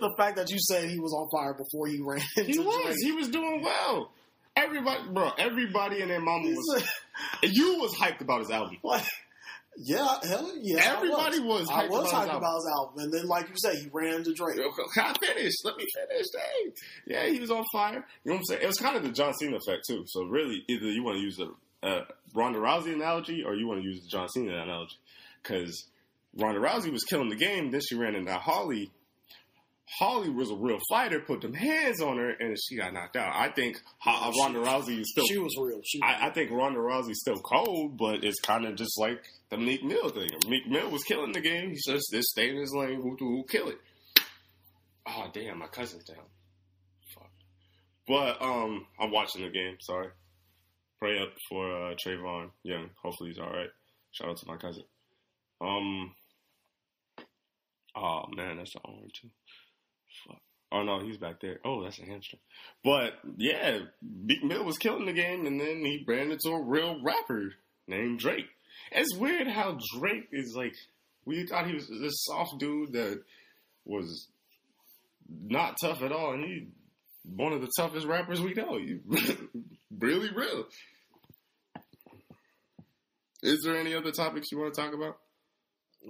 the 0.00 0.14
fact 0.16 0.36
that 0.36 0.50
you 0.50 0.58
said 0.58 0.88
he 0.88 0.98
was 0.98 1.12
on 1.12 1.28
fire 1.30 1.54
before 1.54 1.86
he 1.86 2.00
ran 2.02 2.20
into 2.36 2.50
He 2.52 2.58
was. 2.58 2.84
Drake. 2.84 2.96
He 3.02 3.12
was 3.12 3.28
doing 3.28 3.62
well. 3.62 4.10
Everybody, 4.56 5.00
bro. 5.12 5.30
Everybody 5.38 6.00
and 6.00 6.10
their 6.10 6.20
mama 6.20 6.48
was. 6.48 6.84
You 7.42 7.78
was 7.78 7.94
hyped 7.94 8.20
about 8.20 8.40
his 8.40 8.50
album. 8.50 8.78
Like, 8.82 9.04
yeah, 9.76 10.18
hell 10.22 10.52
yeah. 10.60 10.94
Everybody 10.96 11.38
I 11.38 11.40
was 11.40 11.68
was. 11.68 11.70
I 11.70 11.86
was 11.86 12.08
about 12.08 12.28
hyped 12.28 12.36
about 12.36 12.56
his 12.56 12.70
album, 12.76 13.04
and 13.04 13.12
then, 13.12 13.26
like 13.26 13.48
you 13.48 13.54
say, 13.56 13.76
he 13.80 13.88
ran 13.92 14.14
into 14.14 14.32
Drake. 14.32 14.56
Can 14.56 15.04
I 15.04 15.14
finish? 15.24 15.52
Let 15.64 15.76
me 15.76 15.84
finish. 15.94 16.26
Dang. 16.32 16.72
Yeah, 17.06 17.26
he 17.26 17.40
was 17.40 17.50
on 17.50 17.64
fire. 17.72 18.04
You 18.24 18.30
know 18.30 18.34
what 18.34 18.38
I'm 18.38 18.44
saying? 18.44 18.62
It 18.62 18.66
was 18.66 18.76
kind 18.76 18.96
of 18.96 19.02
the 19.02 19.10
John 19.10 19.32
Cena 19.34 19.56
effect 19.56 19.82
too. 19.88 20.04
So 20.06 20.24
really, 20.24 20.64
either 20.68 20.86
you 20.86 21.02
want 21.02 21.16
to 21.16 21.22
use 21.22 21.36
the 21.36 21.54
uh, 21.82 22.04
Ronda 22.34 22.58
Rousey 22.58 22.94
analogy 22.94 23.42
or 23.44 23.54
you 23.54 23.66
want 23.66 23.80
to 23.82 23.86
use 23.86 24.02
the 24.02 24.08
John 24.08 24.28
Cena 24.28 24.62
analogy, 24.62 24.96
because 25.42 25.86
Ronda 26.36 26.60
Rousey 26.60 26.92
was 26.92 27.04
killing 27.04 27.28
the 27.28 27.36
game. 27.36 27.70
Then 27.70 27.80
she 27.86 27.94
ran 27.94 28.14
into 28.14 28.32
Holly. 28.34 28.90
Holly 29.98 30.30
was 30.30 30.50
a 30.50 30.54
real 30.56 30.78
fighter. 30.88 31.20
Put 31.20 31.42
them 31.42 31.52
hands 31.52 32.00
on 32.00 32.16
her, 32.16 32.30
and 32.30 32.56
she 32.58 32.76
got 32.76 32.94
knocked 32.94 33.16
out. 33.16 33.34
I 33.34 33.50
think 33.50 33.76
uh, 34.06 34.32
She- 34.32 34.40
Ronda 34.42 34.60
Rousey 34.60 35.00
is 35.00 35.10
still 35.10 35.26
She 35.26 35.38
was 35.38 35.54
real. 35.60 35.80
She 35.84 36.00
I, 36.02 36.28
I 36.28 36.30
think 36.30 36.50
Ronda 36.50 36.80
Rousey's 36.80 37.20
still 37.20 37.38
cold, 37.40 37.96
but 37.98 38.24
it's 38.24 38.40
kind 38.40 38.64
of 38.64 38.76
just 38.76 38.98
like 38.98 39.22
the 39.50 39.58
Meek 39.58 39.84
Mill 39.84 40.08
thing. 40.08 40.30
Meek 40.48 40.66
Mill 40.66 40.90
was 40.90 41.02
killing 41.04 41.32
the 41.32 41.40
game. 41.40 41.70
He 41.70 41.76
just 41.76 42.06
just 42.12 42.28
stay 42.28 42.48
in 42.50 42.56
his 42.56 42.72
lane. 42.74 43.02
Who 43.02 43.16
who 43.18 43.44
kill 43.48 43.68
it? 43.68 43.78
Oh 45.06 45.28
damn, 45.32 45.58
my 45.58 45.66
cousin's 45.66 46.04
down. 46.04 46.16
Fuck. 47.14 47.30
But 48.08 48.40
um, 48.42 48.86
I'm 48.98 49.10
watching 49.12 49.42
the 49.42 49.50
game. 49.50 49.76
Sorry. 49.80 50.08
Pray 50.98 51.18
up 51.20 51.34
for 51.50 51.90
uh, 51.90 51.94
Trayvon 51.94 52.50
Young. 52.62 52.88
Hopefully 53.02 53.30
he's 53.30 53.38
all 53.38 53.50
right. 53.50 53.68
Shout 54.12 54.30
out 54.30 54.38
to 54.38 54.46
my 54.46 54.56
cousin. 54.56 54.84
Um. 55.60 56.14
Oh 57.96 58.22
man, 58.34 58.56
that's 58.56 58.72
the 58.72 58.80
orange 58.84 59.12
too. 59.20 59.28
Oh 60.76 60.82
no, 60.82 60.98
he's 60.98 61.18
back 61.18 61.40
there. 61.40 61.60
Oh, 61.64 61.84
that's 61.84 62.00
a 62.00 62.04
hamstring. 62.04 62.40
But 62.82 63.12
yeah, 63.36 63.78
Meek 64.02 64.42
Mill 64.42 64.64
was 64.64 64.76
killing 64.76 65.06
the 65.06 65.12
game, 65.12 65.46
and 65.46 65.60
then 65.60 65.84
he 65.84 66.04
ran 66.06 66.32
into 66.32 66.48
a 66.50 66.60
real 66.62 67.00
rapper 67.00 67.52
named 67.86 68.18
Drake. 68.18 68.46
It's 68.90 69.14
weird 69.16 69.46
how 69.46 69.78
Drake 69.98 70.28
is 70.32 70.54
like. 70.56 70.74
We 71.26 71.46
thought 71.46 71.68
he 71.68 71.74
was 71.74 71.86
this 71.88 72.24
soft 72.24 72.58
dude 72.58 72.92
that 72.94 73.22
was 73.84 74.26
not 75.28 75.76
tough 75.80 76.02
at 76.02 76.10
all, 76.12 76.32
and 76.32 76.44
he 76.44 76.66
one 77.24 77.52
of 77.52 77.60
the 77.60 77.70
toughest 77.78 78.06
rappers 78.06 78.40
we 78.40 78.52
know. 78.54 78.78
Really 79.96 80.28
real. 80.34 80.64
Is 83.44 83.62
there 83.64 83.76
any 83.76 83.94
other 83.94 84.10
topics 84.10 84.50
you 84.50 84.58
want 84.58 84.74
to 84.74 84.80
talk 84.80 84.92
about? 84.92 85.18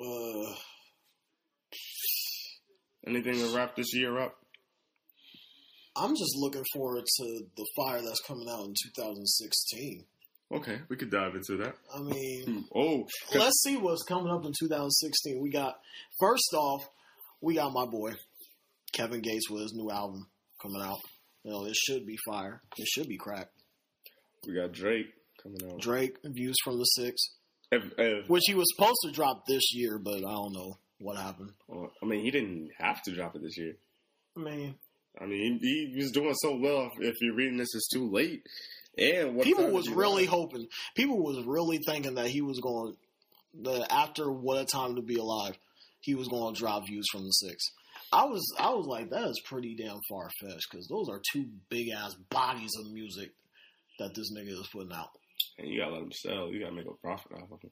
uh, 0.01 0.55
Anything 3.07 3.35
to 3.35 3.55
wrap 3.55 3.77
this 3.77 3.95
year 3.95 4.19
up? 4.19 4.37
I'm 5.97 6.17
just 6.17 6.37
looking 6.37 6.65
forward 6.75 7.05
to 7.05 7.41
the 7.57 7.67
fire 7.77 8.01
that's 8.03 8.21
coming 8.27 8.49
out 8.49 8.65
in 8.67 8.75
2016. 8.95 10.05
Okay, 10.53 10.79
we 10.89 10.97
could 10.97 11.11
dive 11.11 11.35
into 11.35 11.57
that. 11.63 11.75
I 11.95 12.01
mean, 12.03 12.45
hmm. 12.45 12.61
Oh, 12.75 13.07
let's 13.35 13.63
see 13.63 13.77
what's 13.77 14.03
coming 14.05 14.31
up 14.31 14.45
in 14.45 14.53
2016. 14.59 15.41
We 15.41 15.51
got 15.51 15.75
first 16.21 16.53
off, 16.55 16.83
we 17.41 17.55
got 17.55 17.73
my 17.73 17.87
boy 17.87 18.13
Kevin 18.93 19.21
Gates 19.21 19.49
with 19.51 19.63
his 19.63 19.73
new 19.75 19.91
album 19.91 20.27
coming 20.61 20.83
out. 20.83 20.99
You 21.45 21.53
know, 21.53 21.65
it 21.67 21.75
should 21.77 22.07
be 22.07 22.17
fire. 22.27 22.63
It 22.77 22.87
should 22.89 23.09
be 23.09 23.17
crack. 23.17 23.49
we 24.47 24.55
got 24.55 24.73
Drake 24.73 25.07
coming 25.43 25.59
out. 25.73 25.81
Drake 25.81 26.17
views 26.25 26.57
from 26.65 26.79
the 26.79 26.85
six, 26.85 27.21
If- 27.73 27.93
if- 27.99 28.29
which 28.29 28.45
he 28.47 28.55
was 28.55 28.67
supposed 28.77 28.99
to 29.05 29.13
drop 29.13 29.47
this 29.47 29.73
year, 29.75 29.99
but 29.99 30.17
I 30.19 30.21
don't 30.33 30.53
know 30.53 30.79
what 30.99 31.17
happened. 31.17 31.53
Well, 31.67 31.91
I 32.03 32.07
mean, 32.07 32.23
he 32.25 32.31
didn't 32.31 32.71
have 32.79 33.03
to 33.05 33.15
drop 33.15 33.35
it 33.37 33.43
this 33.43 33.57
year. 33.59 33.77
I 34.37 34.41
mean, 34.41 34.75
I 35.21 35.27
mean, 35.27 35.59
he, 35.63 35.91
he 35.95 36.03
was 36.03 36.11
doing 36.11 36.35
so 36.35 36.57
well. 36.57 36.91
If 36.99 37.15
you're 37.21 37.35
reading 37.35 37.57
this, 37.59 37.75
it's 37.75 37.89
too 37.89 38.11
late. 38.11 38.43
And 38.99 39.35
what 39.37 39.45
people 39.45 39.71
was 39.71 39.89
really 39.89 40.25
hoping. 40.25 40.67
People 40.95 41.23
was 41.23 41.45
really 41.45 41.79
thinking 41.87 42.15
that 42.17 42.29
he 42.29 42.43
was 42.43 42.61
going. 42.61 42.95
That 43.63 43.93
after 43.93 44.31
what 44.31 44.61
a 44.61 44.65
time 44.65 44.97
to 44.97 45.03
be 45.03 45.17
alive, 45.17 45.57
he 46.01 46.15
was 46.15 46.27
going 46.29 46.55
to 46.55 46.59
drop 46.61 46.87
views 46.87 47.07
from 47.13 47.23
the 47.23 47.31
six. 47.31 47.65
I 48.13 48.25
was 48.25 48.45
I 48.59 48.71
was 48.71 48.87
like 48.87 49.11
that 49.11 49.29
is 49.29 49.41
pretty 49.45 49.77
damn 49.77 50.01
far 50.09 50.29
fetched 50.41 50.69
because 50.71 50.87
those 50.89 51.09
are 51.09 51.21
two 51.33 51.47
big 51.69 51.89
ass 51.91 52.15
bodies 52.31 52.73
of 52.79 52.93
music 52.93 53.31
that 53.99 54.15
this 54.15 54.33
nigga 54.33 54.49
is 54.51 54.69
putting 54.73 54.93
out. 54.93 55.11
and 55.59 55.69
you 55.69 55.81
gotta 55.81 55.93
let 55.95 56.03
him 56.03 56.13
sell. 56.13 56.49
You 56.53 56.61
gotta 56.61 56.75
make 56.75 56.87
a 56.87 56.95
profit 57.01 57.33
off 57.33 57.51
of 57.53 57.61
him. 57.63 57.71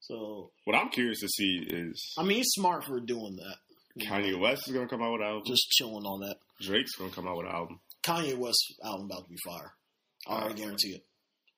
So 0.00 0.50
What 0.64 0.76
I'm 0.76 0.88
curious 0.88 1.20
to 1.20 1.28
see 1.28 1.66
is 1.68 2.14
I 2.18 2.22
mean, 2.22 2.38
he's 2.38 2.48
smart 2.50 2.84
for 2.84 3.00
doing 3.00 3.36
that. 3.36 3.56
Mm-hmm. 3.98 4.12
Kanye 4.12 4.38
West 4.40 4.62
is 4.68 4.74
gonna 4.74 4.88
come 4.88 5.02
out 5.02 5.12
with 5.12 5.20
an 5.22 5.26
album. 5.28 5.42
Just 5.46 5.68
chilling 5.70 6.04
on 6.04 6.20
that. 6.20 6.36
Drake's 6.60 6.94
gonna 6.96 7.10
come 7.10 7.26
out 7.26 7.36
with 7.38 7.46
an 7.46 7.52
album. 7.52 7.80
Kanye 8.02 8.36
West 8.36 8.74
album 8.84 9.06
about 9.06 9.24
to 9.24 9.30
be 9.30 9.36
fire. 9.44 9.72
I 10.28 10.40
already 10.42 10.60
guarantee 10.62 10.90
it. 10.90 11.04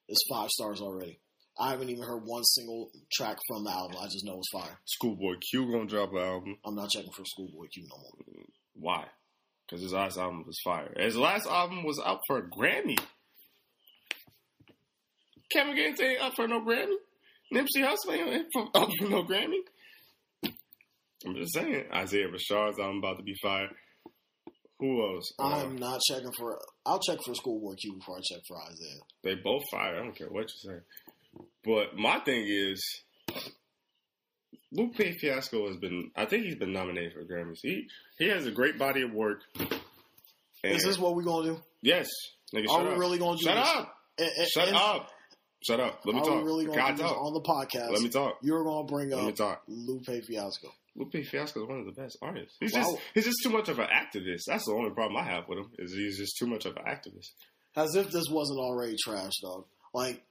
It's 0.09 0.21
five 0.33 0.49
stars 0.51 0.81
already. 0.81 1.19
I 1.59 1.71
haven't 1.71 1.91
even 1.91 2.03
heard 2.03 2.23
one 2.25 2.43
single 2.45 2.91
track 3.13 3.37
from 3.47 3.65
the 3.65 3.71
album. 3.71 3.97
I 4.01 4.07
just 4.07 4.25
know 4.25 4.39
it's 4.39 4.51
fire. 4.65 4.79
Schoolboy 4.87 5.35
Q 5.51 5.71
gonna 5.71 5.87
drop 5.87 6.13
an 6.13 6.19
album. 6.19 6.57
I'm 6.65 6.75
not 6.75 6.89
checking 6.91 7.13
for 7.13 7.25
Schoolboy 7.25 7.67
Q 7.73 7.85
no 7.91 7.99
more. 7.99 8.45
Why? 8.75 9.05
Because 9.67 9.83
his 9.83 9.93
last 9.93 10.17
album 10.19 10.45
was 10.47 10.59
fire. 10.65 10.93
His 10.99 11.17
last 11.17 11.47
album 11.47 11.85
was 11.85 12.01
out 12.05 12.21
for 12.27 12.39
a 12.39 12.43
Grammy. 12.43 12.99
Kevin 15.51 15.75
Gates 15.77 16.01
ain't 16.01 16.21
up 16.23 16.35
for 16.35 16.49
no 16.49 16.61
Grammy. 16.63 16.97
Nipsey 17.53 17.79
Hussle 17.87 18.13
ain't 18.17 18.47
for- 18.53 18.69
up 18.75 18.89
for 18.99 19.09
no 19.09 19.23
Grammy. 19.25 19.59
I'm 21.27 21.35
just 21.37 21.55
saying. 21.55 21.85
Isaiah 21.95 22.29
Rashad's 22.29 22.79
album 22.79 22.99
about 22.99 23.19
to 23.19 23.23
be 23.23 23.35
fired. 23.43 23.71
Who 24.81 25.01
else? 25.15 25.33
Uh, 25.39 25.63
I'm 25.65 25.77
not 25.77 26.01
checking 26.09 26.33
for. 26.37 26.59
I'll 26.85 26.99
check 26.99 27.19
for 27.25 27.35
Schoolboy 27.35 27.75
Q 27.81 27.95
before 27.99 28.17
I 28.19 28.21
check 28.21 28.43
for 28.49 28.57
Isaiah. 28.63 29.01
they 29.23 29.35
both 29.37 29.63
fired. 29.71 29.99
I 29.99 30.03
don't 30.03 30.17
care 30.17 30.29
what 30.29 30.43
you 30.65 30.71
say. 30.71 30.79
But 31.65 31.97
my 31.97 32.19
thing 32.21 32.45
is, 32.49 32.83
Lupe 34.73 34.97
Fiasco 34.97 35.69
has 35.69 35.77
been. 35.77 36.11
I 36.17 36.25
think 36.25 36.45
he's 36.45 36.57
been 36.57 36.73
nominated 36.73 37.13
for 37.13 37.25
Grammys. 37.25 37.59
He 37.63 37.87
he 38.19 38.29
has 38.29 38.47
a 38.47 38.51
great 38.51 38.79
body 38.79 39.03
of 39.03 39.13
work. 39.13 39.43
Is 40.65 40.83
this 40.85 40.99
what 40.99 41.15
we're 41.15 41.23
gonna 41.23 41.55
do? 41.55 41.61
Yes, 41.83 42.09
nigga. 42.55 42.69
Are 42.71 42.83
we 42.83 42.91
up. 42.93 42.99
really 42.99 43.19
gonna 43.19 43.37
do 43.39 43.45
Shut 43.45 43.57
this? 43.57 43.69
up. 43.77 43.95
And- 44.19 44.31
and- 44.39 44.49
Shut 44.49 44.69
and- 44.69 44.77
up. 44.77 45.11
Shut 45.65 45.79
up. 45.79 46.01
Let 46.05 46.15
me 46.17 46.21
Are 46.21 46.25
talk. 46.25 46.37
we 46.39 46.43
really 46.43 46.65
Can 46.65 46.75
going 46.75 46.85
I 46.87 46.91
to 46.91 46.97
do 46.97 47.03
this 47.05 47.13
talk? 47.13 47.23
on 47.25 47.35
the 47.35 47.41
podcast? 47.41 47.93
Let 47.93 48.03
me 48.03 48.09
talk. 48.09 48.39
You're 48.43 48.65
going 48.65 48.85
to 48.85 48.93
bring 48.93 49.13
up. 49.13 49.63
Lupe 49.69 50.05
Fiasco. 50.27 50.69
Lupe 50.97 51.25
Fiasco 51.25 51.63
is 51.63 51.69
one 51.69 51.79
of 51.81 51.87
the 51.87 51.93
best 52.01 52.19
artists. 52.21 52.57
He's 52.61 52.75
Wow. 52.75 52.81
just 52.83 52.99
he's 53.15 53.25
just 53.25 53.39
too 53.43 53.51
much 53.51 53.69
of 53.69 53.79
an 53.79 53.87
activist. 53.87 54.43
That's 54.47 54.67
the 54.67 54.73
only 54.73 54.91
problem 54.91 55.17
I 55.17 55.25
have 55.31 55.49
with 55.49 55.59
him. 55.59 55.71
Is 55.79 55.95
he's 55.95 56.19
just 56.19 56.37
too 56.39 56.47
much 56.47 56.67
of 56.67 56.77
an 56.77 56.83
activist. 56.85 57.31
As 57.77 57.95
if 57.97 58.11
this 58.11 58.27
wasn't 58.31 58.59
already 58.61 58.97
trash, 59.03 59.33
dog. 59.43 59.65
Like, 59.95 60.23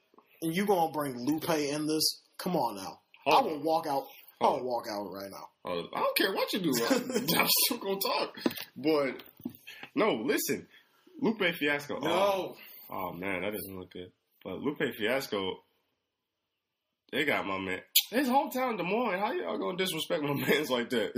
and 0.42 0.54
you 0.54 0.64
going 0.64 0.88
to 0.88 0.92
bring 0.92 1.14
Lupe 1.26 1.48
in 1.50 1.86
this? 1.86 2.22
Come 2.38 2.56
on 2.56 2.76
now. 2.76 3.00
I 3.26 3.40
will 3.40 3.54
on. 3.54 3.64
walk 3.64 3.86
out. 3.88 4.04
I 4.40 4.44
Hold 4.46 4.62
will 4.62 4.68
walk 4.70 4.86
out 4.90 5.04
right 5.12 5.30
now. 5.30 5.48
I 5.64 6.00
don't 6.00 6.16
care 6.16 6.32
what 6.32 6.52
you 6.52 6.58
do. 6.60 6.72
I'm, 6.90 7.10
I'm 7.38 7.48
still 7.64 7.78
gonna 7.78 8.00
talk. 8.00 8.36
But 8.76 9.22
no, 9.94 10.14
listen, 10.14 10.66
Lupe 11.20 11.42
Fiasco. 11.54 11.98
Oh, 12.02 12.56
oh, 12.90 13.12
man, 13.12 13.42
that 13.42 13.52
doesn't 13.52 13.78
look 13.78 13.92
good. 13.92 14.10
But 14.44 14.58
Lupe 14.58 14.82
Fiasco, 14.98 15.62
they 17.12 17.24
got 17.24 17.46
my 17.46 17.58
man. 17.58 17.80
His 18.10 18.28
hometown, 18.28 18.76
Des 18.76 18.82
Moines. 18.82 19.18
How 19.18 19.32
y'all 19.32 19.58
gonna 19.58 19.76
disrespect 19.78 20.22
my 20.22 20.32
man's 20.46 20.70
like 20.70 20.90
that? 20.90 21.12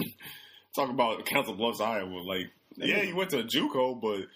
Talk 0.75 0.91
about 0.91 1.25
Council 1.27 1.55
Bluffs, 1.55 1.81
Iowa. 1.81 2.19
Like, 2.27 2.51
yeah, 2.77 3.01
he 3.03 3.13
went 3.13 3.31
to 3.31 3.39
a 3.41 3.45
JUCO, 3.45 4.01
but. 4.01 4.27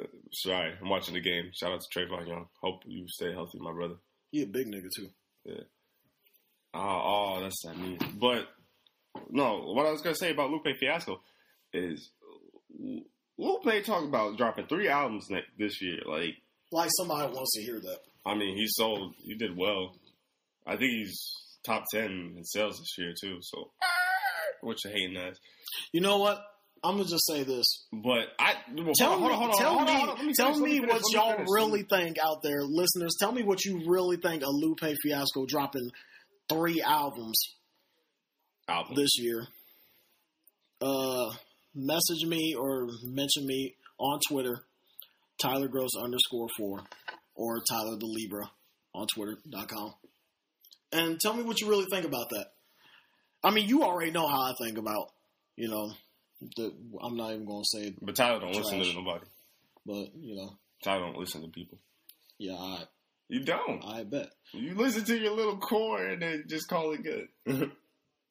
Uh, 0.00 0.06
sorry, 0.32 0.72
I'm 0.80 0.88
watching 0.88 1.14
the 1.14 1.20
game. 1.20 1.50
Shout 1.52 1.72
out 1.72 1.80
to 1.80 1.98
Trayvon 1.98 2.26
Young. 2.28 2.46
Hope 2.62 2.82
you 2.86 3.06
stay 3.08 3.32
healthy, 3.32 3.58
my 3.58 3.72
brother. 3.72 3.96
He 4.30 4.42
a 4.42 4.46
big 4.46 4.68
nigga, 4.68 4.86
too. 4.96 5.08
Oh, 6.72 6.78
oh, 6.78 7.40
that's 7.42 7.64
what 7.64 7.76
I 7.76 7.80
mean. 7.80 7.98
But 8.20 8.46
no, 9.28 9.72
what 9.74 9.86
I 9.86 9.90
was 9.90 10.02
gonna 10.02 10.14
say 10.14 10.30
about 10.30 10.50
Lupe 10.50 10.68
Fiasco 10.78 11.20
is 11.72 12.10
Lupe 13.38 13.84
talked 13.84 14.06
about 14.06 14.36
dropping 14.36 14.66
three 14.68 14.88
albums 14.88 15.26
ne- 15.30 15.42
this 15.58 15.82
year. 15.82 15.98
Like, 16.06 16.36
Like 16.70 16.90
somebody 16.96 17.32
wants 17.32 17.50
to 17.56 17.62
hear 17.62 17.80
that. 17.80 17.98
I 18.24 18.34
mean, 18.36 18.56
he 18.56 18.66
sold, 18.68 19.14
he 19.22 19.34
did 19.34 19.56
well. 19.56 19.96
I 20.66 20.76
think 20.76 20.92
he's 20.92 21.20
top 21.64 21.84
ten 21.92 22.34
in 22.36 22.44
sales 22.44 22.78
this 22.78 22.94
year 22.98 23.14
too. 23.20 23.38
So, 23.42 23.70
what 24.60 24.76
you 24.84 24.90
hating 24.90 25.16
ass? 25.16 25.36
You 25.92 26.00
know 26.00 26.18
what? 26.18 26.42
I'm 26.82 26.96
gonna 26.96 27.08
just 27.08 27.26
say 27.26 27.42
this. 27.42 27.86
But 27.92 28.28
I 28.38 28.54
Tell 28.96 29.18
hold 29.18 29.32
on, 29.32 29.38
hold 29.38 29.50
on, 29.50 29.50
me, 29.50 29.56
tell 29.58 29.80
me, 29.80 29.92
hold 29.92 30.08
on. 30.08 30.16
Let 30.16 30.24
me 30.24 30.32
tell 30.34 30.58
me 30.58 30.80
what 30.80 30.88
let 30.88 31.02
y'all 31.12 31.32
finish. 31.32 31.48
really 31.52 31.82
think 31.82 32.16
out 32.18 32.42
there, 32.42 32.62
listeners. 32.62 33.16
Tell 33.20 33.32
me 33.32 33.42
what 33.42 33.64
you 33.64 33.82
really 33.86 34.16
think 34.16 34.42
of 34.42 34.48
Lupe 34.52 34.80
Fiasco 35.02 35.44
dropping 35.46 35.90
three 36.48 36.82
albums 36.82 37.38
album. 38.68 38.94
this 38.96 39.18
year. 39.18 39.46
Uh, 40.80 41.30
message 41.74 42.24
me 42.26 42.54
or 42.58 42.88
mention 43.04 43.44
me 43.44 43.74
on 43.98 44.18
Twitter, 44.26 44.64
Tyler 45.42 45.68
Gross 45.68 45.90
underscore 46.02 46.48
four, 46.56 46.80
or 47.34 47.60
Tyler 47.70 47.96
the 47.98 48.06
Libra 48.06 48.50
on 48.94 49.06
Twitter.com. 49.06 49.94
And 50.92 51.20
tell 51.20 51.34
me 51.34 51.42
what 51.42 51.60
you 51.60 51.68
really 51.68 51.86
think 51.90 52.04
about 52.06 52.30
that. 52.30 52.46
I 53.42 53.50
mean, 53.50 53.68
you 53.68 53.82
already 53.84 54.10
know 54.10 54.26
how 54.26 54.42
I 54.42 54.54
think 54.60 54.76
about, 54.78 55.08
you 55.56 55.68
know, 55.68 55.92
the, 56.56 56.72
I'm 57.00 57.16
not 57.16 57.32
even 57.32 57.46
going 57.46 57.62
to 57.62 57.78
say, 57.78 57.94
But 58.00 58.16
Tyler 58.16 58.40
don't 58.40 58.54
listen 58.54 58.80
to 58.80 58.92
nobody. 58.94 59.24
but, 59.86 60.08
you 60.20 60.36
know, 60.36 60.56
Tyler 60.82 61.00
don't 61.06 61.18
listen 61.18 61.42
to 61.42 61.48
people. 61.48 61.78
yeah, 62.38 62.54
I, 62.54 62.84
You 63.28 63.44
don't. 63.44 63.84
I 63.84 64.04
bet. 64.04 64.30
You 64.52 64.74
listen 64.74 65.04
to 65.04 65.18
your 65.18 65.32
little 65.34 65.58
core 65.58 66.04
and 66.04 66.20
then 66.22 66.44
just 66.48 66.68
call 66.68 66.92
it 66.92 67.02
good. 67.02 67.28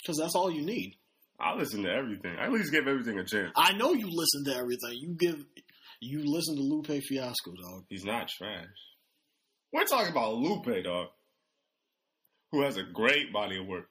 Because 0.02 0.18
that's 0.18 0.34
all 0.34 0.50
you 0.50 0.62
need. 0.66 0.96
I 1.42 1.56
listen 1.56 1.84
to 1.84 1.90
everything. 1.92 2.34
I 2.40 2.46
at 2.46 2.54
least 2.54 2.72
give 2.72 2.88
everything 2.88 3.20
a 3.20 3.26
chance. 3.26 3.52
I 3.58 3.74
know 3.74 3.92
you 3.92 4.08
listen 4.10 4.46
to 4.46 4.56
everything. 4.58 4.94
You 4.94 5.10
give, 5.10 5.44
you 6.00 6.20
listen 6.24 6.56
to 6.56 6.62
Lupe 6.62 7.04
Fiasco, 7.04 7.52
dog. 7.62 7.84
He's 7.90 8.06
not 8.06 8.30
trash. 8.30 8.64
We're 9.74 9.84
talking 9.84 10.12
about 10.12 10.36
Lupe, 10.36 10.84
dog, 10.86 11.08
who 12.52 12.62
has 12.64 12.78
a 12.78 12.84
great 12.84 13.32
body 13.34 13.58
of 13.60 13.68
work. 13.68 13.90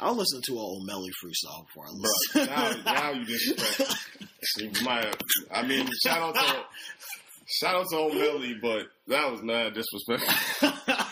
I'll 0.00 0.14
listen 0.16 0.40
to 0.46 0.52
an 0.52 0.58
Omelly 0.58 1.10
freestyle 1.22 1.66
before 1.66 1.86
I 1.86 1.90
listen. 1.92 2.82
now, 2.84 2.92
now 2.92 3.10
you 3.12 3.24
disrespect. 3.24 4.82
Might- 4.82 5.16
I 5.52 5.62
mean, 5.66 5.86
shout 6.04 6.18
out 6.18 6.34
to 6.34 6.64
shout 7.60 7.74
out 7.76 7.86
to 7.90 7.96
old 7.96 8.14
Millie, 8.14 8.56
but 8.60 8.86
that 9.08 9.30
was 9.30 9.42
mad 9.42 9.74
disrespectful. 9.74 10.70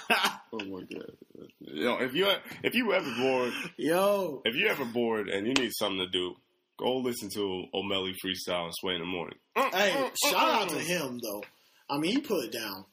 Oh 0.52 0.58
my 0.64 0.80
god. 0.80 1.12
Yo, 1.60 1.98
if 1.98 2.12
you 2.12 2.28
if 2.64 2.74
you 2.74 2.92
ever 2.92 3.08
bored, 3.20 3.52
Yo, 3.76 4.42
if 4.44 4.56
you 4.56 4.66
ever 4.66 4.84
bored 4.84 5.28
and 5.28 5.46
you 5.46 5.52
need 5.54 5.70
something 5.78 6.00
to 6.00 6.08
do, 6.08 6.34
go 6.76 6.96
listen 6.96 7.28
to 7.34 7.66
Omelly 7.72 8.14
freestyle 8.24 8.64
and 8.64 8.74
sway 8.74 8.94
in 8.94 9.00
the 9.00 9.06
morning. 9.06 9.38
Mm, 9.56 9.72
hey, 9.72 9.90
mm, 9.92 10.10
mm, 10.10 10.16
shout 10.28 10.62
out 10.62 10.68
to 10.70 10.78
him 10.80 11.20
though. 11.22 11.44
I 11.88 11.98
mean, 11.98 12.10
he 12.16 12.18
put 12.20 12.46
it 12.46 12.52
down. 12.52 12.84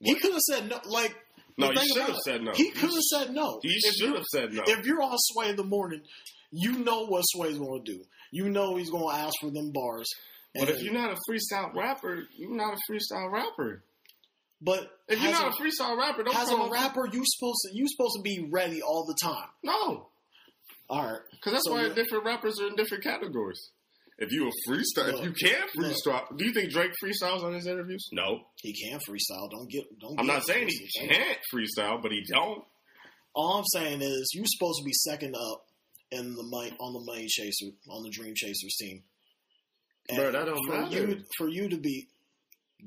He 0.00 0.14
could 0.14 0.32
have 0.32 0.40
said 0.40 0.70
no. 0.70 0.80
Like, 0.86 1.14
No, 1.56 1.70
you 1.70 1.86
should 1.86 2.02
have 2.02 2.18
said 2.24 2.42
no. 2.42 2.52
He 2.52 2.70
could 2.70 2.90
have 2.90 3.02
said 3.12 3.30
no. 3.30 3.60
You 3.62 3.80
should 3.80 4.14
have 4.14 4.24
said 4.24 4.52
no. 4.52 4.62
If 4.66 4.84
you're 4.86 5.02
on 5.02 5.16
Sway 5.16 5.50
in 5.50 5.56
the 5.56 5.64
morning, 5.64 6.02
you 6.50 6.78
know 6.78 7.06
what 7.06 7.22
Sway's 7.22 7.58
going 7.58 7.84
to 7.84 7.92
do. 7.92 8.02
You 8.32 8.48
know 8.48 8.76
he's 8.76 8.90
going 8.90 9.14
to 9.14 9.22
ask 9.22 9.34
for 9.40 9.50
them 9.50 9.70
bars. 9.72 10.08
But 10.54 10.68
if 10.68 10.82
you're 10.82 10.92
not 10.94 11.10
a 11.10 11.16
freestyle 11.30 11.74
rapper, 11.74 12.24
you're 12.36 12.54
not 12.56 12.74
a 12.74 12.92
freestyle 12.92 13.30
rapper. 13.30 13.82
but 14.60 14.88
If 15.08 15.20
you're 15.20 15.32
not 15.32 15.48
a, 15.48 15.62
freestyle 15.62 15.98
rapper, 15.98 16.22
don't 16.22 16.36
as 16.36 16.50
a 16.50 16.68
rapper, 16.70 17.08
you 17.12 17.22
supposed 17.24 17.58
to 17.64 17.76
you 17.76 17.86
supposed 17.88 18.16
to 18.16 18.22
be 18.22 18.48
ready 18.50 18.80
all 18.82 19.04
the 19.04 19.16
time. 19.20 19.48
No, 19.62 20.08
All 20.88 21.04
right, 21.04 21.20
because 21.32 21.52
that's 21.52 21.64
So 21.66 21.72
why 21.72 21.88
different 21.88 22.24
rappers 22.24 22.60
are 22.60 22.68
in 22.68 22.76
different 22.76 23.02
categories. 23.02 23.70
If 24.18 24.30
you 24.30 24.46
a 24.48 24.70
freestyle, 24.70 25.12
Look, 25.12 25.24
if 25.24 25.42
you 25.42 25.48
can 25.48 25.62
look. 25.76 25.92
freestyle, 25.96 26.36
do 26.36 26.44
you 26.44 26.52
think 26.52 26.70
Drake 26.70 26.92
freestyles 27.02 27.42
on 27.42 27.52
his 27.52 27.66
interviews? 27.66 28.08
No, 28.12 28.40
he 28.62 28.72
can 28.72 28.98
freestyle. 29.00 29.50
Don't 29.50 29.68
get 29.68 29.84
don't. 30.00 30.18
I'm 30.20 30.26
get 30.26 30.32
not 30.34 30.46
saying 30.46 30.68
he 30.68 30.88
can't 31.08 31.38
freestyle, 31.52 32.00
but 32.00 32.12
he 32.12 32.22
don't. 32.28 32.62
All 33.34 33.58
I'm 33.58 33.64
saying 33.72 34.02
is 34.02 34.30
you're 34.34 34.44
supposed 34.46 34.78
to 34.80 34.84
be 34.84 34.92
second 34.92 35.34
up 35.34 35.64
in 36.12 36.34
the 36.36 36.44
money, 36.44 36.72
on 36.78 36.92
the 36.92 37.00
money 37.00 37.26
chaser 37.26 37.72
on 37.90 38.04
the 38.04 38.10
Dream 38.10 38.34
Chasers 38.36 38.76
team. 38.80 39.02
Bro, 40.14 40.30
that 40.32 40.44
don't 40.46 40.64
for 40.66 40.72
matter. 40.72 40.94
you 40.96 41.22
for 41.36 41.48
you 41.48 41.68
to 41.70 41.76
be 41.78 42.06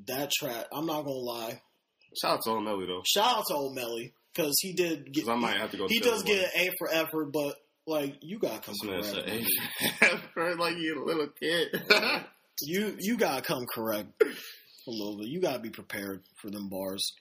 that 0.05 0.31
trap. 0.31 0.67
I'm 0.71 0.85
not 0.85 1.01
gonna 1.03 1.15
lie. 1.17 1.61
Shout 2.21 2.35
out 2.37 2.43
to 2.45 2.51
Old 2.51 2.63
Melly 2.63 2.85
though, 2.85 3.01
Shout 3.05 3.39
out 3.39 3.43
to 3.49 3.53
Old 3.55 3.75
Melly 3.75 4.13
because 4.33 4.55
he 4.61 4.71
did 4.71 5.05
get. 5.05 5.13
because 5.25 5.29
I 5.29 5.35
might 5.35 5.57
have 5.57 5.71
to 5.71 5.77
go. 5.77 5.87
he 5.89 5.99
does 5.99 6.23
get 6.23 6.45
an 6.55 6.67
A 6.67 6.71
for 6.79 6.89
effort, 6.89 7.33
but 7.33 7.55
like 7.87 8.17
you 8.21 8.37
gotta 8.37 8.59
come 8.59 8.75
correct. 8.83 9.27
"Hey, 9.27 9.45
like 10.59 10.77
you 10.77 11.03
a 11.03 11.05
little 11.05 11.27
kid." 11.27 11.81
You 12.63 12.95
you 12.99 13.17
gotta 13.17 13.43
come 13.43 13.67
correct 13.71 14.09
a 14.19 14.25
little 14.87 15.19
bit. 15.19 15.27
You 15.27 15.39
gotta 15.39 15.59
be 15.59 15.69
prepared 15.69 16.23
for 16.41 16.49
them 16.49 16.69
bars 16.69 17.13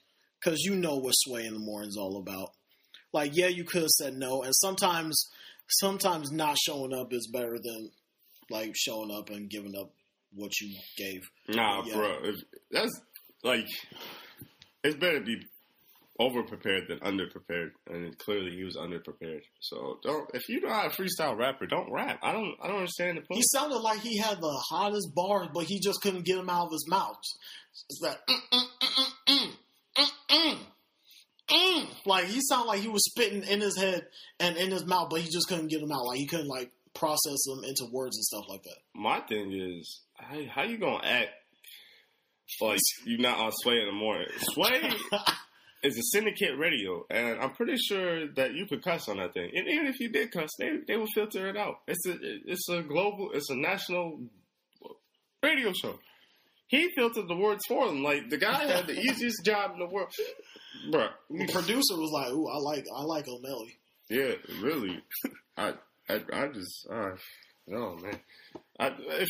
because 0.43 0.61
you 0.63 0.73
know 0.75 0.97
what 0.97 1.11
Sway 1.11 1.45
in 1.45 1.53
the 1.53 1.59
Morning's 1.59 1.95
all 1.95 2.17
about. 2.17 2.49
Like, 3.13 3.35
yeah, 3.35 3.45
you 3.45 3.63
could 3.63 3.83
have 3.83 3.91
said 3.91 4.15
no, 4.15 4.41
and 4.41 4.51
sometimes 4.55 5.15
sometimes 5.69 6.31
not 6.31 6.57
showing 6.57 6.91
up 6.91 7.13
is 7.13 7.29
better 7.31 7.59
than 7.63 7.91
like 8.49 8.71
showing 8.75 9.11
up 9.15 9.29
and 9.29 9.47
giving 9.47 9.75
up 9.79 9.91
what 10.33 10.59
you 10.59 10.75
gave. 10.97 11.21
nah, 11.49 11.83
Yeah. 11.85 11.93
bro, 11.93 12.31
that's 12.71 12.99
like 13.43 13.67
it's 14.83 14.95
better 14.95 15.19
to 15.19 15.23
be 15.25 15.37
over 16.19 16.43
prepared 16.43 16.87
than 16.87 16.99
under 17.03 17.27
prepared, 17.27 17.73
and 17.87 18.17
clearly 18.17 18.55
he 18.55 18.63
was 18.63 18.75
under 18.75 18.99
prepared. 18.99 19.43
So 19.59 19.99
don't 20.03 20.29
if 20.33 20.49
you're 20.49 20.67
not 20.67 20.87
a 20.87 20.89
freestyle 20.89 21.37
rapper, 21.37 21.67
don't 21.67 21.91
rap. 21.91 22.19
I 22.23 22.31
don't 22.31 22.55
I 22.61 22.67
don't 22.67 22.77
understand 22.77 23.17
the 23.17 23.21
point. 23.21 23.37
He 23.37 23.43
sounded 23.43 23.77
like 23.77 23.99
he 23.99 24.17
had 24.17 24.41
the 24.41 24.63
hottest 24.69 25.13
bars, 25.13 25.49
but 25.53 25.65
he 25.65 25.79
just 25.79 26.01
couldn't 26.01 26.25
get 26.25 26.37
them 26.37 26.49
out 26.49 26.67
of 26.67 26.71
his 26.71 26.87
mouth. 26.87 27.17
It's 27.89 27.99
that 28.01 28.25
mm, 28.27 28.35
mm, 28.51 28.63
mm, 28.81 29.13
mm, 29.27 29.51
mm, 29.97 30.09
mm, 30.29 30.57
mm. 31.49 31.87
like 32.05 32.25
he 32.25 32.41
sounded 32.41 32.67
like 32.67 32.81
he 32.81 32.87
was 32.87 33.05
spitting 33.05 33.43
in 33.43 33.61
his 33.61 33.77
head 33.77 34.07
and 34.39 34.57
in 34.57 34.71
his 34.71 34.85
mouth, 34.85 35.09
but 35.09 35.21
he 35.21 35.29
just 35.29 35.47
couldn't 35.47 35.67
get 35.67 35.81
them 35.81 35.91
out. 35.91 36.05
Like 36.05 36.17
he 36.17 36.27
couldn't 36.27 36.47
like 36.47 36.71
process 36.95 37.43
them 37.45 37.63
into 37.63 37.85
words 37.91 38.17
and 38.17 38.25
stuff 38.25 38.45
like 38.49 38.63
that. 38.63 38.77
My 38.95 39.19
thing 39.19 39.51
is, 39.53 40.01
how, 40.15 40.39
how 40.49 40.63
you 40.63 40.79
gonna 40.79 41.05
act 41.05 41.29
like 42.61 42.79
you're 43.05 43.19
not 43.19 43.37
on 43.37 43.51
Sway 43.51 43.79
in 43.79 43.85
the 43.85 43.91
morning? 43.91 44.27
Sway 44.39 44.81
is 45.83 45.97
a 45.97 46.01
syndicate 46.11 46.57
radio, 46.57 47.05
and 47.09 47.39
I'm 47.39 47.51
pretty 47.51 47.77
sure 47.77 48.27
that 48.35 48.53
you 48.53 48.65
could 48.65 48.83
cuss 48.83 49.07
on 49.07 49.17
that 49.17 49.33
thing. 49.33 49.51
And 49.53 49.67
even 49.67 49.87
if 49.87 49.99
you 49.99 50.09
did 50.09 50.31
cuss, 50.31 50.49
they 50.59 50.77
they 50.87 50.97
will 50.97 51.07
filter 51.13 51.47
it 51.47 51.57
out. 51.57 51.81
It's 51.87 52.05
a 52.07 52.15
it's 52.21 52.67
a 52.69 52.81
global, 52.81 53.31
it's 53.33 53.49
a 53.49 53.55
national 53.55 54.19
radio 55.43 55.71
show. 55.73 55.99
He 56.67 56.89
filtered 56.95 57.27
the 57.29 57.35
words 57.35 57.61
for 57.67 57.87
them. 57.87 58.03
Like 58.03 58.29
the 58.29 58.37
guy 58.37 58.65
had 58.65 58.87
the 58.87 58.99
easiest 58.99 59.45
job 59.45 59.71
in 59.73 59.79
the 59.79 59.85
world, 59.87 60.09
Bruh. 60.91 61.09
The 61.29 61.47
producer 61.51 61.95
was 61.95 62.11
like, 62.13 62.31
"Ooh, 62.31 62.47
I 62.47 62.57
like 62.57 62.85
I 62.95 63.03
like 63.03 63.25
Omelly." 63.27 63.77
Yeah, 64.09 64.33
really. 64.61 65.01
I 65.57 65.73
I, 66.09 66.21
I 66.33 66.47
just 66.49 66.87
uh, 66.91 67.11
no 67.67 67.95
man. 67.97 68.19
I, 68.79 68.91
if, 68.99 69.27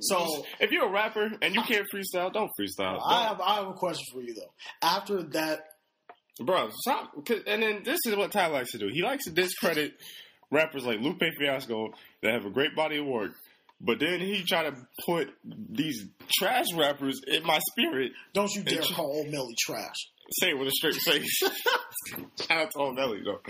So- 0.00 0.44
if 0.58 0.70
you're 0.72 0.86
a 0.88 0.90
rapper 0.92 1.30
and 1.42 1.54
you 1.54 1.62
can't 1.62 1.86
freestyle, 1.94 2.32
don't 2.32 2.50
freestyle. 2.58 3.00
I 3.04 3.24
have 3.28 3.40
I 3.40 3.54
have 3.56 3.68
a 3.68 3.72
question 3.74 4.04
for 4.12 4.20
you 4.22 4.34
though. 4.34 4.52
After 4.82 5.22
that, 5.22 5.60
Bro, 6.40 6.70
stop. 6.82 7.12
And 7.46 7.62
then 7.62 7.82
this 7.84 7.98
is 8.06 8.16
what 8.16 8.32
Ty 8.32 8.46
likes 8.48 8.72
to 8.72 8.78
do. 8.78 8.88
He 8.92 9.02
likes 9.02 9.24
to 9.24 9.30
discredit 9.30 9.94
rappers 10.50 10.84
like 10.84 11.00
Lupe 11.00 11.22
Fiasco 11.38 11.90
that 12.22 12.32
have 12.32 12.44
a 12.46 12.50
great 12.50 12.74
body 12.74 12.98
of 12.98 13.06
work 13.06 13.32
But 13.80 13.98
then 14.00 14.20
he 14.20 14.42
try 14.44 14.64
to 14.68 14.74
put 15.06 15.28
these 15.44 16.04
trash 16.38 16.66
rappers 16.76 17.20
in 17.26 17.44
my 17.44 17.60
spirit. 17.72 18.12
Don't 18.34 18.50
you 18.54 18.62
dare 18.62 18.82
call 18.82 19.06
old 19.06 19.28
Melly 19.28 19.54
trash. 19.58 19.94
Say 20.40 20.50
it 20.50 20.58
with 20.58 20.68
a 20.68 20.70
straight 20.72 20.94
face. 20.96 21.38
Shout 22.40 22.50
out 22.50 22.70
to 22.72 22.78
old 22.78 22.94
Melly 22.96 23.20
though. 23.24 23.40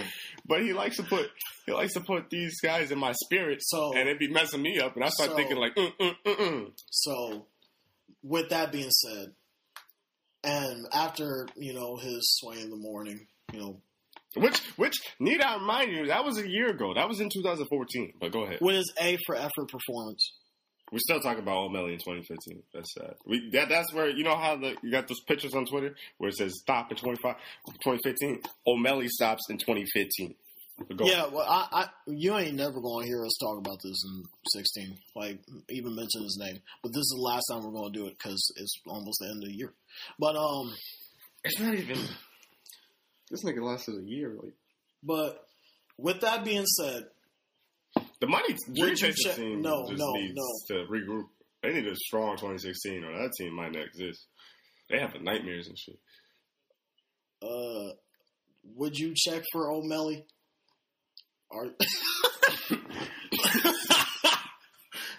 But 0.47 0.63
he 0.63 0.73
likes 0.73 0.97
to 0.97 1.03
put 1.03 1.31
he 1.67 1.73
likes 1.73 1.93
to 1.95 2.01
put 2.01 2.31
these 2.31 2.61
guys 2.61 2.91
in 2.91 2.99
my 2.99 3.13
spirit, 3.25 3.59
So- 3.63 3.93
and 3.97 4.09
it 4.09 4.19
be 4.19 4.29
messing 4.29 4.63
me 4.63 4.79
up. 4.81 4.95
And 4.97 5.05
I 5.05 5.09
start 5.11 5.31
So- 5.31 5.37
thinking 5.37 5.57
like, 5.59 5.75
mm, 5.75 5.93
mm, 6.01 6.15
mm, 6.25 6.37
mm. 6.37 6.73
So, 6.91 7.47
with 8.23 8.49
that 8.51 8.73
being 8.73 8.91
said, 8.91 9.33
and 10.45 10.87
after 10.93 11.47
you 11.57 11.75
know 11.75 11.97
his 11.97 12.21
sway 12.39 12.61
in 12.61 12.71
the 12.71 12.77
morning, 12.77 13.27
you 13.53 13.61
know, 13.61 13.81
which 14.37 14.59
which 14.77 14.97
need 15.19 15.41
I 15.41 15.57
remind 15.57 15.93
you 15.93 16.07
that 16.07 16.25
was 16.25 16.39
a 16.39 16.49
year 16.49 16.71
ago. 16.71 16.95
That 16.95 17.09
was 17.09 17.21
in 17.21 17.29
2014. 17.31 18.15
But 18.21 18.33
go 18.33 18.45
ahead. 18.45 18.59
with 18.61 18.77
his 18.77 18.93
A 19.01 19.19
for 19.27 19.35
effort 19.35 19.69
performance. 19.69 20.33
We're 20.93 20.99
still 20.99 21.21
talking 21.21 21.43
about 21.43 21.71
Omelly 21.71 21.93
in 21.93 21.99
2015. 21.99 22.63
That's 22.75 22.93
sad. 22.95 23.15
We 23.25 23.51
that 23.53 23.69
that's 23.69 23.93
where 23.93 24.09
you 24.09 24.25
know 24.25 24.37
how 24.37 24.57
the 24.57 24.75
you 24.83 24.91
got 24.91 25.07
those 25.07 25.21
pictures 25.21 25.55
on 25.55 25.67
Twitter 25.67 25.95
where 26.19 26.31
it 26.31 26.37
says 26.37 26.59
stop 26.59 26.91
in 26.91 26.97
25 26.97 27.37
2015. 27.85 28.43
Omelly 28.67 29.09
stops 29.09 29.49
in 29.51 29.59
2015. 29.59 30.35
But 30.89 30.97
go 30.97 31.05
Yeah, 31.07 31.27
well, 31.27 31.47
I, 31.49 31.67
I, 31.73 31.87
you 32.07 32.37
ain't 32.37 32.57
never 32.57 32.81
going 32.81 33.05
to 33.05 33.09
hear 33.09 33.25
us 33.25 33.37
talk 33.41 33.59
about 33.59 33.79
this 33.83 34.03
in 34.05 34.23
16, 34.55 34.99
like 35.15 35.39
even 35.69 35.95
mention 35.95 36.23
his 36.23 36.39
name. 36.41 36.61
But 36.83 36.91
this 36.91 37.01
is 37.03 37.15
the 37.17 37.23
last 37.23 37.45
time 37.51 37.63
we're 37.65 37.73
going 37.79 37.93
to 37.93 37.99
do 37.99 38.07
it 38.07 38.17
because 38.19 38.53
it's 38.57 38.81
almost 38.87 39.19
the 39.21 39.29
end 39.31 39.43
of 39.43 39.49
the 39.49 39.55
year. 39.57 39.73
But 40.19 40.37
um, 40.37 40.73
It's 41.45 41.61
not 41.61 41.75
even. 41.75 41.99
This 43.31 43.45
nigga 43.45 43.63
lasted 43.63 43.95
a 43.99 44.03
year. 44.09 44.35
Like 44.43 44.55
but 45.03 45.45
with 45.99 46.21
that 46.23 46.45
being 46.45 46.67
said, 46.67 47.05
the 48.21 48.27
money 48.27 48.55
Dream 48.73 48.89
Would 48.91 49.01
you 49.01 49.13
check- 49.13 49.37
team 49.37 49.63
no, 49.63 49.87
just 49.89 49.99
no, 49.99 50.13
needs 50.13 50.35
no. 50.35 50.77
to 50.77 50.91
regroup. 50.91 51.25
They 51.63 51.73
need 51.75 51.87
a 51.87 51.95
strong 51.97 52.37
2016, 52.37 53.05
or 53.05 53.13
that 53.13 53.33
team 53.39 53.55
might 53.55 53.73
not 53.73 53.85
exist. 53.87 54.27
They 54.89 54.99
have 54.99 55.13
the 55.13 55.19
nightmares 55.21 55.69
and 55.69 55.79
shit. 55.79 55.99
uh, 57.43 57.93
would 58.75 58.97
you 58.99 59.13
check 59.15 59.43
for 59.53 59.71
Omelly? 59.71 60.25
Are 61.53 61.67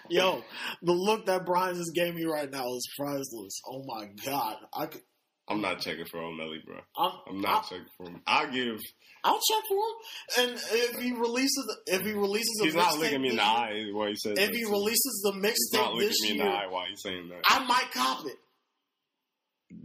Yo, 0.09 0.43
the 0.81 0.91
look 0.91 1.25
that 1.27 1.45
Brian 1.45 1.75
just 1.75 1.93
gave 1.95 2.13
me 2.13 2.25
right 2.25 2.49
now 2.51 2.73
is 2.75 2.87
priceless. 2.97 3.61
Oh 3.65 3.83
my 3.85 4.07
god, 4.25 4.57
I 4.73 4.85
could, 4.87 5.01
I'm 5.47 5.61
not 5.61 5.79
checking 5.79 6.05
for 6.05 6.19
Omelly, 6.19 6.63
bro. 6.65 6.77
I'm, 6.97 7.11
I'm 7.29 7.41
not 7.41 7.63
checking 7.69 7.85
for 7.97 8.07
him. 8.09 8.21
I'll 8.27 8.51
give. 8.51 8.79
I'll 9.23 9.39
check 9.39 9.63
for 9.69 9.77
him. 9.77 10.49
And 10.49 10.59
if 10.71 10.99
he 10.99 11.11
releases, 11.13 11.77
if 11.87 12.01
he 12.01 12.11
releases, 12.13 12.59
a 12.61 12.65
He's 12.65 12.75
not 12.75 12.97
looking 12.97 13.21
me 13.21 13.29
in 13.29 13.35
the 13.37 13.43
eye 13.43 13.85
while 13.93 14.07
he 14.07 14.15
says. 14.15 14.37
If 14.37 14.49
he 14.49 14.65
releases 14.65 15.21
the 15.23 15.31
mixtape 15.33 15.93
looking 15.93 16.07
this 16.07 16.21
me 16.23 16.31
in 16.31 16.37
the 16.37 16.43
year, 16.43 16.53
eye 16.53 16.67
while 16.67 16.85
he's 16.89 17.01
saying 17.01 17.29
that. 17.29 17.41
I 17.45 17.63
might 17.65 17.91
cop 17.93 18.25
it. 18.25 18.37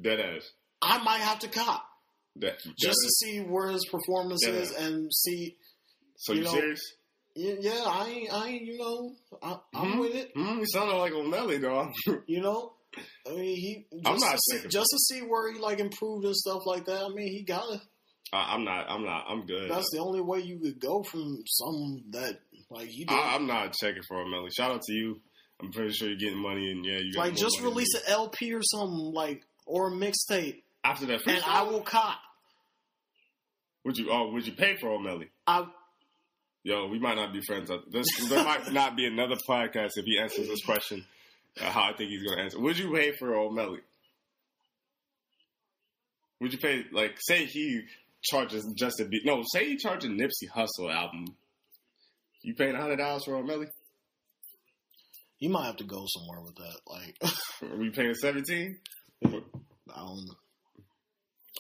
Dead 0.03 0.20
ass. 0.20 0.51
I 0.82 1.03
might 1.03 1.20
have 1.20 1.38
to 1.40 1.49
cop 1.49 1.84
That, 2.36 2.59
just 2.59 2.78
dead 2.78 2.92
to 2.92 3.11
see 3.11 3.38
where 3.40 3.68
his 3.70 3.86
performance 3.90 4.42
Yeah. 4.44 4.55
is 4.55 4.72
and 4.72 5.12
see. 5.12 5.57
So 6.16 6.32
you 6.32 6.38
you 6.40 6.44
know, 6.44 6.50
serious? 6.52 6.80
Yeah, 7.34 7.82
I 7.86 8.08
ain't, 8.08 8.32
I 8.32 8.48
ain't, 8.48 8.62
you 8.62 8.78
know, 8.78 9.14
I, 9.42 9.58
I'm 9.74 9.92
Mhm. 9.92 10.00
with 10.00 10.14
it. 10.14 10.34
Mm, 10.34 10.60
you 10.60 10.66
sounded 10.66 10.96
like 10.96 11.12
Omelly, 11.12 11.60
dog. 11.60 11.92
You 12.26 12.40
know, 12.40 12.72
I 13.26 13.30
mean, 13.30 13.56
he 13.56 13.86
just, 13.92 14.06
I'm 14.06 14.18
not 14.18 14.36
to 14.36 14.38
see, 14.38 14.68
just 14.68 14.88
to 14.90 14.98
see 14.98 15.20
where 15.20 15.52
he 15.52 15.58
like 15.58 15.78
improved 15.78 16.24
and 16.24 16.34
stuff 16.34 16.62
like 16.64 16.86
that. 16.86 17.02
I 17.04 17.08
mean, 17.08 17.28
he 17.32 17.42
got 17.42 17.62
to 17.70 17.80
I, 18.32 18.54
I'm 18.54 18.64
not. 18.64 18.90
I'm 18.90 19.04
not. 19.04 19.24
I'm 19.28 19.46
good. 19.46 19.70
That's 19.70 19.88
the 19.92 19.98
only 20.00 20.20
way 20.20 20.40
you 20.40 20.58
could 20.58 20.80
go 20.80 21.02
from 21.02 21.42
something 21.46 22.04
that 22.10 22.40
like 22.70 22.88
he 22.88 23.04
did. 23.04 23.14
I, 23.14 23.34
I'm 23.34 23.46
not 23.46 23.72
checking 23.74 24.02
for 24.08 24.16
Omelly. 24.16 24.50
Shout 24.56 24.72
out 24.72 24.82
to 24.82 24.92
you. 24.92 25.20
I'm 25.60 25.70
pretty 25.72 25.92
sure 25.92 26.08
you're 26.08 26.18
getting 26.18 26.38
money, 26.42 26.70
and 26.70 26.84
yeah, 26.84 26.98
you 26.98 27.12
got 27.14 27.20
like 27.26 27.36
just 27.36 27.60
release 27.62 27.94
an 27.94 28.02
LP 28.08 28.52
or 28.52 28.62
something 28.62 29.12
like 29.14 29.42
or 29.64 29.88
a 29.88 29.92
mixtape, 29.92 30.62
after 30.84 31.06
that. 31.06 31.20
and 31.26 31.42
I 31.44 31.62
will 31.62 31.82
cop. 31.82 32.18
Would 33.84 33.96
you? 33.96 34.10
Oh, 34.10 34.32
would 34.32 34.46
you 34.46 34.52
pay 34.52 34.76
for 34.76 34.88
Omelly? 34.88 35.28
I 35.46 35.66
Yo, 36.66 36.88
we 36.88 36.98
might 36.98 37.14
not 37.14 37.32
be 37.32 37.40
friends. 37.42 37.70
This, 37.92 38.08
there 38.28 38.42
might 38.42 38.72
not 38.72 38.96
be 38.96 39.06
another 39.06 39.36
podcast 39.48 39.92
if 39.94 40.04
he 40.04 40.18
answers 40.18 40.48
this 40.48 40.64
question. 40.64 41.04
Uh, 41.60 41.70
how 41.70 41.84
I 41.84 41.92
think 41.96 42.10
he's 42.10 42.24
going 42.24 42.38
to 42.38 42.42
answer. 42.42 42.58
Would 42.58 42.76
you 42.76 42.92
pay 42.92 43.12
for 43.12 43.28
Omelly? 43.36 43.78
Would 46.40 46.52
you 46.52 46.58
pay 46.58 46.82
like 46.90 47.18
say 47.20 47.44
he 47.44 47.82
charges 48.20 48.66
just 48.74 48.98
a 48.98 49.04
beat? 49.04 49.22
No, 49.24 49.44
say 49.52 49.68
he 49.68 49.76
charges 49.76 50.10
Nipsey 50.10 50.50
Hussle 50.52 50.92
album. 50.92 51.36
You 52.42 52.56
paying 52.56 52.74
a 52.74 52.80
hundred 52.80 52.96
dollars 52.96 53.24
for 53.26 53.34
Omelly? 53.40 53.68
you 55.38 55.50
might 55.50 55.66
have 55.66 55.76
to 55.76 55.84
go 55.84 56.04
somewhere 56.08 56.40
with 56.40 56.56
that. 56.56 56.80
Like 56.88 57.70
Are 57.70 57.76
we 57.78 57.90
paying 57.90 58.14
seventeen? 58.14 58.78
I 59.24 59.28
don't. 59.94 60.30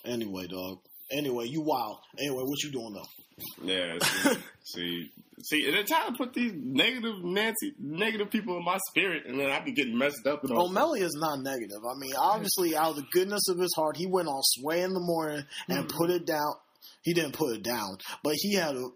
Anyway, 0.04 0.48
dog. 0.48 0.80
Anyway, 1.10 1.46
you 1.46 1.60
wild. 1.60 1.98
Anyway, 2.18 2.42
what 2.42 2.62
you 2.62 2.70
doing 2.72 2.92
though? 2.94 3.64
Yeah. 3.64 3.98
See, 4.00 4.38
see, 4.64 5.10
see, 5.42 5.66
and 5.66 5.74
they're 5.74 5.84
trying 5.84 6.10
to 6.10 6.16
put 6.16 6.32
these 6.34 6.52
negative 6.54 7.22
Nancy, 7.22 7.74
negative 7.78 8.30
people 8.30 8.56
in 8.56 8.64
my 8.64 8.78
spirit, 8.90 9.24
and 9.26 9.38
then 9.38 9.50
I 9.50 9.60
be 9.60 9.72
getting 9.72 9.96
messed 9.96 10.26
up. 10.26 10.42
And 10.44 10.52
all. 10.52 10.68
Omelly 10.70 11.00
is 11.02 11.14
not 11.20 11.40
negative. 11.42 11.78
I 11.84 11.98
mean, 11.98 12.14
obviously, 12.18 12.76
out 12.76 12.90
of 12.90 12.96
the 12.96 13.06
goodness 13.12 13.48
of 13.48 13.58
his 13.58 13.72
heart, 13.76 13.96
he 13.96 14.06
went 14.06 14.28
on 14.28 14.40
Sway 14.42 14.82
in 14.82 14.92
the 14.94 15.00
morning 15.00 15.44
and 15.68 15.84
Mhm. 15.86 15.92
put 15.96 16.10
it 16.10 16.26
down. 16.26 16.54
He 17.02 17.14
didn't 17.14 17.32
put 17.34 17.54
it 17.54 17.62
down, 17.62 17.98
but 18.24 18.34
he 18.36 18.54
had 18.54 18.74
a 18.74 18.88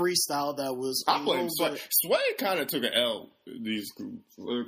freestyle 0.00 0.56
that 0.56 0.76
was. 0.76 1.04
I 1.06 1.22
blame 1.22 1.48
Sway. 1.50 1.76
Sway 1.90 2.18
kind 2.38 2.60
of 2.60 2.68
took 2.68 2.84
an 2.84 2.92
L. 2.94 3.28
These 3.46 3.90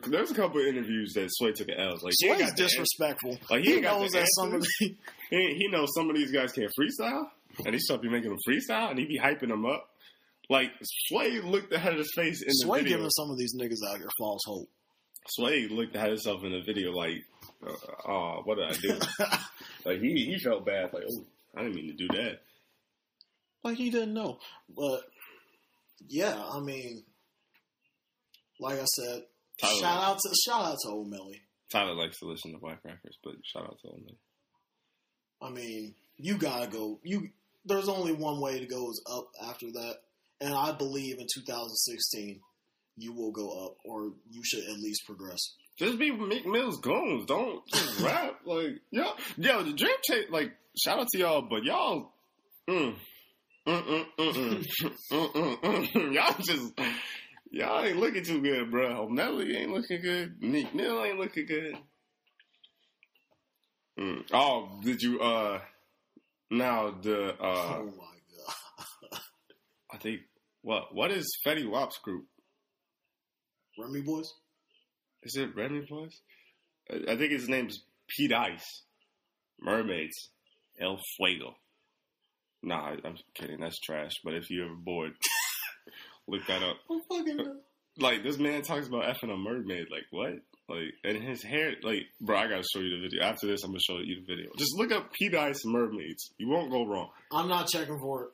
there's 0.07 0.31
a 0.31 0.35
couple 0.35 0.61
of 0.61 0.67
interviews 0.67 1.13
that 1.15 1.29
Sway 1.33 1.53
took 1.53 1.69
an 1.69 1.79
L. 1.79 1.99
Like 2.03 2.13
Sway's 2.15 2.53
disrespectful. 2.55 3.39
Like, 3.51 3.63
he 3.65 3.75
he 3.75 3.81
knows 3.81 4.11
that 4.13 4.29
some 4.39 4.55
of 4.55 4.63
the, 4.63 4.97
He, 5.31 5.55
he 5.57 5.69
knows 5.69 5.89
some 5.95 6.11
of 6.11 6.17
these 6.17 6.31
guys 6.31 6.53
can't 6.53 6.71
freestyle, 6.79 7.29
and 7.65 7.75
he 7.75 7.79
start 7.81 8.03
be 8.03 8.09
making 8.09 8.31
them 8.31 8.39
freestyle, 8.47 8.91
and 8.91 8.99
he 8.99 9.07
be 9.07 9.19
hyping 9.19 9.49
them 9.49 9.65
up. 9.65 9.89
Like 10.51 10.73
Sway 10.83 11.41
looked 11.41 11.73
ahead 11.73 11.93
of 11.93 11.99
his 11.99 12.13
face 12.15 12.43
in 12.43 12.49
the 12.49 12.67
Sway 12.67 12.79
video. 12.81 12.99
giving 12.99 13.11
some 13.11 13.31
of 13.31 13.39
these 13.39 13.55
niggas 13.55 13.79
out 13.91 13.99
here 13.99 14.09
false 14.19 14.43
hope. 14.47 14.69
Sway 15.29 15.69
looked 15.69 15.95
at 15.97 16.09
himself 16.09 16.43
in 16.45 16.53
the 16.53 16.63
video 16.63 16.91
like, 16.93 17.23
uh, 17.67 17.73
"Oh, 18.09 18.41
what 18.45 18.59
did 18.59 18.67
I 18.67 18.73
do?" 18.73 18.99
like 19.85 20.01
he 20.01 20.27
he 20.27 20.39
felt 20.39 20.67
bad. 20.67 20.93
Like, 20.93 21.05
"Oh, 21.11 21.25
I 21.57 21.63
didn't 21.63 21.77
mean 21.77 21.87
to 21.89 21.95
do 21.95 22.09
that." 22.09 22.41
like 23.65 23.77
he 23.77 23.91
didn't 23.91 24.15
know, 24.15 24.39
but 24.75 25.03
yeah, 26.09 26.43
I 26.53 26.61
mean, 26.61 27.03
like 28.61 28.79
I 28.79 28.85
said, 28.85 29.23
Tyler, 29.61 29.81
shout 29.81 30.03
out 30.03 30.19
to 30.21 30.35
shout 30.45 30.65
out 30.65 30.79
to 30.83 30.89
Old 30.89 31.13
Omelly. 31.13 31.41
Tyler 31.71 31.95
likes 31.95 32.19
to 32.19 32.27
listen 32.27 32.53
to 32.53 32.59
Black 32.59 32.81
Rappers, 32.85 33.19
but 33.25 33.35
shout 33.45 33.65
out 33.65 33.79
to 33.83 33.89
him. 33.89 34.05
man. 34.05 34.17
I 35.41 35.51
mean, 35.51 35.95
you 36.17 36.37
gotta 36.37 36.69
go. 36.69 37.01
You 37.03 37.31
there's 37.65 37.89
only 37.89 38.13
one 38.13 38.41
way 38.41 38.59
to 38.59 38.67
go 38.67 38.91
is 38.91 39.03
up 39.11 39.29
after 39.49 39.67
that, 39.73 39.97
and 40.41 40.55
I 40.55 40.73
believe 40.73 41.19
in 41.19 41.27
2016 41.33 42.41
you 42.97 43.13
will 43.13 43.33
go 43.33 43.65
up, 43.65 43.77
or 43.85 44.13
you 44.31 44.43
should 44.45 44.65
at 44.65 44.79
least 44.79 45.07
progress. 45.07 45.41
Just 45.79 45.99
be 45.99 46.11
Meek 46.11 46.47
Mill's 46.47 46.79
goons. 46.81 47.27
Don't 47.27 47.67
just 47.69 48.01
rap. 48.05 48.41
Like, 48.45 48.81
yo, 48.91 49.05
yo, 49.39 49.63
the 49.63 49.73
Dream 49.73 49.97
Chase, 50.03 50.27
like, 50.31 50.53
shout 50.77 50.99
out 50.99 51.09
to 51.09 51.19
y'all, 51.19 51.43
but 51.43 51.65
y'all, 51.65 52.13
mm, 52.69 52.95
y'all 53.67 54.65
just, 56.41 56.73
y'all 57.51 57.85
ain't 57.85 57.99
looking 57.99 58.25
too 58.25 58.41
good, 58.41 58.71
bro. 58.71 59.07
Omelly 59.07 59.57
ain't 59.57 59.71
looking 59.71 60.01
good. 60.03 60.43
Meek 60.43 60.75
Mill 60.75 61.05
ain't 61.05 61.19
looking 61.19 61.47
good. 61.47 61.77
Mm. 64.01 64.25
Oh, 64.33 64.81
did 64.83 65.01
you, 65.01 65.21
uh, 65.21 65.61
now 66.51 66.91
the, 66.91 67.35
uh, 67.41 67.79
oh 67.79 67.93
my 67.97 68.17
god, 69.11 69.21
I 69.93 69.99
think, 69.99 70.23
what, 70.63 70.95
what 70.95 71.13
is 71.13 71.39
Fetty 71.47 71.69
Wap's 71.69 71.99
group? 71.99 72.27
Remy 73.79 74.03
Boyz. 74.03 74.27
Is 75.23 75.37
it 75.37 75.55
Remy 75.55 75.87
Boyz? 75.91 76.15
I 76.91 77.13
I 77.13 77.17
think 77.17 77.31
his 77.33 77.49
name's 77.49 77.85
P-Dice. 78.09 78.83
Mermaids. 79.61 80.31
El 80.81 80.99
Fuego. 81.17 81.55
Nah, 82.63 82.95
I'm 83.05 83.17
kidding. 83.35 83.61
That's 83.61 83.79
trash. 83.81 84.13
But 84.25 84.35
if 84.35 84.51
you're 84.51 84.67
ever 84.67 84.75
bored, 84.75 85.13
look 86.29 86.47
that 86.47 86.63
up. 86.63 86.77
I'm 86.91 87.01
fucking. 87.09 87.39
Like, 87.99 88.23
this 88.23 88.39
man 88.39 88.63
talks 88.63 88.89
about 88.89 89.05
effing 89.05 89.31
a 89.31 89.37
mermaid. 89.37 89.89
Like, 89.91 90.07
what? 90.11 90.33
Like, 90.67 90.95
and 91.05 91.23
his 91.23 91.43
hair, 91.43 91.75
like, 91.83 92.07
bro, 92.23 92.39
I 92.39 92.49
gotta 92.49 92.63
show 92.63 92.81
you 92.81 92.97
the 92.97 93.03
video. 93.03 93.23
After 93.23 93.47
this, 93.47 93.63
I'm 93.63 93.71
gonna 93.71 93.81
show 93.81 93.99
you 93.99 94.23
the 94.23 94.35
video. 94.35 94.51
Just 94.57 94.79
look 94.79 94.91
up 94.93 95.13
P-Dice 95.13 95.61
Mermaids. 95.67 96.31
You 96.39 96.49
won't 96.49 96.71
go 96.71 96.87
wrong. 96.87 97.11
I'm 97.31 97.49
not 97.49 97.69
checking 97.69 97.99
for 97.99 98.23
it. 98.23 98.31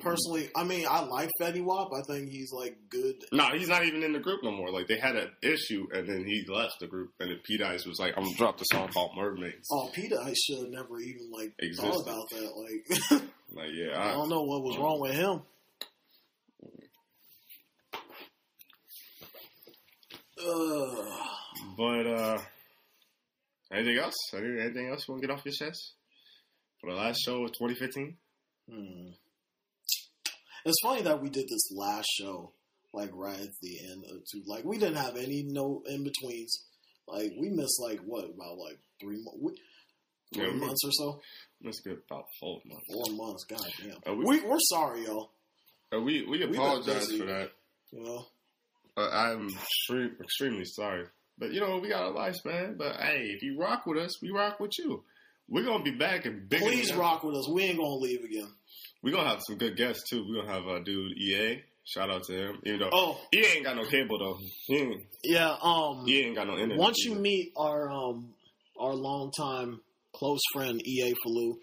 Personally, 0.00 0.50
I 0.54 0.62
mean, 0.62 0.86
I 0.88 1.00
like 1.00 1.30
Fetty 1.40 1.64
Wap. 1.64 1.90
I 1.92 2.02
think 2.02 2.30
he's 2.30 2.52
like 2.52 2.76
good. 2.90 3.16
No, 3.32 3.48
he's 3.56 3.68
not 3.68 3.84
even 3.84 4.04
in 4.04 4.12
the 4.12 4.20
group 4.20 4.40
no 4.44 4.52
more. 4.52 4.70
Like, 4.70 4.86
they 4.86 4.98
had 4.98 5.16
an 5.16 5.30
issue, 5.42 5.88
and 5.92 6.08
then 6.08 6.24
he 6.24 6.44
left 6.48 6.74
the 6.78 6.86
group. 6.86 7.10
And 7.18 7.30
then 7.30 7.38
P-Dice 7.44 7.86
was 7.86 7.98
like, 7.98 8.14
I'm 8.16 8.22
gonna 8.22 8.36
drop 8.36 8.58
the 8.58 8.64
song 8.64 8.88
called 8.88 9.16
Mermaids. 9.16 9.66
Oh, 9.72 9.90
Peter, 9.92 10.16
I 10.22 10.32
should 10.34 10.58
have 10.58 10.68
never 10.70 11.00
even 11.00 11.30
like 11.32 11.52
Existed. 11.58 11.90
thought 11.90 12.02
about 12.02 12.30
that. 12.30 12.52
Like, 13.10 13.22
Like, 13.52 13.70
yeah, 13.74 13.98
I 13.98 14.10
I, 14.10 14.12
don't 14.12 14.28
know 14.28 14.42
what 14.42 14.62
was 14.62 14.78
wrong 14.78 15.00
with 15.00 15.12
him. 15.14 15.42
But 21.76 22.06
uh 22.06 22.38
anything 23.72 23.98
else? 23.98 24.14
Anything 24.34 24.88
else 24.88 25.06
you 25.06 25.12
want 25.14 25.22
to 25.22 25.26
get 25.28 25.34
off 25.34 25.44
your 25.44 25.52
chest 25.52 25.94
for 26.80 26.90
the 26.90 26.96
last 26.96 27.20
show 27.24 27.44
of 27.44 27.52
2015? 27.52 28.16
Hmm. 28.70 29.08
It's 30.64 30.80
funny 30.82 31.02
that 31.02 31.22
we 31.22 31.30
did 31.30 31.46
this 31.48 31.70
last 31.72 32.06
show, 32.18 32.52
like 32.92 33.10
right 33.14 33.38
at 33.40 33.48
the 33.62 33.78
end 33.90 34.04
of 34.10 34.22
two. 34.30 34.42
Like 34.46 34.64
we 34.64 34.78
didn't 34.78 34.96
have 34.96 35.16
any 35.16 35.42
no 35.46 35.82
in 35.86 36.04
betweens. 36.04 36.64
Like 37.08 37.32
we 37.38 37.48
missed 37.48 37.80
like 37.80 38.00
what 38.00 38.24
about 38.24 38.58
like 38.58 38.78
three 39.00 39.18
mo- 39.22 39.50
three 40.34 40.46
Yeah, 40.46 40.52
months 40.52 40.84
or 40.84 40.92
so, 40.92 41.20
get 41.62 41.98
about 42.10 42.24
four 42.40 42.60
months. 42.64 42.86
four 42.92 43.14
months. 43.16 43.44
God 43.44 43.66
damn. 43.82 43.96
Uh, 44.12 44.16
we- 44.16 44.24
we, 44.40 44.40
we're 44.46 44.58
sorry, 44.60 45.04
y'all. 45.04 45.32
Uh, 45.92 46.00
we 46.00 46.24
we 46.26 46.42
apologize 46.42 47.06
busy. 47.08 47.18
for 47.18 47.26
that. 47.26 47.50
You 47.92 48.04
know, 48.04 48.26
Uh, 48.96 49.08
I'm 49.10 49.48
extreme, 49.48 50.16
extremely 50.20 50.64
sorry. 50.64 51.06
But 51.38 51.52
you 51.52 51.60
know 51.60 51.78
we 51.78 51.88
got 51.88 52.04
a 52.04 52.10
life, 52.10 52.36
man. 52.44 52.76
But 52.76 52.96
hey, 53.00 53.30
if 53.34 53.42
you 53.42 53.58
rock 53.58 53.86
with 53.86 53.98
us, 53.98 54.20
we 54.22 54.30
rock 54.30 54.60
with 54.60 54.78
you. 54.78 55.02
We're 55.48 55.64
gonna 55.64 55.82
be 55.82 55.90
back 55.96 56.26
and 56.26 56.48
bigger. 56.48 56.64
please 56.64 56.94
rock 56.94 57.24
with 57.24 57.34
us. 57.34 57.48
We 57.48 57.64
ain't 57.64 57.78
gonna 57.78 57.94
leave 57.96 58.22
again. 58.22 58.52
We're 59.02 59.12
gonna 59.14 59.28
have 59.28 59.40
some 59.46 59.56
good 59.56 59.76
guests 59.76 60.08
too. 60.10 60.24
We're 60.28 60.42
gonna 60.42 60.52
have 60.52 60.68
uh, 60.68 60.80
dude 60.80 61.16
EA. 61.16 61.62
Shout 61.84 62.10
out 62.10 62.24
to 62.24 62.32
him. 62.32 62.58
Even 62.64 62.80
though 62.80 62.90
Oh 62.92 63.20
he 63.32 63.44
ain't 63.44 63.64
got 63.64 63.76
no 63.76 63.84
cable 63.84 64.18
though. 64.18 64.38
He 64.66 64.76
ain't, 64.76 65.02
yeah. 65.24 65.56
Um. 65.62 66.04
he 66.06 66.20
ain't 66.22 66.36
got 66.36 66.46
no 66.46 66.54
internet. 66.54 66.78
Once 66.78 66.98
you 67.04 67.14
meet 67.14 67.52
our 67.56 67.90
um 67.90 68.34
our 68.78 68.94
longtime 68.94 69.80
close 70.12 70.40
friend 70.52 70.80
EA 70.86 71.14
Falou, 71.24 71.54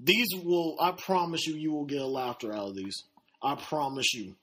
these 0.00 0.28
will 0.42 0.76
I 0.80 0.92
promise 0.92 1.46
you 1.46 1.54
you 1.54 1.72
will 1.72 1.84
get 1.84 2.00
a 2.00 2.06
laughter 2.06 2.52
out 2.52 2.68
of 2.68 2.76
these. 2.76 3.04
I 3.42 3.54
promise 3.54 4.14
you. 4.14 4.34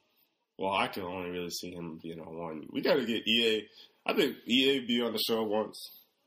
Well, 0.58 0.74
I 0.74 0.88
can 0.88 1.03
only 1.03 1.32
really 1.32 1.49
see 1.49 1.72
him 1.72 1.99
being 2.01 2.20
on 2.22 2.38
one. 2.38 2.68
We 2.72 2.82
got 2.82 2.95
to 2.95 3.06
get 3.06 3.28
EA. 3.28 3.68
I 4.06 4.14
think 4.14 4.38
EA 4.45 4.80
be 4.86 5.01
on 5.01 5.12
the 5.12 5.20
show 5.20 5.43
once, 5.43 5.78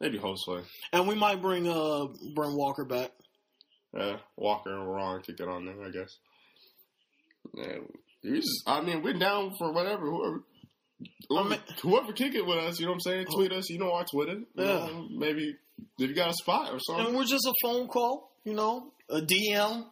maybe 0.01 0.19
hostway. 0.19 0.65
And 0.93 1.09
we 1.09 1.15
might 1.15 1.41
bring 1.41 1.67
uh 1.67 2.07
Brent 2.35 2.55
Walker 2.55 2.85
back. 2.85 3.13
Yeah, 3.99 4.17
Walker 4.37 4.73
and 4.73 4.89
Ron 4.89 5.23
could 5.23 5.37
get 5.37 5.49
on 5.49 5.65
there, 5.67 5.83
I 5.83 5.91
guess. 5.91 6.17
Yeah, 7.55 7.79
just, 8.25 8.63
I 8.67 8.81
mean, 8.81 9.03
we're 9.03 9.19
down 9.19 9.55
for 9.59 9.73
whatever. 9.73 10.07
Whoever, 10.07 10.43
whoever, 11.29 11.49
mean- 11.49 11.61
whoever 11.83 12.13
kick 12.13 12.35
it 12.35 12.47
with 12.47 12.59
us, 12.59 12.79
you 12.79 12.87
know 12.87 12.93
what 12.93 12.97
I'm 12.97 13.01
saying? 13.01 13.27
Tweet 13.27 13.53
us. 13.53 13.71
You 13.71 13.79
know 13.79 13.93
our 13.93 14.05
Twitter. 14.05 14.41
Yeah. 14.55 14.65
know, 14.65 15.09
maybe 15.11 15.57
if 15.99 16.09
you 16.11 16.15
got 16.15 16.31
a 16.31 16.35
spot 16.35 16.73
or 16.73 16.79
something. 16.79 17.07
And 17.07 17.17
we're 17.17 17.25
just 17.25 17.47
a 17.47 17.55
phone 17.63 17.89
call, 17.89 18.31
you 18.45 18.55
know, 18.55 18.93
a 19.09 19.21
DM. 19.21 19.87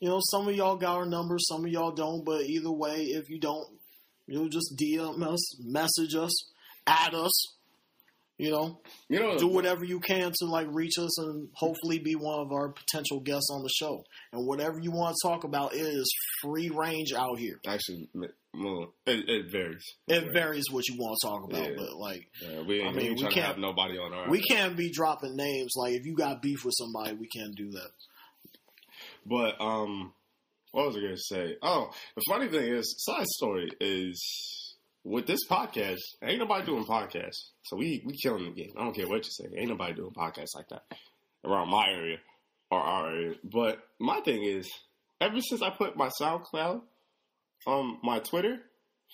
You 0.00 0.08
know, 0.08 0.20
some 0.20 0.48
of 0.48 0.54
y'all 0.54 0.76
got 0.76 0.96
our 0.96 1.06
number, 1.06 1.36
some 1.38 1.64
of 1.64 1.70
y'all 1.70 1.92
don't, 1.92 2.24
but 2.24 2.42
either 2.42 2.72
way, 2.72 3.04
if 3.04 3.30
you 3.30 3.38
don't, 3.38 3.68
you 4.26 4.38
know, 4.38 4.48
just 4.48 4.76
DM 4.76 5.22
us, 5.22 5.60
message 5.64 6.14
us, 6.16 6.32
add 6.86 7.14
us, 7.14 7.54
you 8.42 8.50
know, 8.50 8.80
You 9.08 9.20
know, 9.20 9.38
do 9.38 9.46
whatever 9.46 9.84
you 9.84 10.00
can 10.00 10.32
to 10.40 10.46
like 10.46 10.66
reach 10.70 10.98
us 10.98 11.16
and 11.20 11.48
hopefully 11.54 11.98
be 12.00 12.14
one 12.14 12.40
of 12.40 12.50
our 12.52 12.70
potential 12.70 13.20
guests 13.20 13.48
on 13.52 13.62
the 13.62 13.68
show. 13.68 14.02
And 14.32 14.46
whatever 14.46 14.80
you 14.80 14.90
want 14.90 15.14
to 15.16 15.28
talk 15.28 15.44
about, 15.44 15.74
it 15.74 15.78
is 15.80 16.10
free 16.42 16.68
range 16.68 17.12
out 17.12 17.38
here. 17.38 17.60
actually, 17.66 18.08
well, 18.54 18.92
it, 19.06 19.28
it 19.28 19.50
varies. 19.52 19.84
It 20.08 20.32
varies 20.32 20.64
what 20.70 20.88
you 20.88 20.96
want 20.98 21.16
to 21.20 21.26
talk 21.28 21.44
about, 21.44 21.70
Yeah. 21.70 21.76
but 21.76 21.96
like 21.96 22.26
Yeah, 22.42 22.62
we 22.62 22.82
I 22.82 22.90
mean, 22.92 23.14
we 23.14 23.22
can't- 23.22 23.46
have 23.46 23.58
nobody 23.58 23.96
on 23.96 24.12
our. 24.12 24.28
we 24.28 24.40
can't 24.42 24.76
be 24.76 24.90
dropping 24.90 25.36
names. 25.36 25.72
Like 25.76 25.94
if 25.94 26.04
you 26.04 26.14
got 26.16 26.42
beef 26.42 26.64
with 26.64 26.74
somebody, 26.76 27.14
we 27.14 27.28
can't 27.28 27.54
do 27.54 27.70
that. 27.70 27.90
But 29.24 29.60
um, 29.60 30.12
what 30.72 30.86
was 30.88 30.96
I 30.96 31.00
going 31.00 31.14
to 31.14 31.22
say? 31.22 31.56
Oh, 31.62 31.90
the 32.16 32.22
funny 32.28 32.48
thing 32.48 32.74
is, 32.74 32.94
side 32.98 33.26
story 33.26 33.68
is 33.80 34.61
with 35.04 35.26
this 35.26 35.40
podcast, 35.50 35.98
ain't 36.22 36.38
nobody 36.38 36.66
doing 36.66 36.84
podcasts. 36.84 37.50
So 37.62 37.76
we 37.76 38.02
we 38.04 38.16
killing 38.22 38.44
the 38.44 38.50
game. 38.50 38.72
I 38.76 38.84
don't 38.84 38.94
care 38.94 39.08
what 39.08 39.24
you 39.24 39.30
say. 39.30 39.44
Ain't 39.56 39.70
nobody 39.70 39.94
doing 39.94 40.12
podcasts 40.12 40.54
like 40.54 40.68
that 40.70 40.84
around 41.44 41.70
my 41.70 41.86
area 41.88 42.18
or 42.70 42.80
our 42.80 43.10
area. 43.10 43.34
But 43.44 43.78
my 43.98 44.20
thing 44.20 44.44
is, 44.44 44.70
ever 45.20 45.40
since 45.40 45.62
I 45.62 45.70
put 45.70 45.96
my 45.96 46.10
SoundCloud 46.20 46.82
on 47.66 47.98
my 48.02 48.18
Twitter 48.18 48.58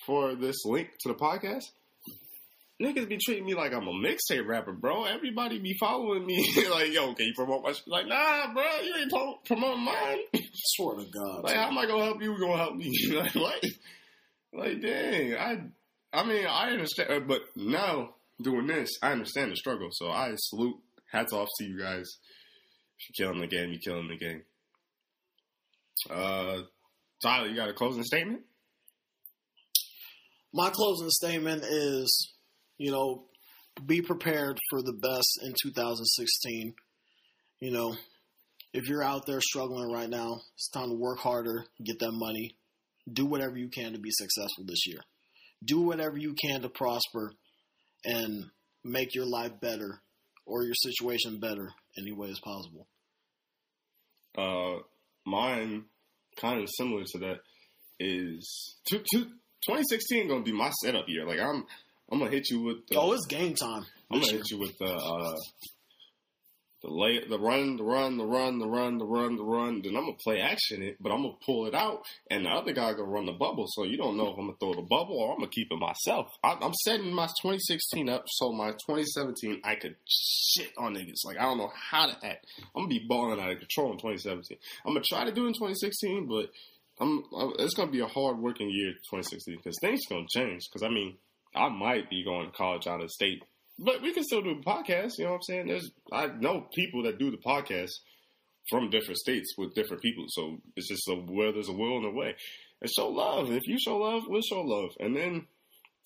for 0.06 0.34
this 0.34 0.64
link 0.64 0.90
to 1.00 1.08
the 1.08 1.14
podcast. 1.14 1.64
Niggas 2.80 3.08
be 3.08 3.18
treating 3.18 3.44
me 3.44 3.54
like 3.54 3.72
I'm 3.72 3.88
a 3.88 3.92
mixtape 3.92 4.46
rapper, 4.46 4.72
bro. 4.72 5.04
Everybody 5.04 5.58
be 5.58 5.74
following 5.80 6.24
me 6.24 6.48
like, 6.70 6.92
yo, 6.92 7.12
can 7.12 7.26
you 7.26 7.32
promote 7.34 7.64
my 7.64 7.72
shit? 7.72 7.88
Like, 7.88 8.06
nah, 8.06 8.52
bro, 8.52 8.62
you 8.84 8.94
ain't 9.00 9.10
pro- 9.10 9.38
promoting 9.44 9.84
mine. 9.84 10.18
Swear 10.54 10.98
to 10.98 11.04
God. 11.10 11.42
Like, 11.42 11.56
how 11.56 11.68
am 11.68 11.78
I 11.78 11.86
gonna 11.86 12.04
help 12.04 12.22
you? 12.22 12.38
Gonna 12.38 12.56
help 12.56 12.76
me? 12.76 12.92
like, 13.12 13.34
what? 13.34 13.64
Like, 14.52 14.80
dang. 14.80 15.34
I, 15.34 15.60
I 16.12 16.24
mean, 16.24 16.46
I 16.46 16.70
understand, 16.70 17.10
uh, 17.10 17.20
but 17.20 17.42
now 17.54 18.14
doing 18.40 18.66
this, 18.66 18.90
I 19.02 19.12
understand 19.12 19.52
the 19.52 19.56
struggle. 19.56 19.88
So 19.92 20.10
I 20.10 20.32
salute, 20.36 20.76
hats 21.10 21.32
off 21.32 21.48
to 21.58 21.64
you 21.64 21.78
guys. 21.78 22.06
If 22.98 23.18
you're 23.18 23.28
killing 23.28 23.40
the 23.40 23.46
game, 23.46 23.70
you're 23.70 23.80
killing 23.80 24.08
the 24.08 24.16
game. 24.16 24.42
Uh, 26.10 26.62
Tyler, 27.22 27.48
you 27.48 27.56
got 27.56 27.68
a 27.68 27.74
closing 27.74 28.04
statement? 28.04 28.42
My 30.52 30.70
closing 30.70 31.10
statement 31.10 31.64
is, 31.64 32.32
you 32.78 32.90
know, 32.90 33.24
be 33.84 34.00
prepared 34.00 34.58
for 34.70 34.82
the 34.82 34.94
best 34.94 35.40
in 35.42 35.54
2016. 35.62 36.74
You 37.60 37.72
know, 37.72 37.94
if 38.72 38.88
you're 38.88 39.02
out 39.02 39.26
there 39.26 39.40
struggling 39.40 39.92
right 39.92 40.08
now, 40.08 40.40
it's 40.54 40.70
time 40.70 40.88
to 40.88 40.94
work 40.94 41.18
harder, 41.18 41.64
get 41.84 41.98
that 41.98 42.12
money, 42.12 42.56
do 43.12 43.26
whatever 43.26 43.56
you 43.56 43.68
can 43.68 43.92
to 43.92 43.98
be 43.98 44.10
successful 44.10 44.64
this 44.66 44.86
year. 44.86 45.00
Do 45.64 45.80
whatever 45.80 46.16
you 46.16 46.34
can 46.34 46.62
to 46.62 46.68
prosper 46.68 47.32
and 48.04 48.44
make 48.84 49.14
your 49.14 49.26
life 49.26 49.60
better 49.60 50.00
or 50.46 50.64
your 50.64 50.74
situation 50.74 51.40
better 51.40 51.70
any 51.98 52.12
way 52.12 52.30
as 52.30 52.40
possible. 52.40 52.86
Uh, 54.36 54.82
mine, 55.26 55.84
kind 56.40 56.62
of 56.62 56.68
similar 56.76 57.02
to 57.04 57.18
that, 57.18 57.36
is 57.98 58.76
two, 58.88 58.98
two, 59.12 59.24
2016 59.66 60.28
gonna 60.28 60.42
be 60.42 60.52
my 60.52 60.70
setup 60.82 61.06
year. 61.08 61.26
Like 61.26 61.40
I'm, 61.40 61.64
I'm 62.10 62.18
gonna 62.20 62.30
hit 62.30 62.48
you 62.50 62.62
with. 62.62 62.86
The, 62.88 62.96
Oh, 62.98 63.12
it's 63.12 63.26
game 63.26 63.54
time. 63.54 63.84
I'm 64.10 64.20
gonna 64.20 64.32
hit 64.32 64.50
you 64.50 64.58
with 64.58 64.78
the 64.78 64.94
uh, 64.94 65.34
the 66.82 66.90
lay, 66.90 67.18
the 67.26 67.38
run, 67.38 67.76
the 67.76 67.84
run, 67.84 68.16
the 68.16 68.26
run, 68.26 68.58
the 68.58 68.66
run, 68.66 68.98
the 68.98 69.04
run, 69.04 69.36
the 69.36 69.42
run. 69.42 69.82
Then 69.82 69.96
I'm 69.96 70.04
gonna 70.04 70.16
play 70.22 70.40
action 70.40 70.82
it, 70.82 70.96
but 71.00 71.10
I'm 71.10 71.22
gonna 71.22 71.34
pull 71.44 71.66
it 71.66 71.74
out, 71.74 72.02
and 72.30 72.44
the 72.44 72.50
other 72.50 72.72
guy 72.72 72.92
gonna 72.92 73.04
run 73.04 73.26
the 73.26 73.32
bubble. 73.32 73.66
So 73.68 73.84
you 73.84 73.96
don't 73.96 74.16
know 74.16 74.28
if 74.28 74.38
I'm 74.38 74.46
gonna 74.46 74.58
throw 74.60 74.74
the 74.74 74.86
bubble 74.88 75.18
or 75.18 75.32
I'm 75.32 75.38
gonna 75.38 75.50
keep 75.50 75.68
it 75.70 75.76
myself. 75.76 76.32
I, 76.42 76.56
I'm 76.60 76.74
setting 76.84 77.12
my 77.12 77.26
2016 77.42 78.08
up 78.08 78.24
so 78.26 78.52
my 78.52 78.70
2017 78.70 79.60
I 79.64 79.74
could 79.74 79.96
shit 80.08 80.70
on 80.78 80.94
niggas. 80.94 81.24
Like 81.24 81.38
I 81.38 81.42
don't 81.42 81.58
know 81.58 81.72
how 81.74 82.06
to 82.06 82.26
act. 82.26 82.46
I'm 82.58 82.82
gonna 82.82 82.88
be 82.88 83.04
balling 83.08 83.40
out 83.40 83.50
of 83.50 83.58
control 83.58 83.92
in 83.92 83.98
2017. 83.98 84.58
I'm 84.86 84.94
gonna 84.94 85.04
try 85.08 85.24
to 85.24 85.32
do 85.32 85.44
it 85.44 85.48
in 85.48 85.54
2016, 85.54 86.26
but. 86.26 86.50
I'm, 87.00 87.22
I'm, 87.32 87.52
it's 87.60 87.74
gonna 87.74 87.92
be 87.92 88.00
a 88.00 88.08
hard 88.08 88.40
working 88.40 88.68
year, 88.68 88.90
2016, 88.90 89.58
because 89.58 89.78
things 89.80 90.00
gonna 90.10 90.26
change. 90.28 90.64
Because 90.68 90.82
I 90.82 90.88
mean, 90.88 91.16
I 91.54 91.68
might 91.68 92.10
be 92.10 92.24
going 92.24 92.50
to 92.50 92.56
college 92.56 92.88
out 92.88 93.00
of 93.00 93.10
state 93.12 93.42
but 93.78 94.02
we 94.02 94.12
can 94.12 94.24
still 94.24 94.42
do 94.42 94.60
podcasts. 94.66 95.18
You 95.18 95.24
know 95.24 95.32
what 95.32 95.36
I'm 95.36 95.42
saying? 95.42 95.68
There's 95.68 95.90
I 96.12 96.26
know 96.26 96.66
people 96.74 97.04
that 97.04 97.18
do 97.18 97.30
the 97.30 97.36
podcast 97.36 97.90
from 98.70 98.90
different 98.90 99.18
states 99.18 99.54
with 99.56 99.74
different 99.74 100.02
people. 100.02 100.24
So 100.28 100.58
it's 100.76 100.88
just 100.88 101.08
a 101.08 101.14
where 101.14 101.52
there's 101.52 101.68
a 101.68 101.72
will 101.72 101.96
and 101.96 102.06
a 102.06 102.10
way. 102.10 102.34
And 102.80 102.90
show 102.90 103.08
love. 103.08 103.50
If 103.50 103.66
you 103.66 103.78
show 103.78 103.96
love, 103.98 104.22
we'll 104.26 104.42
show 104.42 104.60
love. 104.60 104.90
And 105.00 105.16
then 105.16 105.46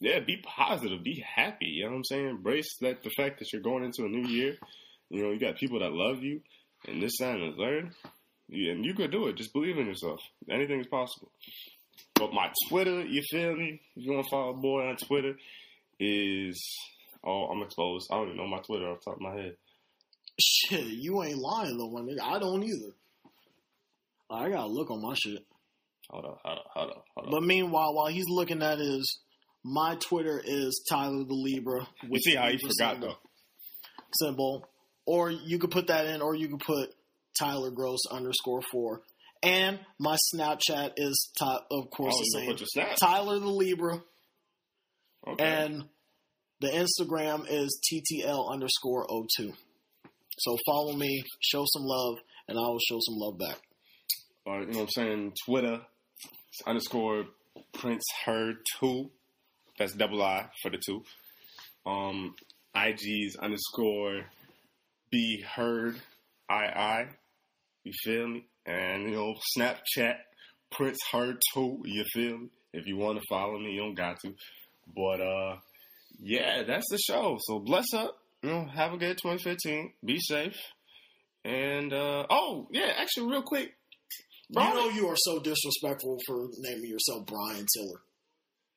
yeah, 0.00 0.18
be 0.18 0.38
positive, 0.38 1.02
be 1.02 1.24
happy. 1.24 1.66
You 1.66 1.84
know 1.84 1.90
what 1.90 1.96
I'm 1.98 2.04
saying? 2.04 2.28
Embrace 2.28 2.76
that 2.80 3.02
the 3.02 3.10
fact 3.16 3.38
that 3.38 3.52
you're 3.52 3.62
going 3.62 3.84
into 3.84 4.04
a 4.04 4.08
new 4.08 4.28
year. 4.28 4.56
You 5.10 5.22
know, 5.22 5.30
you 5.30 5.38
got 5.38 5.56
people 5.56 5.78
that 5.80 5.92
love 5.92 6.22
you 6.22 6.40
and 6.88 7.02
this, 7.02 7.18
that, 7.20 7.36
and 7.36 7.56
learn. 7.56 7.94
Yeah, 8.48 8.72
and 8.72 8.84
you 8.84 8.94
could 8.94 9.12
do 9.12 9.28
it. 9.28 9.36
Just 9.36 9.52
believe 9.52 9.78
in 9.78 9.86
yourself. 9.86 10.20
Anything 10.50 10.80
is 10.80 10.86
possible. 10.88 11.30
But 12.14 12.32
my 12.32 12.50
Twitter, 12.68 13.02
you 13.04 13.22
feel 13.30 13.54
me? 13.54 13.80
If 13.96 14.04
you 14.04 14.12
want 14.12 14.24
to 14.24 14.30
follow 14.30 14.52
boy 14.54 14.88
on 14.88 14.96
Twitter, 14.96 15.36
is 16.00 16.60
oh, 17.24 17.44
I'm 17.46 17.62
exposed. 17.62 18.08
I 18.10 18.16
don't 18.16 18.26
even 18.28 18.36
know 18.38 18.46
my 18.46 18.60
Twitter 18.60 18.88
off 18.90 19.00
the 19.04 19.10
top 19.10 19.16
of 19.16 19.20
my 19.20 19.34
head. 19.34 19.56
Shit, 20.40 20.84
you 20.86 21.22
ain't 21.22 21.38
lying 21.38 21.76
though, 21.78 21.90
my 21.90 22.00
nigga. 22.00 22.22
I 22.22 22.38
don't 22.38 22.62
either. 22.62 22.94
I 24.30 24.48
gotta 24.48 24.66
look 24.66 24.90
on 24.90 25.02
my 25.02 25.14
shit. 25.14 25.44
Hold 26.10 26.24
up, 26.24 26.40
hold 26.44 26.58
up, 26.58 26.64
hold 26.74 26.90
up, 26.90 27.04
hold 27.14 27.26
up. 27.28 27.32
But 27.32 27.42
meanwhile, 27.42 27.94
while 27.94 28.06
he's 28.08 28.28
looking 28.28 28.62
at 28.62 28.78
his, 28.78 29.20
my 29.64 29.96
Twitter 29.96 30.40
is 30.44 30.84
Tyler 30.88 31.24
the 31.24 31.34
Libra. 31.34 31.86
you 32.02 32.18
see 32.18 32.34
how 32.34 32.48
he 32.48 32.58
forgot 32.58 32.94
symbol- 32.94 33.08
though? 33.08 33.16
Symbol, 34.14 34.66
or 35.06 35.30
you 35.30 35.58
could 35.58 35.70
put 35.70 35.86
that 35.88 36.06
in, 36.06 36.20
or 36.22 36.34
you 36.34 36.48
could 36.48 36.60
put 36.60 36.90
Tyler 37.38 37.70
Gross 37.70 38.00
underscore 38.10 38.60
four. 38.70 39.02
And 39.42 39.80
my 39.98 40.16
Snapchat 40.34 40.92
is 40.96 41.30
Ty, 41.38 41.58
of 41.70 41.90
course 41.90 42.14
Oh, 42.16 42.18
the 42.20 42.24
same. 42.38 42.46
put 42.46 42.60
your 42.60 42.66
snap? 42.68 42.96
Tyler 42.96 43.38
the 43.38 43.48
Libra, 43.48 44.02
Okay. 45.26 45.44
and 45.44 45.88
the 46.62 46.68
Instagram 46.68 47.44
is 47.48 47.80
TTL 47.92 48.50
underscore 48.52 49.06
02. 49.36 49.52
So 50.38 50.56
follow 50.64 50.94
me, 50.94 51.24
show 51.40 51.64
some 51.66 51.82
love, 51.84 52.18
and 52.48 52.56
I 52.56 52.62
will 52.62 52.78
show 52.88 52.98
some 53.00 53.16
love 53.16 53.36
back. 53.36 53.58
Or, 54.46 54.60
you 54.60 54.66
know 54.66 54.78
what 54.78 54.82
I'm 54.82 54.88
saying? 54.90 55.32
Twitter 55.44 55.80
underscore 56.66 57.24
Prince 57.74 58.04
Her 58.24 58.54
two. 58.78 59.10
That's 59.76 59.92
double 59.92 60.22
I 60.22 60.50
for 60.62 60.70
the 60.70 60.78
two. 60.78 61.02
Um, 61.84 62.36
IG's 62.76 63.36
underscore 63.36 64.26
be 65.10 65.42
heard 65.42 65.96
I 66.48 66.64
I. 66.64 67.08
You 67.82 67.92
feel 68.04 68.28
me? 68.28 68.46
And 68.64 69.10
you 69.10 69.16
know, 69.16 69.34
Snapchat 69.56 70.16
Prince 70.70 70.98
Heard 71.10 71.42
too. 71.52 71.82
You 71.84 72.04
feel 72.12 72.38
me? 72.38 72.50
If 72.72 72.86
you 72.86 72.96
want 72.96 73.18
to 73.18 73.24
follow 73.28 73.58
me, 73.58 73.72
you 73.72 73.80
don't 73.80 73.94
got 73.94 74.20
to. 74.20 74.34
But 74.94 75.20
uh, 75.20 75.56
yeah, 76.20 76.62
that's 76.64 76.86
the 76.90 76.98
show. 76.98 77.38
So 77.42 77.58
bless 77.58 77.92
up. 77.94 78.18
You 78.42 78.50
know, 78.50 78.66
have 78.74 78.92
a 78.92 78.96
good 78.96 79.18
2015. 79.18 79.92
Be 80.04 80.18
safe. 80.20 80.56
And 81.44 81.92
uh, 81.92 82.26
oh 82.30 82.68
yeah, 82.70 82.92
actually, 82.98 83.30
real 83.30 83.42
quick, 83.42 83.72
You 84.48 84.60
know 84.60 84.88
you 84.88 85.08
are 85.08 85.16
so 85.16 85.40
disrespectful 85.40 86.18
for 86.26 86.48
naming 86.58 86.90
yourself 86.90 87.26
Brian 87.26 87.66
Tiller. 87.76 88.00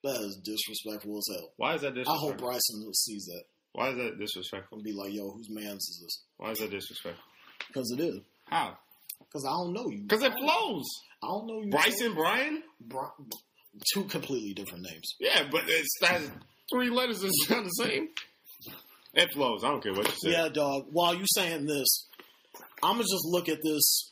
That 0.04 0.22
is 0.22 0.40
disrespectful 0.44 1.18
as 1.18 1.36
hell. 1.36 1.50
why 1.58 1.74
is 1.76 1.82
that 1.82 1.96
disrespectful? 1.96 2.28
I 2.28 2.32
hope 2.32 2.38
Bryson 2.38 2.94
sees 2.94 3.26
that 3.26 3.44
Why 3.74 3.90
is 3.90 3.98
that 3.98 4.20
disrespectful? 4.20 4.78
and 4.78 4.84
be 4.84 4.94
like, 4.94 5.14
"Yo, 5.14 5.30
whose 5.32 5.50
man's 5.50 5.84
is 5.90 6.00
this?" 6.04 6.24
Why 6.38 6.52
is 6.52 6.60
that 6.60 6.70
disrespectful? 6.72 7.24
Because 7.68 7.92
it 7.92 8.02
is. 8.04 8.20
How? 8.46 8.78
Because 9.20 9.46
I 9.46 9.50
don't 9.52 9.74
know 9.74 9.90
you. 9.90 10.04
Because 10.04 10.24
it 10.24 10.34
flows. 10.34 10.86
I 11.24 11.28
don't 11.28 11.48
know 11.48 11.62
you. 11.62 11.70
Bryson 11.72 12.14
Brian? 12.14 12.62
Bri- 12.80 13.00
two 13.94 14.04
completely 14.06 14.54
different 14.54 14.84
names. 14.84 15.16
Yeah, 15.20 15.48
but 15.52 15.64
it's 15.68 15.90
that 16.02 16.22
three 16.72 16.90
letters 16.90 17.20
that 17.20 17.32
sound 17.48 17.66
the 17.66 17.70
same. 17.70 18.10
It 19.14 19.32
flows. 19.32 19.64
I 19.64 19.70
don't 19.70 19.82
care 19.82 19.94
what 19.94 20.08
you 20.08 20.14
say. 20.18 20.32
Yeah, 20.32 20.50
dog. 20.50 20.88
While 20.92 21.16
you 21.16 21.24
saying 21.28 21.66
this, 21.66 22.08
I'm 22.84 22.94
gonna 22.94 23.04
just 23.04 23.26
look 23.26 23.48
at 23.50 23.60
this. 23.64 24.12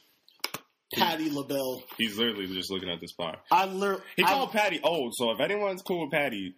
Patti 0.95 1.29
LaBelle. 1.31 1.83
He's 1.97 2.17
literally 2.19 2.45
just 2.47 2.71
looking 2.71 2.89
at 2.89 3.01
this 3.01 3.13
bar. 3.13 3.37
I 3.51 3.65
literally. 3.65 4.03
He 4.15 4.23
called 4.23 4.51
Patti 4.51 4.79
old, 4.83 5.13
so 5.15 5.31
if 5.31 5.39
anyone's 5.39 5.81
cool 5.81 6.01
with 6.03 6.11
Patti, 6.11 6.55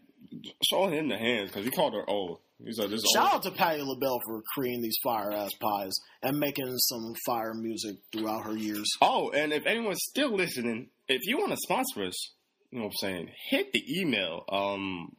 show 0.69 0.87
him 0.87 1.07
the 1.07 1.17
hands 1.17 1.51
because 1.51 1.63
he 1.63 1.71
called 1.71 1.93
her 1.93 2.07
old. 2.09 2.39
He's 2.63 2.77
like, 2.77 2.89
this 2.89 2.99
is 2.99 3.11
Shout 3.13 3.33
old. 3.33 3.35
out 3.35 3.43
to 3.43 3.51
Patti 3.51 3.81
LaBelle 3.81 4.19
for 4.25 4.41
creating 4.53 4.81
these 4.81 4.97
fire 5.03 5.31
ass 5.31 5.51
pies 5.61 5.93
and 6.21 6.37
making 6.37 6.67
some 6.77 7.13
fire 7.25 7.53
music 7.53 7.95
throughout 8.11 8.45
her 8.45 8.57
years. 8.57 8.89
Oh, 9.01 9.29
and 9.31 9.53
if 9.53 9.65
anyone's 9.65 9.99
still 10.01 10.33
listening, 10.35 10.89
if 11.07 11.21
you 11.25 11.37
want 11.37 11.51
to 11.51 11.57
sponsor 11.57 12.03
us, 12.05 12.31
you 12.71 12.79
know 12.79 12.85
what 12.85 12.93
I'm 13.03 13.09
saying, 13.09 13.29
hit 13.49 13.71
the 13.71 13.83
email. 14.01 14.43
Um, 14.51 15.15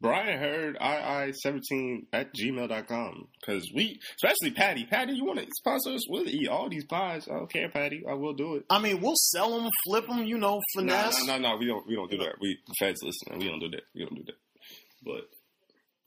Brian 0.00 0.38
Heard 0.38 0.78
II17 0.78 2.06
at 2.12 2.34
gmail.com. 2.34 3.28
Because 3.40 3.70
we, 3.74 4.00
especially 4.16 4.52
Patti, 4.52 4.86
Patti, 4.86 5.12
you 5.12 5.24
want 5.24 5.40
to 5.40 5.46
sponsor 5.58 5.90
us? 5.90 6.08
We'll 6.08 6.28
eat 6.28 6.48
all 6.48 6.68
these 6.68 6.86
pies. 6.86 7.28
I 7.28 7.34
don't 7.34 7.52
care, 7.52 7.68
Patti. 7.68 8.02
I 8.08 8.14
will 8.14 8.32
do 8.32 8.56
it. 8.56 8.64
I 8.70 8.78
mean, 8.78 9.00
we'll 9.00 9.16
sell 9.16 9.58
them, 9.60 9.68
flip 9.86 10.06
them, 10.06 10.24
you 10.24 10.38
know, 10.38 10.60
finesse. 10.74 11.26
no, 11.26 11.38
no, 11.38 11.50
no, 11.50 11.56
we 11.56 11.66
don't. 11.66 11.86
We 11.86 11.96
don't 11.96 12.10
do 12.10 12.18
that. 12.18 12.36
We 12.40 12.58
the 12.66 12.74
feds 12.78 13.00
listening. 13.02 13.40
We 13.40 13.48
don't 13.48 13.60
do 13.60 13.70
that. 13.70 13.82
We 13.94 14.00
don't 14.04 14.14
do 14.14 14.24
that. 14.24 14.36
But 15.04 15.28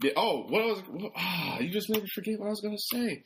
yeah. 0.04 0.14
Oh, 0.18 0.44
what 0.44 0.64
was? 0.64 0.84
What, 0.90 1.12
ah, 1.16 1.60
you 1.60 1.70
just 1.70 1.90
made 1.90 2.02
me 2.02 2.10
forget 2.14 2.40
what 2.40 2.48
I 2.48 2.50
was 2.50 2.62
gonna 2.62 2.78
say. 2.78 3.24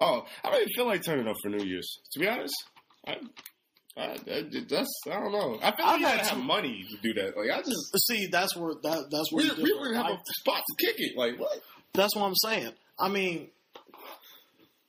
Oh, 0.00 0.26
I 0.44 0.50
don't 0.50 0.60
even 0.62 0.72
feel 0.74 0.86
like 0.86 1.04
turning 1.04 1.28
up 1.28 1.36
for 1.42 1.48
New 1.48 1.64
Year's. 1.64 2.00
To 2.12 2.18
be 2.18 2.28
honest, 2.28 2.54
I, 3.06 3.18
I, 3.96 4.02
I 4.02 4.44
that's 4.68 4.90
I 5.06 5.20
don't 5.20 5.32
know. 5.32 5.58
I 5.62 5.76
feel 5.76 5.84
like 5.86 5.94
I've 5.94 6.00
you 6.00 6.06
gotta 6.06 6.24
have 6.30 6.38
money 6.38 6.84
to 6.90 6.96
do 7.02 7.12
that. 7.20 7.36
Like 7.36 7.50
I 7.50 7.58
just 7.62 8.06
See, 8.06 8.26
that's 8.32 8.56
where 8.56 8.72
that 8.82 9.04
that's 9.10 9.30
where 9.30 9.44
we 9.44 9.50
we 9.50 9.56
different. 9.56 9.80
would 9.80 9.96
have 9.96 10.06
I- 10.06 10.10
a 10.12 10.18
spot 10.40 10.62
to 10.66 10.86
kick 10.86 10.96
it. 10.98 11.16
Like 11.16 11.38
what? 11.38 11.60
That's 11.94 12.16
what 12.16 12.24
I'm 12.24 12.34
saying. 12.36 12.72
I 12.98 13.08
mean, 13.10 13.48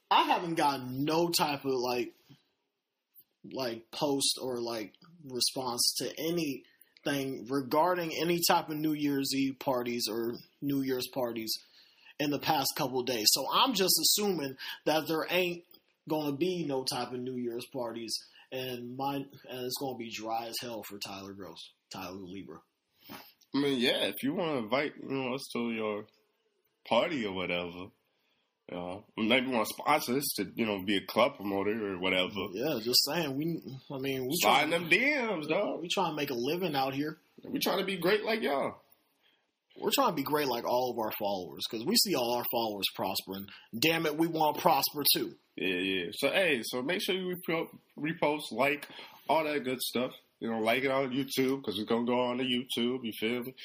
I 0.09 0.23
haven't 0.23 0.55
gotten 0.55 1.03
no 1.03 1.29
type 1.29 1.65
of 1.65 1.71
like, 1.73 2.13
like 3.51 3.83
post 3.91 4.39
or 4.41 4.61
like 4.61 4.93
response 5.29 5.95
to 5.97 6.09
anything 6.17 7.47
regarding 7.49 8.11
any 8.21 8.39
type 8.47 8.69
of 8.69 8.77
New 8.77 8.93
Year's 8.93 9.33
Eve 9.35 9.57
parties 9.59 10.05
or 10.09 10.33
New 10.61 10.81
Year's 10.81 11.07
parties 11.13 11.53
in 12.19 12.29
the 12.29 12.39
past 12.39 12.69
couple 12.77 13.03
days. 13.03 13.27
So 13.31 13.45
I'm 13.51 13.73
just 13.73 13.95
assuming 13.99 14.55
that 14.85 15.07
there 15.07 15.25
ain't 15.29 15.63
going 16.07 16.31
to 16.31 16.37
be 16.37 16.63
no 16.65 16.83
type 16.85 17.11
of 17.11 17.19
New 17.19 17.35
Year's 17.35 17.65
parties, 17.73 18.17
and 18.53 18.95
mine 18.95 19.25
and 19.49 19.65
it's 19.65 19.77
going 19.79 19.95
to 19.95 19.97
be 19.97 20.11
dry 20.11 20.47
as 20.47 20.55
hell 20.61 20.83
for 20.87 20.99
Tyler 20.99 21.33
Gross, 21.33 21.71
Tyler 21.91 22.19
Libra. 22.21 22.59
I 23.11 23.59
mean, 23.59 23.79
yeah. 23.79 24.05
If 24.05 24.23
you 24.23 24.33
want 24.33 24.51
to 24.51 24.57
invite 24.59 24.93
you 25.01 25.09
know 25.09 25.33
us 25.33 25.47
to 25.53 25.71
your 25.71 26.05
party 26.87 27.25
or 27.25 27.33
whatever. 27.33 27.87
You 28.71 28.77
know, 28.77 29.03
maybe 29.17 29.47
want 29.47 29.67
to 29.67 29.73
sponsor 29.73 30.17
us 30.17 30.33
to, 30.37 30.47
you 30.55 30.65
know, 30.65 30.81
be 30.83 30.95
a 30.95 31.05
club 31.05 31.35
promoter 31.35 31.93
or 31.93 31.99
whatever. 31.99 32.47
Yeah, 32.53 32.79
just 32.81 33.03
saying. 33.05 33.35
We, 33.35 33.61
I 33.91 33.97
mean, 33.97 34.25
we 34.25 34.37
trying, 34.41 34.69
them 34.69 34.89
DMs, 34.89 35.49
dog. 35.49 35.81
we 35.81 35.89
trying 35.89 36.11
to 36.11 36.15
make 36.15 36.29
a 36.29 36.35
living 36.35 36.73
out 36.73 36.93
here. 36.93 37.17
We 37.43 37.59
trying 37.59 37.79
to 37.79 37.85
be 37.85 37.97
great 37.97 38.23
like 38.23 38.41
y'all. 38.41 38.77
We're 39.79 39.91
trying 39.93 40.09
to 40.09 40.15
be 40.15 40.23
great 40.23 40.47
like 40.47 40.65
all 40.65 40.91
of 40.91 40.99
our 40.99 41.11
followers 41.19 41.63
because 41.69 41.85
we 41.85 41.95
see 41.95 42.15
all 42.15 42.35
our 42.35 42.45
followers 42.51 42.85
prospering. 42.95 43.47
Damn 43.77 44.05
it, 44.05 44.17
we 44.17 44.27
want 44.27 44.55
to 44.55 44.61
prosper 44.61 45.03
too. 45.15 45.33
Yeah, 45.55 45.75
yeah. 45.75 46.05
So 46.13 46.29
hey, 46.29 46.61
so 46.63 46.81
make 46.81 47.01
sure 47.01 47.15
you 47.15 47.35
repost, 47.97 48.51
like, 48.51 48.87
all 49.27 49.43
that 49.43 49.63
good 49.63 49.81
stuff. 49.81 50.11
You 50.39 50.51
know, 50.51 50.59
like 50.59 50.83
it 50.83 50.91
on 50.91 51.11
YouTube 51.11 51.61
because 51.61 51.79
it's 51.79 51.87
gonna 51.87 52.05
go 52.05 52.19
on 52.19 52.37
the 52.37 52.43
YouTube. 52.43 52.99
You 53.03 53.11
feel 53.17 53.43
me? 53.43 53.55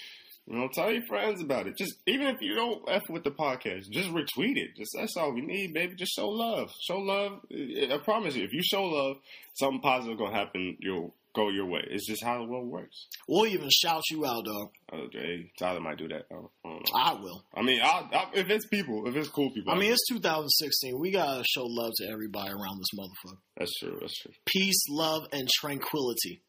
You 0.46 0.56
know, 0.56 0.68
tell 0.72 0.90
your 0.90 1.04
friends 1.06 1.42
about 1.42 1.66
it. 1.66 1.76
Just 1.76 1.96
even 2.06 2.28
if 2.28 2.40
you 2.40 2.54
don't 2.54 2.82
f 2.88 3.02
with 3.11 3.24
the 3.24 3.30
podcast, 3.30 3.90
just 3.90 4.09
retweet 4.11 4.56
it. 4.56 4.76
Just 4.76 4.92
that's 4.96 5.16
all 5.16 5.32
we 5.34 5.42
need, 5.42 5.74
baby. 5.74 5.94
Just 5.94 6.14
show 6.14 6.28
love. 6.28 6.70
Show 6.80 6.98
love. 6.98 7.40
I 7.52 7.88
I 7.92 7.98
promise 7.98 8.34
you, 8.34 8.44
if 8.44 8.52
you 8.52 8.62
show 8.62 8.84
love, 8.84 9.16
something 9.54 9.80
positive 9.80 10.18
gonna 10.18 10.36
happen. 10.36 10.76
You'll 10.80 11.12
go 11.39 11.49
your 11.51 11.66
way. 11.66 11.80
It's 11.91 12.07
just 12.07 12.24
how 12.24 12.39
the 12.39 12.45
world 12.45 12.68
works. 12.68 13.07
We'll 13.28 13.47
even 13.47 13.68
shout 13.70 14.03
you 14.11 14.26
out, 14.26 14.45
dog. 14.45 14.70
Oh, 14.93 15.07
hey, 15.12 15.51
Tyler 15.59 15.80
might 15.80 15.99
do 15.99 16.09
that. 16.09 16.26
I 16.32 16.68
I. 16.68 17.11
I 17.11 17.12
will. 17.14 17.45
I 17.55 17.62
mean, 17.62 17.80
I'll, 17.82 18.09
I'll, 18.12 18.30
if 18.34 18.51
it's 18.51 18.66
people, 18.66 19.07
if 19.07 19.16
it's 19.16 19.28
cool 19.28 19.51
people, 19.53 19.72
I 19.72 19.78
mean, 19.78 19.93
it's 19.93 20.07
2016. 20.09 20.99
We 20.99 21.11
gotta 21.12 21.45
show 21.49 21.64
love 21.64 21.93
to 21.99 22.09
everybody 22.11 22.51
around 22.51 22.78
this 22.80 22.99
motherfucker. 22.99 23.39
that's 23.57 23.72
true. 23.78 23.99
That's 24.01 24.16
true. 24.18 24.32
Peace, 24.47 24.80
love, 24.91 25.22
and 25.32 25.49
tranquility 25.49 26.43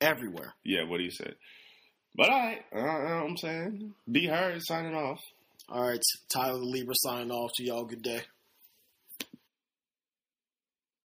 everywhere. 0.00 0.54
Yeah, 0.64 0.84
what 0.88 1.00
he 1.00 1.10
said. 1.10 1.34
But 2.16 2.30
all 2.30 2.38
right, 2.38 2.64
uh, 2.74 2.78
you 2.78 2.84
know 2.84 2.90
what 2.90 3.30
I'm 3.30 3.36
saying? 3.36 3.94
Be 4.10 4.26
heard 4.26 4.60
signing 4.62 4.94
off. 4.94 5.20
All 5.68 5.82
right, 5.82 6.00
Tyler 6.32 6.58
the 6.58 6.64
Libra 6.64 6.94
signing 6.96 7.30
off 7.30 7.50
to 7.56 7.64
y'all. 7.64 7.84
Good 7.84 8.02
day. 8.02 8.22